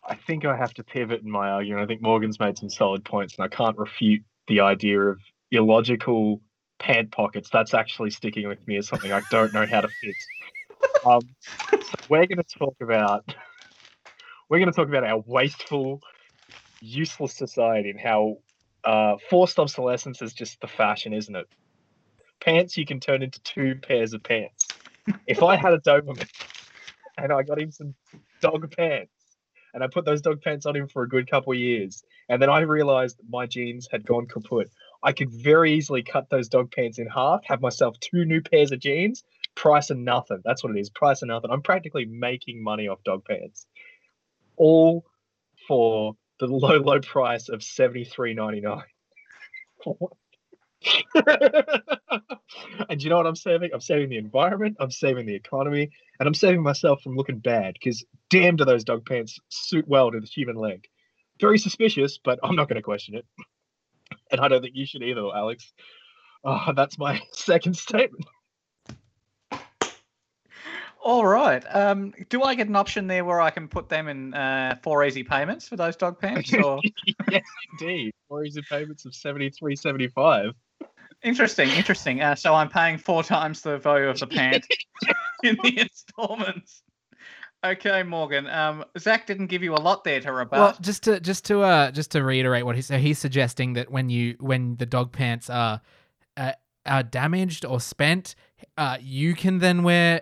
I 0.08 0.16
think 0.16 0.46
I 0.46 0.56
have 0.56 0.74
to 0.76 0.84
pivot 0.84 1.22
in 1.24 1.32
my 1.32 1.50
argument. 1.50 1.84
I 1.84 1.88
think 1.88 2.02
Morgan's 2.02 2.40
made 2.40 2.58
some 2.58 2.70
solid 2.70 3.04
points, 3.04 3.36
and 3.38 3.46
I 3.46 3.48
can't 3.48 3.78
refute 3.78 4.24
the 4.48 4.60
idea 4.60 5.00
of 5.02 5.20
illogical 5.52 6.42
pant 6.78 7.12
pockets. 7.12 7.50
That's 7.52 7.74
actually 7.74 8.12
sticking 8.12 8.48
with 8.48 8.66
me 8.68 8.78
as 8.78 8.88
something 8.88 9.12
I 9.12 9.22
don't 9.32 9.54
know 9.54 9.66
how 9.66 9.82
to 9.82 9.88
fix. 9.88 10.28
Um, 11.06 11.22
so 11.72 11.96
we're 12.10 12.28
going 12.28 12.38
to 12.38 12.60
talk 12.60 12.76
about 12.82 13.24
we're 14.50 14.60
going 14.60 14.72
to 14.72 14.76
talk 14.76 14.88
about 14.88 15.04
our 15.04 15.24
wasteful, 15.26 16.02
useless 16.86 17.34
society 17.34 17.90
and 17.90 18.00
how 18.00 18.38
uh, 18.84 19.16
forced 19.30 19.60
obsolescence 19.60 20.22
is 20.22 20.34
just 20.34 20.62
the 20.62 20.68
fashion, 20.68 21.14
isn't 21.14 21.36
it? 21.36 21.48
Pants 22.40 22.78
you 22.78 22.86
can 22.86 23.00
turn 23.00 23.24
into 23.24 23.42
two 23.42 23.76
pairs 23.76 24.14
of 24.14 24.24
pants. 24.24 24.68
If 25.28 25.42
I 25.42 25.56
had 25.56 25.74
a 25.74 25.80
Doberman 25.80 26.28
and 27.18 27.34
I 27.34 27.44
got 27.44 27.60
him 27.60 27.72
some 27.72 27.96
dog 28.42 28.72
pants 28.76 29.12
and 29.74 29.84
I 29.84 29.88
put 29.88 30.06
those 30.06 30.22
dog 30.22 30.42
pants 30.42 30.66
on 30.66 30.76
him 30.76 30.88
for 30.88 31.04
a 31.04 31.10
good 31.10 31.30
couple 31.30 31.52
of 31.52 31.60
years, 31.60 32.04
and 32.30 32.42
then 32.42 32.50
I 32.50 32.62
realized 32.62 33.20
my 33.28 33.46
jeans 33.46 33.90
had 33.92 34.06
gone 34.06 34.26
kaput. 34.26 34.70
I 35.04 35.12
could 35.12 35.30
very 35.30 35.74
easily 35.74 36.02
cut 36.02 36.30
those 36.30 36.48
dog 36.48 36.72
pants 36.72 36.98
in 36.98 37.08
half, 37.08 37.42
have 37.46 37.62
myself 37.62 38.00
two 38.00 38.24
new 38.24 38.42
pairs 38.42 38.72
of 38.72 38.80
jeans, 38.80 39.24
price 39.54 39.90
of 39.90 39.98
nothing. 39.98 40.42
That's 40.46 40.64
what 40.64 40.76
it 40.76 40.80
is, 40.80 40.90
price 40.90 41.22
of 41.22 41.28
nothing. 41.28 41.52
I'm 41.52 41.62
practically 41.62 42.06
making 42.06 42.64
money 42.64 42.88
off 42.88 43.04
dog 43.04 43.26
pants, 43.26 43.68
all 44.56 45.06
for 45.68 46.16
the 46.40 46.48
low, 46.48 46.78
low 46.78 47.00
price 47.00 47.50
of 47.50 47.64
seventy 47.64 48.04
three 48.04 48.34
ninety 48.34 48.62
nine. 48.62 48.84
and 52.90 53.04
you 53.04 53.10
know 53.10 53.18
what 53.18 53.28
I'm 53.28 53.36
saving? 53.36 53.72
I'm 53.74 53.82
saving 53.82 54.10
the 54.10 54.18
environment, 54.18 54.78
I'm 54.80 54.92
saving 54.92 55.26
the 55.26 55.36
economy, 55.36 55.90
and 56.20 56.28
I'm 56.28 56.34
saving 56.34 56.64
myself 56.64 57.02
from 57.02 57.16
looking 57.16 57.40
bad 57.40 57.74
because 57.74 58.06
damn 58.30 58.56
do 58.56 58.66
those 58.66 58.84
dog 58.84 59.06
pants 59.06 59.40
suit 59.50 59.88
well 59.88 60.12
to 60.12 60.20
the 60.20 60.28
human 60.28 60.56
leg. 60.56 60.88
Very 61.40 61.58
suspicious, 61.58 62.18
but 62.24 62.40
I'm 62.44 62.56
not 62.56 62.70
going 62.70 62.78
to 62.78 62.82
question 62.82 63.16
it. 63.16 63.26
And 64.32 64.40
I 64.40 64.48
don't 64.48 64.62
think 64.62 64.76
you 64.76 64.86
should 64.86 65.04
either, 65.04 65.22
Alex. 65.36 65.74
Oh, 66.44 66.72
that's 66.76 66.98
my 66.98 67.22
second 67.32 67.76
statement. 67.76 68.26
All 71.06 71.28
right. 71.28 71.64
Um, 71.74 72.14
do 72.30 72.42
I 72.42 72.56
get 72.56 72.68
an 72.68 72.76
option 72.76 73.06
there 73.06 73.24
where 73.24 73.40
I 73.40 73.52
can 73.52 73.68
put 73.68 73.90
them 73.90 74.08
in 74.08 74.34
uh, 74.34 74.76
four 74.82 75.06
easy 75.06 75.24
payments 75.24 75.68
for 75.68 75.76
those 75.76 75.96
dog 75.96 76.20
pants? 76.20 76.52
Or 76.52 76.82
yes, 77.32 77.44
indeed. 77.80 78.12
Or 78.28 78.44
easy 78.44 78.64
payments 78.68 79.06
of 79.06 79.14
seventy 79.14 79.52
three 79.52 79.76
seventy 79.76 80.08
five? 80.08 80.54
interesting, 81.22 81.70
interesting. 81.70 82.22
Uh, 82.22 82.34
so 82.34 82.56
I'm 82.56 82.70
paying 82.70 82.98
four 82.98 83.24
times 83.24 83.62
the 83.62 83.78
value 83.78 84.08
of 84.08 84.20
the 84.20 84.26
pant 84.26 84.66
in 85.44 85.58
the 85.62 85.80
installments. 85.80 86.82
Okay, 87.64 88.02
Morgan. 88.02 88.48
Um, 88.48 88.84
Zach 88.98 89.28
didn't 89.28 89.48
give 89.48 89.62
you 89.62 89.76
a 89.76 89.78
lot 89.78 90.04
there 90.04 90.20
to 90.22 90.32
rebut. 90.32 90.60
Well, 90.60 90.78
just 90.82 91.04
to 91.04 91.20
just 91.20 91.46
to 91.46 91.62
uh 91.62 91.92
just 91.92 92.12
to 92.12 92.24
reiterate 92.24 92.66
what 92.66 92.76
he 92.76 92.82
so 92.82 92.98
he's 92.98 93.20
suggesting 93.20 93.74
that 93.74 93.92
when 93.92 94.10
you 94.10 94.38
when 94.40 94.78
the 94.78 94.88
dog 94.88 95.12
pants 95.12 95.52
are 95.52 95.82
uh, 96.36 96.54
are 96.88 97.04
damaged 97.04 97.64
or 97.64 97.80
spent, 97.80 98.34
uh, 98.76 98.98
you 99.00 99.36
can 99.36 99.60
then 99.60 99.84
wear 99.84 100.22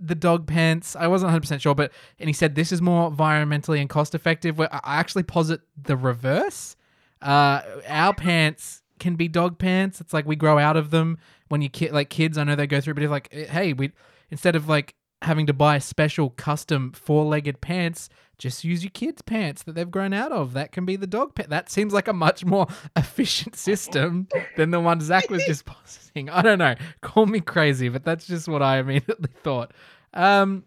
the 0.00 0.14
dog 0.14 0.46
pants. 0.46 0.96
I 0.96 1.06
wasn't 1.06 1.28
100 1.28 1.40
percent 1.40 1.62
sure, 1.62 1.74
but 1.74 1.92
and 2.18 2.28
he 2.28 2.32
said 2.32 2.54
this 2.54 2.72
is 2.72 2.80
more 2.80 3.10
environmentally 3.10 3.80
and 3.80 3.88
cost 3.88 4.14
effective. 4.14 4.58
Where 4.58 4.72
I 4.72 4.98
actually 4.98 5.24
posit 5.24 5.60
the 5.80 5.96
reverse. 5.96 6.76
Uh, 7.20 7.60
our 7.86 8.14
pants 8.14 8.82
can 8.98 9.14
be 9.14 9.28
dog 9.28 9.58
pants. 9.58 10.00
It's 10.00 10.14
like 10.14 10.26
we 10.26 10.36
grow 10.36 10.58
out 10.58 10.76
of 10.76 10.90
them 10.90 11.18
when 11.48 11.60
you 11.62 11.68
ki- 11.68 11.90
like 11.90 12.08
kids. 12.08 12.38
I 12.38 12.44
know 12.44 12.56
they 12.56 12.66
go 12.66 12.80
through, 12.80 12.94
but 12.94 13.02
it's 13.02 13.10
like 13.10 13.28
eh, 13.32 13.46
hey, 13.46 13.72
we 13.72 13.92
instead 14.30 14.56
of 14.56 14.68
like 14.68 14.94
having 15.22 15.46
to 15.46 15.52
buy 15.52 15.78
special 15.78 16.30
custom 16.30 16.92
four-legged 16.92 17.60
pants 17.60 18.08
just 18.40 18.64
use 18.64 18.82
your 18.82 18.90
kids 18.90 19.22
pants 19.22 19.62
that 19.62 19.74
they've 19.74 19.90
grown 19.90 20.12
out 20.12 20.32
of. 20.32 20.54
That 20.54 20.72
can 20.72 20.84
be 20.84 20.96
the 20.96 21.06
dog 21.06 21.34
pet. 21.34 21.50
that 21.50 21.70
seems 21.70 21.92
like 21.92 22.08
a 22.08 22.12
much 22.12 22.44
more 22.44 22.66
efficient 22.96 23.54
system 23.54 24.26
than 24.56 24.70
the 24.72 24.80
one 24.80 25.00
zac 25.00 25.30
was 25.30 25.44
just 25.44 25.64
positing 25.66 26.28
i 26.30 26.42
don't 26.42 26.58
know. 26.58 26.74
Call 27.02 27.26
me 27.26 27.40
crazy 27.40 27.88
but 27.88 28.04
that's 28.04 28.26
just 28.26 28.48
what 28.48 28.62
i 28.62 28.78
immediately 28.78 29.30
thought. 29.44 29.72
Um 30.14 30.64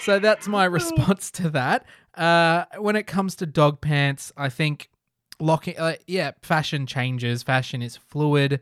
so 0.00 0.18
that's 0.18 0.48
my 0.48 0.64
response 0.64 1.30
to 1.32 1.50
that. 1.50 1.84
Uh 2.14 2.64
when 2.78 2.96
it 2.96 3.06
comes 3.06 3.34
to 3.36 3.46
dog 3.46 3.80
pants 3.80 4.32
i 4.36 4.48
think 4.48 4.88
locking 5.40 5.76
uh, 5.78 5.96
yeah 6.06 6.32
fashion 6.42 6.86
changes. 6.86 7.42
Fashion 7.42 7.82
is 7.82 7.96
fluid. 7.96 8.60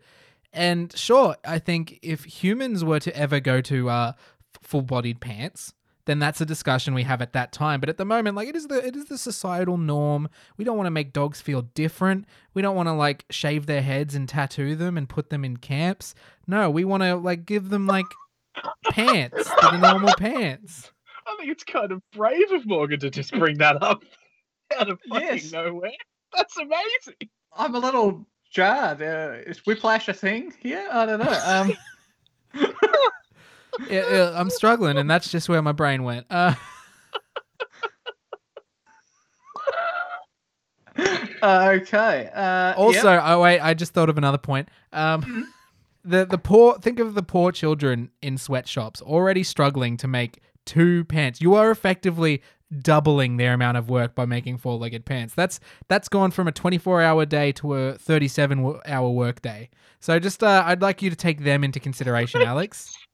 And 0.52 0.94
sure, 0.96 1.36
I 1.44 1.58
think 1.58 1.98
if 2.02 2.24
humans 2.24 2.84
were 2.84 3.00
to 3.00 3.16
ever 3.16 3.40
go 3.40 3.60
to 3.62 3.88
uh, 3.88 4.12
full 4.60 4.82
bodied 4.82 5.20
pants, 5.20 5.72
then 6.06 6.18
that's 6.18 6.40
a 6.40 6.46
discussion 6.46 6.94
we 6.94 7.04
have 7.04 7.22
at 7.22 7.32
that 7.32 7.52
time. 7.52 7.78
But 7.80 7.88
at 7.88 7.96
the 7.96 8.04
moment, 8.04 8.36
like 8.36 8.48
it 8.48 8.56
is 8.56 8.66
the 8.66 8.84
it 8.84 8.96
is 8.96 9.06
the 9.06 9.18
societal 9.18 9.78
norm. 9.78 10.28
We 10.56 10.64
don't 10.64 10.76
want 10.76 10.86
to 10.86 10.90
make 10.90 11.12
dogs 11.12 11.40
feel 11.40 11.62
different. 11.62 12.26
We 12.54 12.62
don't 12.62 12.74
want 12.76 12.88
to 12.88 12.92
like 12.92 13.24
shave 13.30 13.66
their 13.66 13.82
heads 13.82 14.14
and 14.14 14.28
tattoo 14.28 14.74
them 14.76 14.96
and 14.98 15.08
put 15.08 15.30
them 15.30 15.44
in 15.44 15.58
camps. 15.58 16.14
No, 16.46 16.70
we 16.70 16.84
want 16.84 17.02
to 17.02 17.14
like 17.16 17.46
give 17.46 17.68
them 17.70 17.86
like 17.86 18.06
pants, 18.90 19.48
the 19.60 19.76
normal 19.78 20.14
pants. 20.18 20.90
I 21.26 21.36
think 21.38 21.50
it's 21.52 21.62
kind 21.64 21.92
of 21.92 22.02
brave 22.12 22.50
of 22.50 22.66
Morgan 22.66 22.98
to 23.00 23.10
just 23.10 23.32
bring 23.32 23.58
that 23.58 23.80
up 23.82 24.02
out 24.78 24.90
of 24.90 24.98
fucking 25.08 25.28
Yes. 25.28 25.52
nowhere. 25.52 25.92
That's 26.36 26.56
amazing. 26.56 27.30
I'm 27.56 27.74
a 27.74 27.78
little 27.78 28.26
jarred. 28.50 29.00
Uh, 29.02 29.36
is 29.46 29.58
whiplash 29.66 30.08
a 30.08 30.12
thing 30.14 30.52
here? 30.60 30.88
I 30.90 31.06
don't 31.06 31.20
know. 31.20 31.40
Um, 31.46 31.72
Yeah, 33.88 34.10
yeah, 34.10 34.32
I'm 34.34 34.50
struggling, 34.50 34.98
and 34.98 35.10
that's 35.10 35.30
just 35.30 35.48
where 35.48 35.62
my 35.62 35.72
brain 35.72 36.02
went. 36.02 36.26
Uh, 36.30 36.54
okay. 41.42 42.30
Uh, 42.34 42.74
Also, 42.76 43.12
yep. 43.12 43.22
oh 43.24 43.40
wait, 43.42 43.60
I 43.60 43.74
just 43.74 43.94
thought 43.94 44.08
of 44.08 44.18
another 44.18 44.38
point. 44.38 44.68
Um, 44.92 45.52
the 46.04 46.24
the 46.24 46.38
poor 46.38 46.78
think 46.78 46.98
of 46.98 47.14
the 47.14 47.22
poor 47.22 47.52
children 47.52 48.10
in 48.20 48.36
sweatshops 48.36 49.00
already 49.00 49.42
struggling 49.42 49.96
to 49.98 50.08
make 50.08 50.40
two 50.66 51.04
pants. 51.04 51.40
You 51.40 51.54
are 51.54 51.70
effectively 51.70 52.42
doubling 52.80 53.36
their 53.36 53.54
amount 53.54 53.76
of 53.76 53.88
work 53.88 54.14
by 54.14 54.24
making 54.24 54.58
four-legged 54.58 55.04
pants. 55.04 55.34
That's 55.34 55.60
that's 55.88 56.08
gone 56.08 56.30
from 56.30 56.48
a 56.48 56.52
24-hour 56.52 57.26
day 57.26 57.52
to 57.52 57.74
a 57.74 57.92
37-hour 57.94 59.10
work 59.10 59.42
day. 59.42 59.70
So 60.00 60.18
just 60.18 60.42
uh, 60.42 60.64
I'd 60.66 60.82
like 60.82 61.02
you 61.02 61.10
to 61.10 61.16
take 61.16 61.42
them 61.44 61.64
into 61.64 61.80
consideration, 61.80 62.42
Alex. 62.46 62.96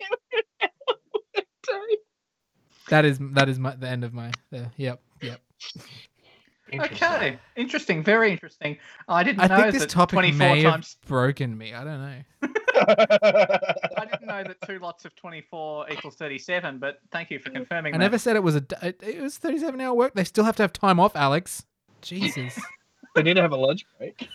That 2.88 3.04
is 3.04 3.18
that 3.32 3.48
is 3.48 3.59
my, 3.59 3.76
the 3.76 3.88
end 3.88 4.04
of 4.04 4.14
my. 4.14 4.30
Uh, 4.50 4.64
yep, 4.76 5.02
yep. 5.20 5.40
Okay. 6.73 7.39
Interesting. 7.57 8.03
Very 8.03 8.31
interesting. 8.33 8.77
I 9.09 9.23
didn't 9.23 9.41
I 9.41 9.47
know 9.47 9.57
think 9.62 9.73
this 9.73 9.83
that 9.83 9.91
topic 9.91 10.12
24 10.14 10.39
may 10.39 10.62
times. 10.62 10.97
have 11.01 11.09
broken 11.09 11.57
me. 11.57 11.75
I 11.75 11.85
don't 11.85 12.01
know. 12.01 12.21
I 12.79 14.05
didn't 14.11 14.27
know 14.27 14.45
that 14.45 14.57
two 14.66 14.79
lots 14.79 15.05
of 15.05 15.14
24 15.16 15.91
equals 15.91 16.14
37, 16.16 16.79
but 16.79 17.01
thank 17.11 17.31
you 17.31 17.39
for 17.39 17.51
confirming 17.51 17.95
I 17.95 17.99
that. 17.99 18.05
never 18.05 18.19
said 18.19 18.37
it 18.37 18.43
was 18.43 18.55
a. 18.55 18.61
d- 18.61 18.77
It 18.83 19.03
it 19.03 19.21
was 19.21 19.39
37 19.39 19.81
hour 19.81 19.95
work. 19.95 20.14
They 20.14 20.25
still 20.25 20.45
have 20.45 20.57
to 20.57 20.62
have 20.62 20.73
time 20.73 21.01
off, 21.01 21.16
Alex. 21.16 21.64
Jesus. 22.03 22.59
they 23.14 23.23
need 23.23 23.35
to 23.35 23.43
have 23.43 23.53
a 23.53 23.57
lunch 23.57 23.85
break. 23.99 24.29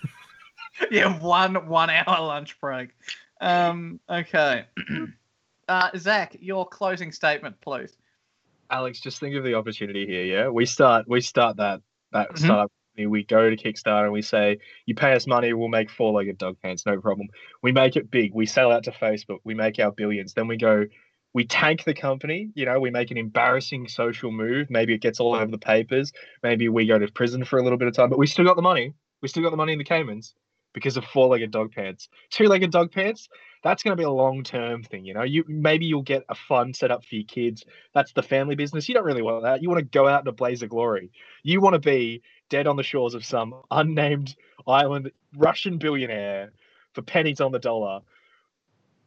yeah, 0.92 1.18
one 1.20 1.68
one 1.68 1.90
hour 1.90 2.20
lunch 2.26 2.60
break. 2.60 2.90
Um, 3.42 4.00
okay. 4.10 4.66
uh, 5.68 5.90
Zac, 5.98 6.36
your 6.40 6.68
closing 6.68 7.12
statement, 7.12 7.56
please. 7.62 7.96
Alex, 8.70 9.00
just 9.00 9.20
think 9.20 9.36
of 9.36 9.44
the 9.44 9.54
opportunity 9.54 10.06
here. 10.06 10.24
Yeah, 10.26 10.48
we 10.50 10.66
start 10.66 11.08
we 11.08 11.22
start 11.22 11.58
that 11.58 11.82
that 12.14 12.32
Mhm. 12.32 12.38
startup. 12.38 12.72
company, 12.96 13.08
We 13.08 13.24
go 13.24 13.50
to 13.50 13.58
Kickstarter 13.58 14.04
and 14.04 14.14
we 14.14 14.22
say, 14.22 14.60
"You 14.86 14.94
pay 14.94 15.14
us 15.14 15.26
money, 15.26 15.52
we'll 15.54 15.68
make 15.68 15.90
four-legged 15.90 16.38
dog 16.38 16.58
pants, 16.62 16.86
no 16.86 17.00
problem." 17.02 17.28
We 17.64 17.72
make 17.72 17.96
it 17.96 18.12
big. 18.12 18.36
We 18.36 18.46
sell 18.46 18.72
out 18.72 18.84
to 18.84 18.92
Facebook. 18.92 19.40
We 19.44 19.56
make 19.56 19.80
our 19.80 19.92
billions. 19.92 20.36
Then 20.36 20.48
we 20.48 20.58
go, 20.58 20.86
we 21.34 21.44
tank 21.46 21.86
the 21.86 21.96
company. 21.96 22.52
You 22.54 22.66
know, 22.66 22.80
we 22.80 22.92
make 22.92 23.10
an 23.10 23.18
embarrassing 23.18 23.88
social 23.88 24.32
move. 24.32 24.70
Maybe 24.70 24.94
it 24.94 25.02
gets 25.02 25.20
all 25.20 25.34
over 25.34 25.48
the 25.48 25.58
papers. 25.58 26.14
Maybe 26.44 26.70
we 26.70 26.86
go 26.86 27.00
to 27.00 27.12
prison 27.12 27.44
for 27.44 27.58
a 27.58 27.64
little 27.64 27.80
bit 27.80 27.88
of 27.88 27.96
time, 27.96 28.10
but 28.10 28.20
we 28.20 28.28
still 28.28 28.46
got 28.46 28.56
the 28.56 28.62
money. 28.62 28.94
We 29.24 29.28
still 29.28 29.42
got 29.42 29.50
the 29.50 29.58
money 29.58 29.72
in 29.74 29.80
the 29.80 29.84
Caymans 29.84 30.36
because 30.74 30.96
of 30.96 31.06
four-legged 31.06 31.50
dog 31.50 31.72
pants. 31.72 32.10
Two-legged 32.30 32.72
dog 32.72 32.92
pants. 32.92 33.28
That's 33.64 33.82
going 33.82 33.94
to 33.94 34.02
be 34.02 34.06
a 34.06 34.12
long-term 34.12 34.84
thing. 34.84 35.06
You 35.06 35.14
know, 35.14 35.24
you 35.24 35.46
maybe 35.48 35.86
you'll 35.86 36.02
get 36.02 36.24
a 36.30 36.36
fun 36.36 36.74
setup 36.74 37.06
for 37.06 37.16
your 37.16 37.24
kids 37.24 37.66
that's 37.94 38.12
the 38.12 38.22
family 38.22 38.56
business. 38.56 38.90
You 38.90 38.96
don't 38.96 39.06
really 39.06 39.22
want 39.22 39.44
that. 39.44 39.62
You 39.62 39.70
want 39.70 39.80
to 39.80 39.86
go 39.86 40.08
out 40.08 40.22
in 40.22 40.28
a 40.28 40.34
blaze 40.34 40.62
of 40.62 40.70
glory. 40.70 41.12
You 41.44 41.62
want 41.62 41.74
to 41.74 41.80
be 41.80 42.22
dead 42.50 42.68
on 42.68 42.76
the 42.76 42.84
shores 42.84 43.14
of 43.14 43.26
some 43.26 43.56
unnamed 43.72 44.36
island 44.68 45.12
Russian 45.36 45.78
billionaire 45.78 46.52
for 46.94 47.02
pennies 47.02 47.42
on 47.42 47.52
the 47.52 47.60
dollar, 47.60 48.02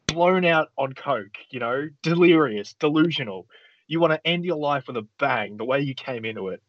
blown 0.06 0.44
out 0.44 0.70
on 0.76 0.94
coke, 0.94 1.36
you 1.50 1.60
know, 1.60 1.88
delirious, 2.02 2.74
delusional. 2.74 3.46
You 3.86 4.00
want 4.00 4.14
to 4.14 4.26
end 4.26 4.44
your 4.44 4.56
life 4.56 4.84
with 4.86 4.96
a 4.96 5.06
bang, 5.18 5.56
the 5.58 5.64
way 5.64 5.80
you 5.80 5.94
came 5.94 6.24
into 6.24 6.48
it. 6.48 6.62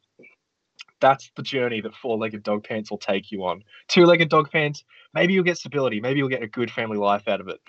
That's 1.00 1.32
the 1.36 1.44
journey 1.44 1.82
that 1.82 1.96
four-legged 1.96 2.44
dog 2.44 2.64
pants 2.64 2.90
will 2.90 2.98
take 2.98 3.32
you 3.32 3.46
on. 3.46 3.64
Two-legged 3.88 4.30
dog 4.30 4.52
pants, 4.52 4.84
maybe 5.14 5.34
you'll 5.34 5.44
get 5.44 5.58
stability, 5.58 6.00
maybe 6.00 6.20
you'll 6.20 6.30
get 6.30 6.44
a 6.44 6.48
good 6.48 6.72
family 6.72 6.98
life 6.98 7.28
out 7.28 7.40
of 7.40 7.48
it. 7.48 7.60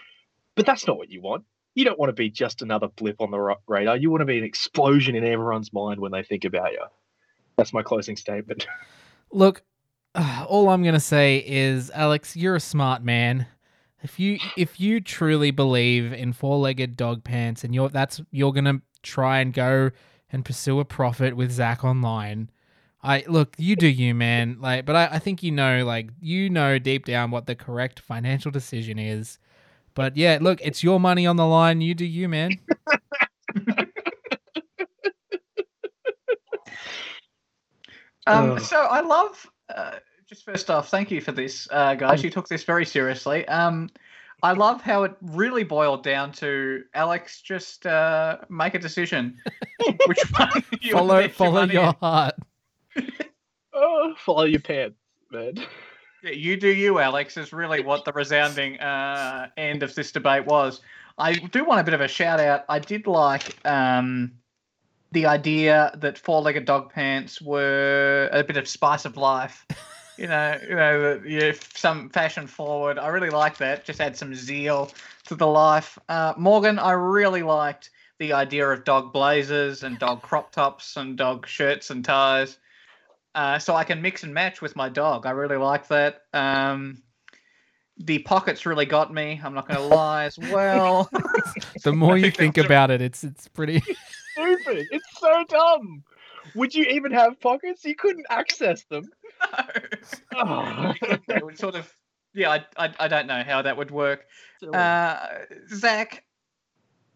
But 0.59 0.66
that's 0.66 0.88
not 0.88 0.98
what 0.98 1.09
you 1.09 1.20
want. 1.20 1.44
You 1.76 1.84
don't 1.84 2.00
want 2.00 2.09
to 2.09 2.14
be 2.14 2.30
just 2.30 2.62
another 2.62 2.88
blip 2.88 3.20
on 3.20 3.30
the 3.30 3.54
radar. 3.68 3.96
You 3.96 4.11
want 4.11 4.22
to 4.22 4.24
be 4.24 4.38
an 4.38 4.42
explosion 4.42 5.14
in 5.14 5.24
everyone's 5.24 5.72
mind 5.72 6.00
when 6.00 6.11
they 6.11 6.24
think 6.24 6.44
about 6.44 6.72
you. 6.72 6.82
That's 7.56 7.72
my 7.72 7.80
closing 7.84 8.16
statement. 8.16 8.66
Look, 9.32 9.62
uh, 10.16 10.46
all 10.48 10.68
I'm 10.70 10.82
gonna 10.82 10.98
say 10.98 11.44
is, 11.46 11.92
Alex, 11.92 12.36
you're 12.36 12.56
a 12.56 12.61
smart 12.61 13.04
man. 13.04 13.46
If 14.02 14.18
you 14.18 14.40
if 14.56 14.80
you 14.80 15.00
truly 15.00 15.52
believe 15.52 16.12
in 16.12 16.32
four-legged 16.32 16.96
dog 16.96 17.22
pants 17.22 17.62
and 17.62 17.72
you're 17.72 17.88
that's 17.88 18.20
you're 18.32 18.52
gonna 18.52 18.82
try 19.04 19.38
and 19.38 19.52
go 19.52 19.92
and 20.32 20.44
pursue 20.44 20.80
a 20.80 20.84
profit 20.84 21.36
with 21.36 21.52
Zac 21.52 21.84
online. 21.84 22.50
I 23.00 23.22
look, 23.28 23.54
you 23.59 23.76
do 23.76 23.86
you, 23.86 24.12
man. 24.12 24.56
Like, 24.61 24.86
but 24.86 24.96
I, 24.96 25.09
I 25.12 25.18
think 25.20 25.44
you 25.44 25.52
know, 25.52 25.84
like, 25.84 26.11
you 26.20 26.50
know 26.50 26.80
deep 26.80 27.04
down 27.04 27.30
what 27.30 27.46
the 27.46 27.54
correct 27.54 28.00
financial 28.00 28.50
decision 28.50 28.98
is. 28.98 29.38
But 29.99 30.16
yeah, 30.16 30.38
look, 30.40 30.61
it's 30.62 30.84
your 30.84 31.01
money 31.01 31.26
on 31.26 31.34
the 31.34 31.44
line. 31.44 31.80
You 31.80 31.92
do 31.92 32.05
you, 32.05 32.28
man. 32.28 32.53
Um, 38.26 38.59
so 38.59 38.76
I 38.76 39.01
love. 39.01 39.46
Uh, 39.74 39.92
just 40.28 40.44
first 40.44 40.68
off, 40.68 40.90
thank 40.90 41.11
you 41.11 41.22
for 41.22 41.32
this, 41.32 41.66
uh, 41.70 41.94
guys. 41.94 42.22
You 42.22 42.28
took 42.28 42.46
this 42.46 42.62
very 42.62 42.84
seriously. 42.84 43.49
Um, 43.49 43.88
I 44.42 44.53
love 44.53 44.82
how 44.82 45.05
it 45.05 45.14
really 45.22 45.64
boiled 45.64 46.03
down 46.03 46.32
to 46.32 46.82
Alex 46.92 47.40
just 47.40 47.86
uh, 47.86 48.36
make 48.51 48.74
a 48.74 48.78
decision. 48.78 49.38
Which 50.07 50.20
one 50.36 50.62
you 50.82 50.92
follow 50.92 51.26
follow 51.30 51.53
money 51.53 51.72
your 51.72 51.94
heart. 52.03 52.34
oh, 53.72 54.14
follow 54.18 54.44
your 54.44 54.61
pants, 54.61 54.99
man. 55.32 55.55
Yeah, 56.22 56.30
you 56.30 56.56
do 56.56 56.68
you, 56.68 56.98
Alex, 56.98 57.36
is 57.36 57.52
really 57.52 57.82
what 57.82 58.04
the 58.04 58.12
resounding 58.12 58.78
uh, 58.80 59.48
end 59.56 59.82
of 59.82 59.94
this 59.94 60.10
debate 60.10 60.46
was. 60.46 60.80
I 61.16 61.34
do 61.34 61.64
want 61.64 61.80
a 61.80 61.84
bit 61.84 61.94
of 61.94 62.00
a 62.00 62.08
shout 62.08 62.40
out. 62.40 62.64
I 62.68 62.78
did 62.78 63.06
like 63.06 63.56
um, 63.66 64.32
the 65.12 65.26
idea 65.26 65.92
that 65.96 66.18
four-legged 66.18 66.64
dog 66.64 66.92
pants 66.92 67.40
were 67.40 68.28
a 68.32 68.42
bit 68.42 68.56
of 68.56 68.68
spice 68.68 69.04
of 69.04 69.16
life. 69.16 69.66
You 70.16 70.26
know, 70.26 70.58
you 70.68 70.74
know, 70.74 71.20
you 71.24 71.54
some 71.74 72.08
fashion 72.08 72.48
forward. 72.48 72.98
I 72.98 73.06
really 73.06 73.30
like 73.30 73.56
that. 73.58 73.84
Just 73.84 74.00
add 74.00 74.16
some 74.16 74.34
zeal 74.34 74.90
to 75.26 75.36
the 75.36 75.46
life. 75.46 75.96
Uh, 76.08 76.34
Morgan, 76.36 76.80
I 76.80 76.92
really 76.92 77.42
liked 77.42 77.90
the 78.18 78.32
idea 78.32 78.68
of 78.68 78.82
dog 78.82 79.12
blazers 79.12 79.84
and 79.84 79.96
dog 80.00 80.22
crop 80.22 80.50
tops 80.50 80.96
and 80.96 81.16
dog 81.16 81.46
shirts 81.46 81.90
and 81.90 82.04
ties. 82.04 82.58
Uh, 83.34 83.58
so 83.58 83.74
I 83.74 83.84
can 83.84 84.02
mix 84.02 84.24
and 84.24 84.34
match 84.34 84.60
with 84.62 84.74
my 84.74 84.88
dog. 84.88 85.26
I 85.26 85.30
really 85.30 85.56
like 85.56 85.88
that. 85.88 86.22
Um, 86.32 87.02
the 87.98 88.20
pockets 88.20 88.64
really 88.66 88.86
got 88.86 89.12
me. 89.12 89.40
I'm 89.42 89.54
not 89.54 89.68
going 89.68 89.78
to 89.80 89.86
lie 89.94 90.24
as 90.24 90.38
well. 90.38 91.08
The 91.84 91.92
more 91.92 92.16
you 92.16 92.24
think 92.30 92.36
think 92.36 92.54
that's 92.56 92.64
a- 92.64 92.68
about 92.68 92.90
it, 92.90 93.00
it's 93.00 93.22
it's 93.24 93.46
pretty. 93.48 93.80
Stupid. 94.32 94.86
It's 94.90 95.06
so 95.20 95.44
dumb. 95.48 96.02
Would 96.54 96.74
you 96.74 96.84
even 96.84 97.12
have 97.12 97.38
pockets? 97.40 97.84
You 97.84 97.94
couldn't 97.94 98.26
access 98.30 98.84
them. 98.84 99.04
Oh. 100.34 100.92
it 101.02 101.44
would 101.44 101.58
sort 101.58 101.74
of, 101.76 101.92
yeah, 102.34 102.50
I, 102.50 102.64
I, 102.86 102.94
I 103.00 103.08
don't 103.08 103.26
know 103.26 103.42
how 103.46 103.62
that 103.62 103.76
would 103.76 103.90
work. 103.90 104.26
Uh, 104.72 105.16
Zac, 105.74 106.24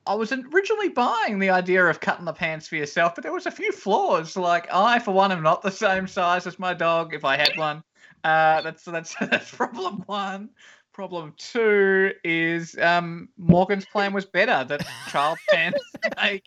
I 0.07 0.15
was 0.15 0.33
originally 0.33 0.89
buying 0.89 1.39
the 1.39 1.51
idea 1.51 1.85
of 1.87 2.01
cutting 2.01 2.25
the 2.25 2.33
pants 2.33 2.67
for 2.67 2.77
yourself, 2.77 3.15
but 3.15 3.23
there 3.23 3.33
was 3.33 3.47
a 3.47 3.51
few 3.51 3.71
flaws. 3.71 4.37
Like 4.37 4.67
I, 4.73 4.99
for 4.99 5.13
one, 5.13 5.31
am 5.31 5.43
not 5.43 5.63
the 5.63 5.71
same 5.71 6.09
size 6.09 6.47
as 6.47 6.59
my 6.59 6.75
dog. 6.75 7.15
If 7.15 7.25
I 7.25 7.37
had 7.37 7.57
one, 7.57 7.85
uh, 8.25 8.63
that's 8.63 8.85
that's 8.85 9.15
that's 9.21 9.51
problem 9.51 10.03
one. 10.07 10.51
Problem 10.93 11.35
two 11.39 12.13
is 12.25 12.77
um, 12.79 13.29
Morgan's 13.39 13.87
plan 13.87 14.13
was 14.13 14.27
better. 14.27 14.65
That 14.65 14.87
child 15.09 15.39
pants 15.51 15.83
make 16.17 16.47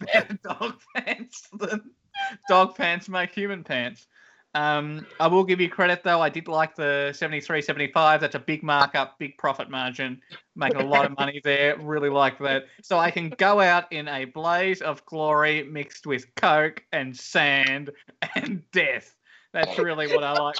better 0.00 0.38
dog 0.42 0.80
pants 0.94 1.48
than 1.52 1.90
dog 2.48 2.76
pants 2.76 3.08
make 3.08 3.32
human 3.32 3.62
pants. 3.62 4.06
Um, 4.56 5.06
I 5.20 5.26
will 5.26 5.44
give 5.44 5.60
you 5.60 5.68
credit 5.68 6.02
though. 6.02 6.22
I 6.22 6.30
did 6.30 6.48
like 6.48 6.74
the 6.74 7.12
73, 7.14 7.60
75. 7.60 8.22
That's 8.22 8.36
a 8.36 8.38
big 8.38 8.62
markup, 8.62 9.18
big 9.18 9.36
profit 9.36 9.68
margin, 9.68 10.22
making 10.54 10.80
a 10.80 10.86
lot 10.86 11.04
of 11.04 11.14
money 11.18 11.42
there. 11.44 11.78
Really 11.78 12.08
like 12.08 12.38
that. 12.38 12.64
So 12.82 12.98
I 12.98 13.10
can 13.10 13.28
go 13.28 13.60
out 13.60 13.92
in 13.92 14.08
a 14.08 14.24
blaze 14.24 14.80
of 14.80 15.04
glory 15.04 15.62
mixed 15.64 16.06
with 16.06 16.34
coke 16.36 16.82
and 16.90 17.14
sand 17.14 17.90
and 18.34 18.62
death. 18.72 19.14
That's 19.52 19.78
really 19.78 20.06
what 20.06 20.24
I 20.24 20.32
like. 20.32 20.56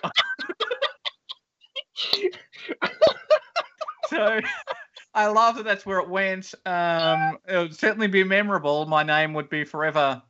so 4.08 4.40
I 5.14 5.26
love 5.28 5.56
that 5.56 5.64
that's 5.64 5.86
where 5.86 6.00
it 6.00 6.08
went. 6.10 6.54
Um, 6.66 7.38
it 7.48 7.56
would 7.56 7.74
certainly 7.74 8.08
be 8.08 8.24
memorable. 8.24 8.84
My 8.84 9.02
name 9.02 9.32
would 9.32 9.48
be 9.48 9.64
forever. 9.64 10.20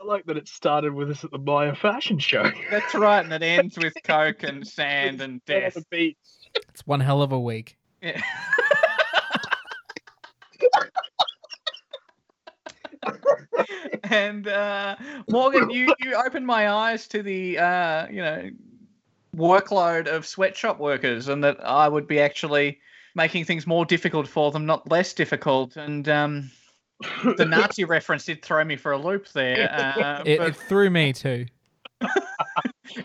I 0.00 0.04
like 0.04 0.26
that 0.26 0.36
it 0.36 0.48
started 0.48 0.92
with 0.92 1.10
us 1.10 1.24
at 1.24 1.30
the 1.30 1.38
Maya 1.38 1.74
fashion 1.74 2.18
show. 2.18 2.50
That's 2.70 2.94
right, 2.94 3.24
and 3.24 3.32
it 3.32 3.42
ends 3.42 3.78
with 3.78 3.94
coke 4.04 4.42
and 4.42 4.66
sand 4.66 5.20
and 5.20 5.44
death. 5.44 5.76
the. 5.90 6.16
It's 6.68 6.86
one 6.86 7.00
hell 7.00 7.22
of 7.22 7.32
a 7.32 7.40
week. 7.40 7.76
Yeah. 8.02 8.20
and 14.04 14.46
uh, 14.48 14.96
Morgan, 15.30 15.70
you 15.70 15.94
you 16.00 16.14
opened 16.14 16.46
my 16.46 16.70
eyes 16.70 17.08
to 17.08 17.22
the 17.22 17.58
uh, 17.58 18.06
you 18.08 18.22
know 18.22 18.50
workload 19.36 20.06
of 20.06 20.26
sweatshop 20.26 20.78
workers, 20.78 21.28
and 21.28 21.42
that 21.44 21.64
I 21.64 21.88
would 21.88 22.06
be 22.06 22.20
actually 22.20 22.80
making 23.14 23.44
things 23.44 23.66
more 23.66 23.84
difficult 23.84 24.28
for 24.28 24.50
them, 24.50 24.66
not 24.66 24.90
less 24.90 25.12
difficult. 25.12 25.76
And 25.76 26.08
um, 26.08 26.50
the 27.36 27.44
Nazi 27.44 27.84
reference 27.84 28.24
did 28.24 28.42
throw 28.44 28.64
me 28.64 28.76
for 28.76 28.92
a 28.92 28.98
loop 28.98 29.28
there. 29.32 29.70
Uh, 29.72 30.22
It, 30.24 30.38
but- 30.38 30.48
it 30.48 30.56
threw 30.56 30.90
me 30.90 31.12
too. 31.12 31.46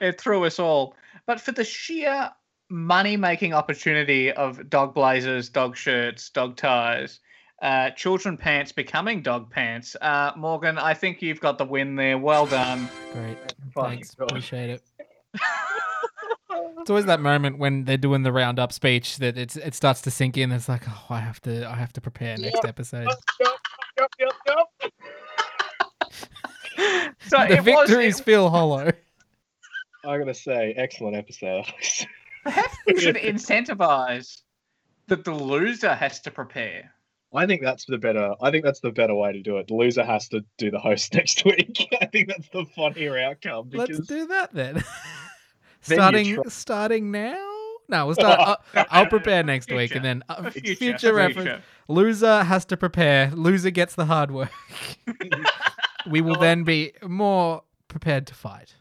it 0.02 0.20
threw 0.20 0.44
us 0.46 0.60
all. 0.60 0.96
But 1.26 1.40
for 1.42 1.52
the 1.52 1.64
sheer 1.64 2.30
money 2.70 3.18
making 3.18 3.54
opportunity 3.54 4.32
of 4.32 4.70
dog 4.70 4.94
blazers, 4.94 5.50
dog 5.50 5.76
shirts, 5.76 6.30
dog 6.30 6.56
ties, 6.56 7.20
uh, 7.62 7.90
children 7.92 8.38
pants 8.38 8.72
becoming 8.72 9.22
dog 9.22 9.50
pants, 9.52 9.96
uh, 10.02 10.32
Morgan, 10.38 10.78
I 10.78 10.94
think 10.94 11.22
you've 11.22 11.40
got 11.42 11.58
the 11.58 11.66
win 11.66 11.96
there. 11.96 12.18
Well 12.18 12.46
done. 12.46 12.88
Great. 13.14 13.38
Thanks. 13.76 14.16
gosh. 14.16 14.28
Appreciate 14.30 14.70
it. 14.70 14.84
It's 16.82 16.90
always 16.90 17.06
that 17.06 17.20
moment 17.20 17.58
when 17.60 17.84
they're 17.86 17.98
doing 17.98 18.24
the 18.24 18.32
roundup 18.32 18.72
speech 18.72 19.18
that 19.18 19.38
it's 19.38 19.56
it 19.56 19.76
starts 19.76 20.02
to 20.04 20.12
sink 20.12 20.38
in. 20.38 20.52
It's 20.52 20.68
like, 20.70 20.84
oh, 20.88 21.06
I 21.10 21.20
have 21.20 21.40
to 21.42 21.68
I 21.70 21.76
have 21.76 21.94
to 21.94 22.02
prepare 22.02 22.38
next 22.38 22.66
episode. 22.66 23.08
So 27.30 27.38
the 27.38 27.54
it 27.54 27.66
was. 27.66 27.66
victories 27.66 28.20
It, 28.20 28.24
feel 28.24 28.50
hollow. 28.50 28.92
I 30.06 30.18
gotta 30.18 30.34
say, 30.34 30.74
excellent 30.78 31.16
episode. 31.16 31.66
perhaps 32.44 32.78
we 32.88 33.00
should 33.00 33.16
incentivize 33.16 34.42
that 35.08 35.24
the 35.24 35.34
loser 35.34 35.94
has 35.94 36.20
to 36.22 36.32
prepare. 36.32 36.92
I 37.34 37.46
think 37.46 37.62
that's 37.62 37.86
the 37.86 37.98
better. 37.98 38.34
I 38.42 38.50
think 38.50 38.64
that's 38.64 38.80
the 38.80 38.92
better 38.92 39.14
way 39.14 39.34
to 39.34 39.42
do 39.42 39.58
it. 39.58 39.68
The 39.68 39.76
loser 39.76 40.04
has 40.04 40.28
to 40.30 40.44
do 40.58 40.72
the 40.72 40.80
host 40.80 41.14
next 41.14 41.46
week. 41.46 41.88
I 42.02 42.06
think 42.08 42.30
that's 42.30 42.50
the 42.50 42.66
funnier 42.76 43.18
outcome 43.20 43.70
because 43.70 43.90
Let's 43.90 44.08
do 44.08 44.28
that 44.28 44.54
then. 44.54 44.76
Then 45.86 45.98
starting 45.98 46.36
try- 46.36 46.44
starting 46.48 47.12
now. 47.12 47.56
No, 47.88 48.06
we'll 48.06 48.16
start. 48.16 48.60
I'll, 48.76 48.86
I'll 48.92 49.06
prepare 49.08 49.44
next 49.44 49.72
week, 49.72 49.96
and 49.96 50.06
then 50.06 50.24
uh, 50.30 50.52
future, 50.52 50.76
future, 50.76 51.14
reference. 51.14 51.48
future. 51.48 51.64
Loser 51.88 52.44
has 52.44 52.66
to 52.66 52.78
prepare. 52.78 53.32
Loser 53.34 53.72
gets 53.72 53.96
the 53.96 54.06
hard 54.06 54.30
work. 54.30 54.52
We 56.10 56.22
will 56.22 56.38
oh. 56.38 56.42
then 56.42 56.64
be 56.64 56.94
more 57.04 57.64
prepared 57.88 58.28
to 58.28 58.34
fight. 58.34 58.76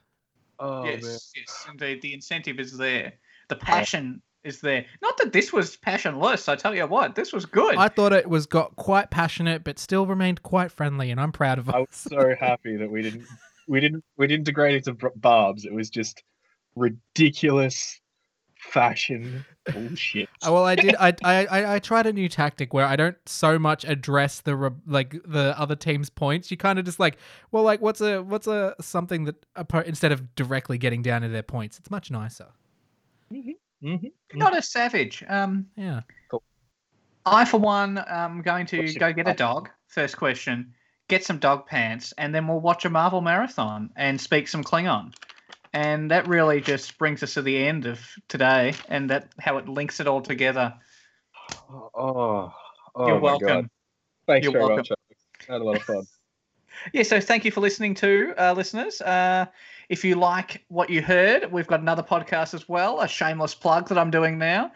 oh 0.58 0.84
man, 0.84 0.98
yes, 1.02 1.32
yes, 1.36 1.66
indeed. 1.70 2.02
The 2.02 2.14
incentive 2.14 2.58
is 2.58 2.76
there. 2.76 3.12
The 3.48 3.56
passion 3.56 4.22
is 4.44 4.60
there. 4.60 4.84
Not 5.02 5.16
that 5.18 5.32
this 5.32 5.52
was 5.52 5.76
passionless. 5.76 6.48
I 6.48 6.56
tell 6.56 6.74
you 6.74 6.86
what, 6.86 7.14
this 7.14 7.32
was 7.32 7.46
good. 7.46 7.76
I 7.76 7.88
thought 7.88 8.12
it 8.12 8.28
was 8.28 8.46
got 8.46 8.76
quite 8.76 9.10
passionate, 9.10 9.64
but 9.64 9.78
still 9.78 10.06
remained 10.06 10.42
quite 10.42 10.70
friendly, 10.70 11.10
and 11.10 11.20
I'm 11.20 11.32
proud 11.32 11.58
of 11.58 11.68
it. 11.68 11.74
I 11.74 11.80
was 11.80 11.88
so 11.90 12.34
happy 12.38 12.76
that 12.76 12.90
we 12.90 13.02
didn't 13.02 13.24
we 13.68 13.80
didn't 13.80 14.04
we 14.16 14.26
didn't 14.26 14.44
degrade 14.44 14.76
it 14.76 14.84
to 14.84 15.10
barbs. 15.16 15.64
It 15.64 15.72
was 15.72 15.90
just 15.90 16.22
ridiculous 16.74 18.00
fashion 18.58 19.44
bullshit. 19.72 20.28
Oh, 20.42 20.52
well, 20.54 20.64
I 20.64 20.74
did. 20.74 20.94
I, 20.98 21.14
I 21.24 21.46
I 21.46 21.74
I 21.74 21.78
tried 21.78 22.06
a 22.06 22.12
new 22.12 22.28
tactic 22.28 22.72
where 22.74 22.84
I 22.86 22.96
don't 22.96 23.16
so 23.26 23.58
much 23.58 23.84
address 23.84 24.40
the 24.40 24.56
re- 24.56 24.70
like 24.86 25.16
the 25.24 25.58
other 25.58 25.76
team's 25.76 26.10
points. 26.10 26.50
You 26.50 26.56
kind 26.56 26.78
of 26.78 26.84
just 26.84 27.00
like, 27.00 27.18
well, 27.50 27.62
like 27.62 27.80
what's 27.80 28.00
a 28.00 28.22
what's 28.22 28.46
a 28.46 28.74
something 28.80 29.24
that 29.24 29.44
oppo- 29.54 29.84
instead 29.84 30.12
of 30.12 30.34
directly 30.34 30.78
getting 30.78 31.02
down 31.02 31.22
to 31.22 31.28
their 31.28 31.42
points, 31.42 31.78
it's 31.78 31.90
much 31.90 32.10
nicer. 32.10 32.48
Mhm. 33.32 34.10
not 34.34 34.56
a 34.56 34.62
savage. 34.62 35.22
Um, 35.28 35.66
Yeah. 35.76 36.00
I, 37.26 37.44
for 37.44 37.58
one, 37.58 37.98
am 37.98 38.40
going 38.40 38.64
to 38.66 38.78
What's 38.80 38.94
go 38.94 39.12
get 39.12 39.28
a 39.28 39.34
dog. 39.34 39.68
First 39.88 40.16
question. 40.16 40.72
Get 41.08 41.24
some 41.24 41.38
dog 41.38 41.66
pants, 41.66 42.12
and 42.18 42.34
then 42.34 42.48
we'll 42.48 42.60
watch 42.60 42.84
a 42.84 42.90
Marvel 42.90 43.20
marathon 43.20 43.90
and 43.96 44.20
speak 44.20 44.48
some 44.48 44.64
Klingon. 44.64 45.12
And 45.72 46.10
that 46.10 46.26
really 46.28 46.60
just 46.60 46.96
brings 46.98 47.22
us 47.22 47.34
to 47.34 47.42
the 47.42 47.56
end 47.66 47.86
of 47.86 48.00
today, 48.28 48.74
and 48.88 49.10
that 49.10 49.28
how 49.38 49.58
it 49.58 49.68
links 49.68 50.00
it 50.00 50.06
all 50.06 50.20
together. 50.22 50.74
Oh, 51.70 52.52
oh 52.94 53.06
You're 53.06 53.16
my 53.16 53.20
welcome. 53.20 53.46
God. 53.48 53.70
Thanks 54.26 54.44
You're 54.44 54.52
very 54.52 54.64
welcome. 54.64 54.76
much. 54.78 54.92
I 55.48 55.52
had 55.52 55.60
a 55.60 55.64
lot 55.64 55.76
of 55.76 55.82
fun. 55.82 56.02
Yeah, 56.92 57.02
so 57.02 57.20
thank 57.20 57.44
you 57.44 57.50
for 57.50 57.60
listening 57.60 57.92
to 57.96 58.34
uh, 58.38 58.52
listeners. 58.52 59.00
Uh, 59.00 59.46
if 59.88 60.04
you 60.04 60.14
like 60.14 60.64
what 60.68 60.88
you 60.88 61.02
heard, 61.02 61.50
we've 61.50 61.66
got 61.66 61.80
another 61.80 62.04
podcast 62.04 62.54
as 62.54 62.68
well, 62.68 63.00
a 63.00 63.08
shameless 63.08 63.52
plug 63.52 63.88
that 63.88 63.98
I'm 63.98 64.12
doing 64.12 64.38
now, 64.38 64.66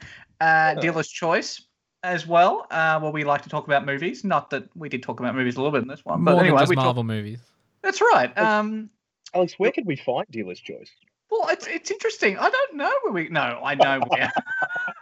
uh, 0.40 0.74
Yeah. 0.74 0.80
Dealer's 0.80 1.06
Choice 1.06 1.62
as 2.02 2.26
well, 2.26 2.66
uh, 2.72 2.98
where 2.98 3.12
we 3.12 3.22
like 3.22 3.42
to 3.42 3.48
talk 3.48 3.66
about 3.68 3.86
movies. 3.86 4.24
Not 4.24 4.50
that 4.50 4.64
we 4.74 4.88
did 4.88 5.04
talk 5.04 5.20
about 5.20 5.36
movies 5.36 5.54
a 5.54 5.58
little 5.58 5.70
bit 5.70 5.82
in 5.82 5.88
this 5.88 6.04
one, 6.04 6.22
More 6.24 6.34
but 6.34 6.40
anyway, 6.40 6.56
than 6.56 6.62
just 6.62 6.70
we 6.70 6.74
talk- 6.74 6.86
Marvel 6.86 7.04
movies. 7.04 7.38
that's 7.82 8.00
right. 8.00 8.36
Um, 8.36 8.90
Alex, 9.34 9.54
where 9.58 9.72
could 9.72 9.86
we 9.86 9.96
find 9.96 10.26
Dealer's 10.30 10.60
Choice? 10.60 10.90
well, 11.32 11.48
it's 11.48 11.66
it's 11.66 11.90
interesting. 11.90 12.36
I 12.38 12.50
don't 12.50 12.74
know 12.76 12.92
where 13.02 13.12
we. 13.12 13.28
No, 13.30 13.60
I 13.64 13.74
know 13.74 14.00
where. 14.08 14.30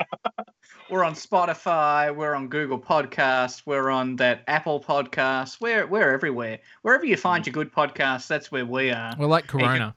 we're 0.91 1.03
on 1.03 1.15
Spotify. 1.15 2.15
We're 2.15 2.35
on 2.35 2.47
Google 2.47 2.79
Podcasts. 2.79 3.63
We're 3.67 3.91
on 3.91 4.15
that 4.17 4.45
Apple 4.47 4.81
Podcast. 4.81 5.61
We're 5.61 5.89
we're 5.89 6.13
everywhere. 6.13 6.61
Wherever 6.83 7.05
you 7.05 7.17
find 7.17 7.45
your 7.45 7.53
good 7.53 7.73
podcasts, 7.73 8.29
that's 8.29 8.53
where 8.53 8.65
we 8.65 8.93
are. 8.93 9.13
We're 9.19 9.27
like 9.27 9.49
Corona. 9.49 9.95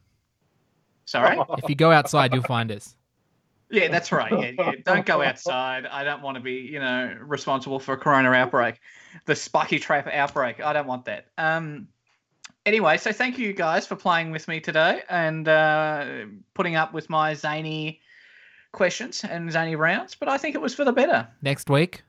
Sorry. 1.06 1.38
if 1.60 1.70
you 1.70 1.76
go 1.76 1.92
outside, 1.92 2.34
you'll 2.34 2.44
find 2.44 2.72
us. 2.72 2.96
Yeah, 3.70 3.90
that's 3.90 4.12
right. 4.12 4.32
Yeah, 4.32 4.52
yeah. 4.58 4.72
Don't 4.84 5.06
go 5.06 5.22
outside. 5.22 5.86
I 5.86 6.04
don't 6.04 6.22
want 6.22 6.36
to 6.36 6.42
be, 6.42 6.54
you 6.54 6.80
know, 6.80 7.16
responsible 7.22 7.80
for 7.80 7.94
a 7.94 7.98
corona 7.98 8.32
outbreak, 8.32 8.80
the 9.26 9.36
spiky 9.36 9.80
trap 9.80 10.08
outbreak. 10.08 10.62
I 10.62 10.74
don't 10.74 10.88
want 10.88 11.06
that. 11.06 11.28
Um. 11.38 11.90
Anyway, 12.66 12.98
so 12.98 13.12
thank 13.12 13.38
you 13.38 13.54
guys 13.54 13.86
for 13.86 13.96
playing 13.96 14.32
with 14.32 14.48
me 14.48 14.60
today 14.60 15.02
and 15.10 15.48
uh, 15.48 16.26
putting 16.54 16.76
up 16.76 16.94
with 16.94 17.10
my 17.10 17.34
zany 17.34 18.00
questions 18.72 19.24
and 19.24 19.52
zany 19.52 19.76
rounds. 19.76 20.16
But 20.16 20.30
I 20.30 20.38
think 20.38 20.56
it 20.56 20.62
was 20.62 20.74
for 20.74 20.86
the 20.86 20.94
better. 20.94 21.28
Next 21.42 21.70
week, 21.70 22.04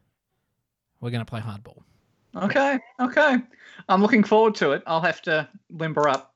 we're 1.01 1.11
gonna 1.11 1.25
play 1.25 1.41
hardball. 1.41 1.83
Okay, 2.37 2.79
okay. 3.01 3.39
I'm 3.89 4.01
looking 4.03 4.25
forward 4.25 4.55
to 4.57 4.73
it. 4.73 4.83
I'll 4.87 5.01
have 5.01 5.23
to 5.23 5.49
limber 5.71 6.09
up. 6.09 6.35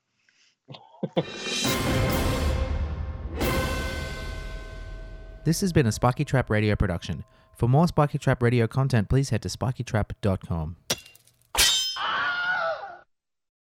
This 5.48 5.62
has 5.62 5.72
been 5.72 5.86
a 5.86 5.92
Spiky 5.92 6.26
Trap 6.26 6.50
Radio 6.50 6.76
production. 6.76 7.24
For 7.56 7.70
more 7.70 7.88
Spiky 7.88 8.18
Trap 8.18 8.42
Radio 8.42 8.66
content, 8.66 9.08
please 9.08 9.30
head 9.30 9.40
to 9.40 9.48
spikytrap.com. 9.48 10.76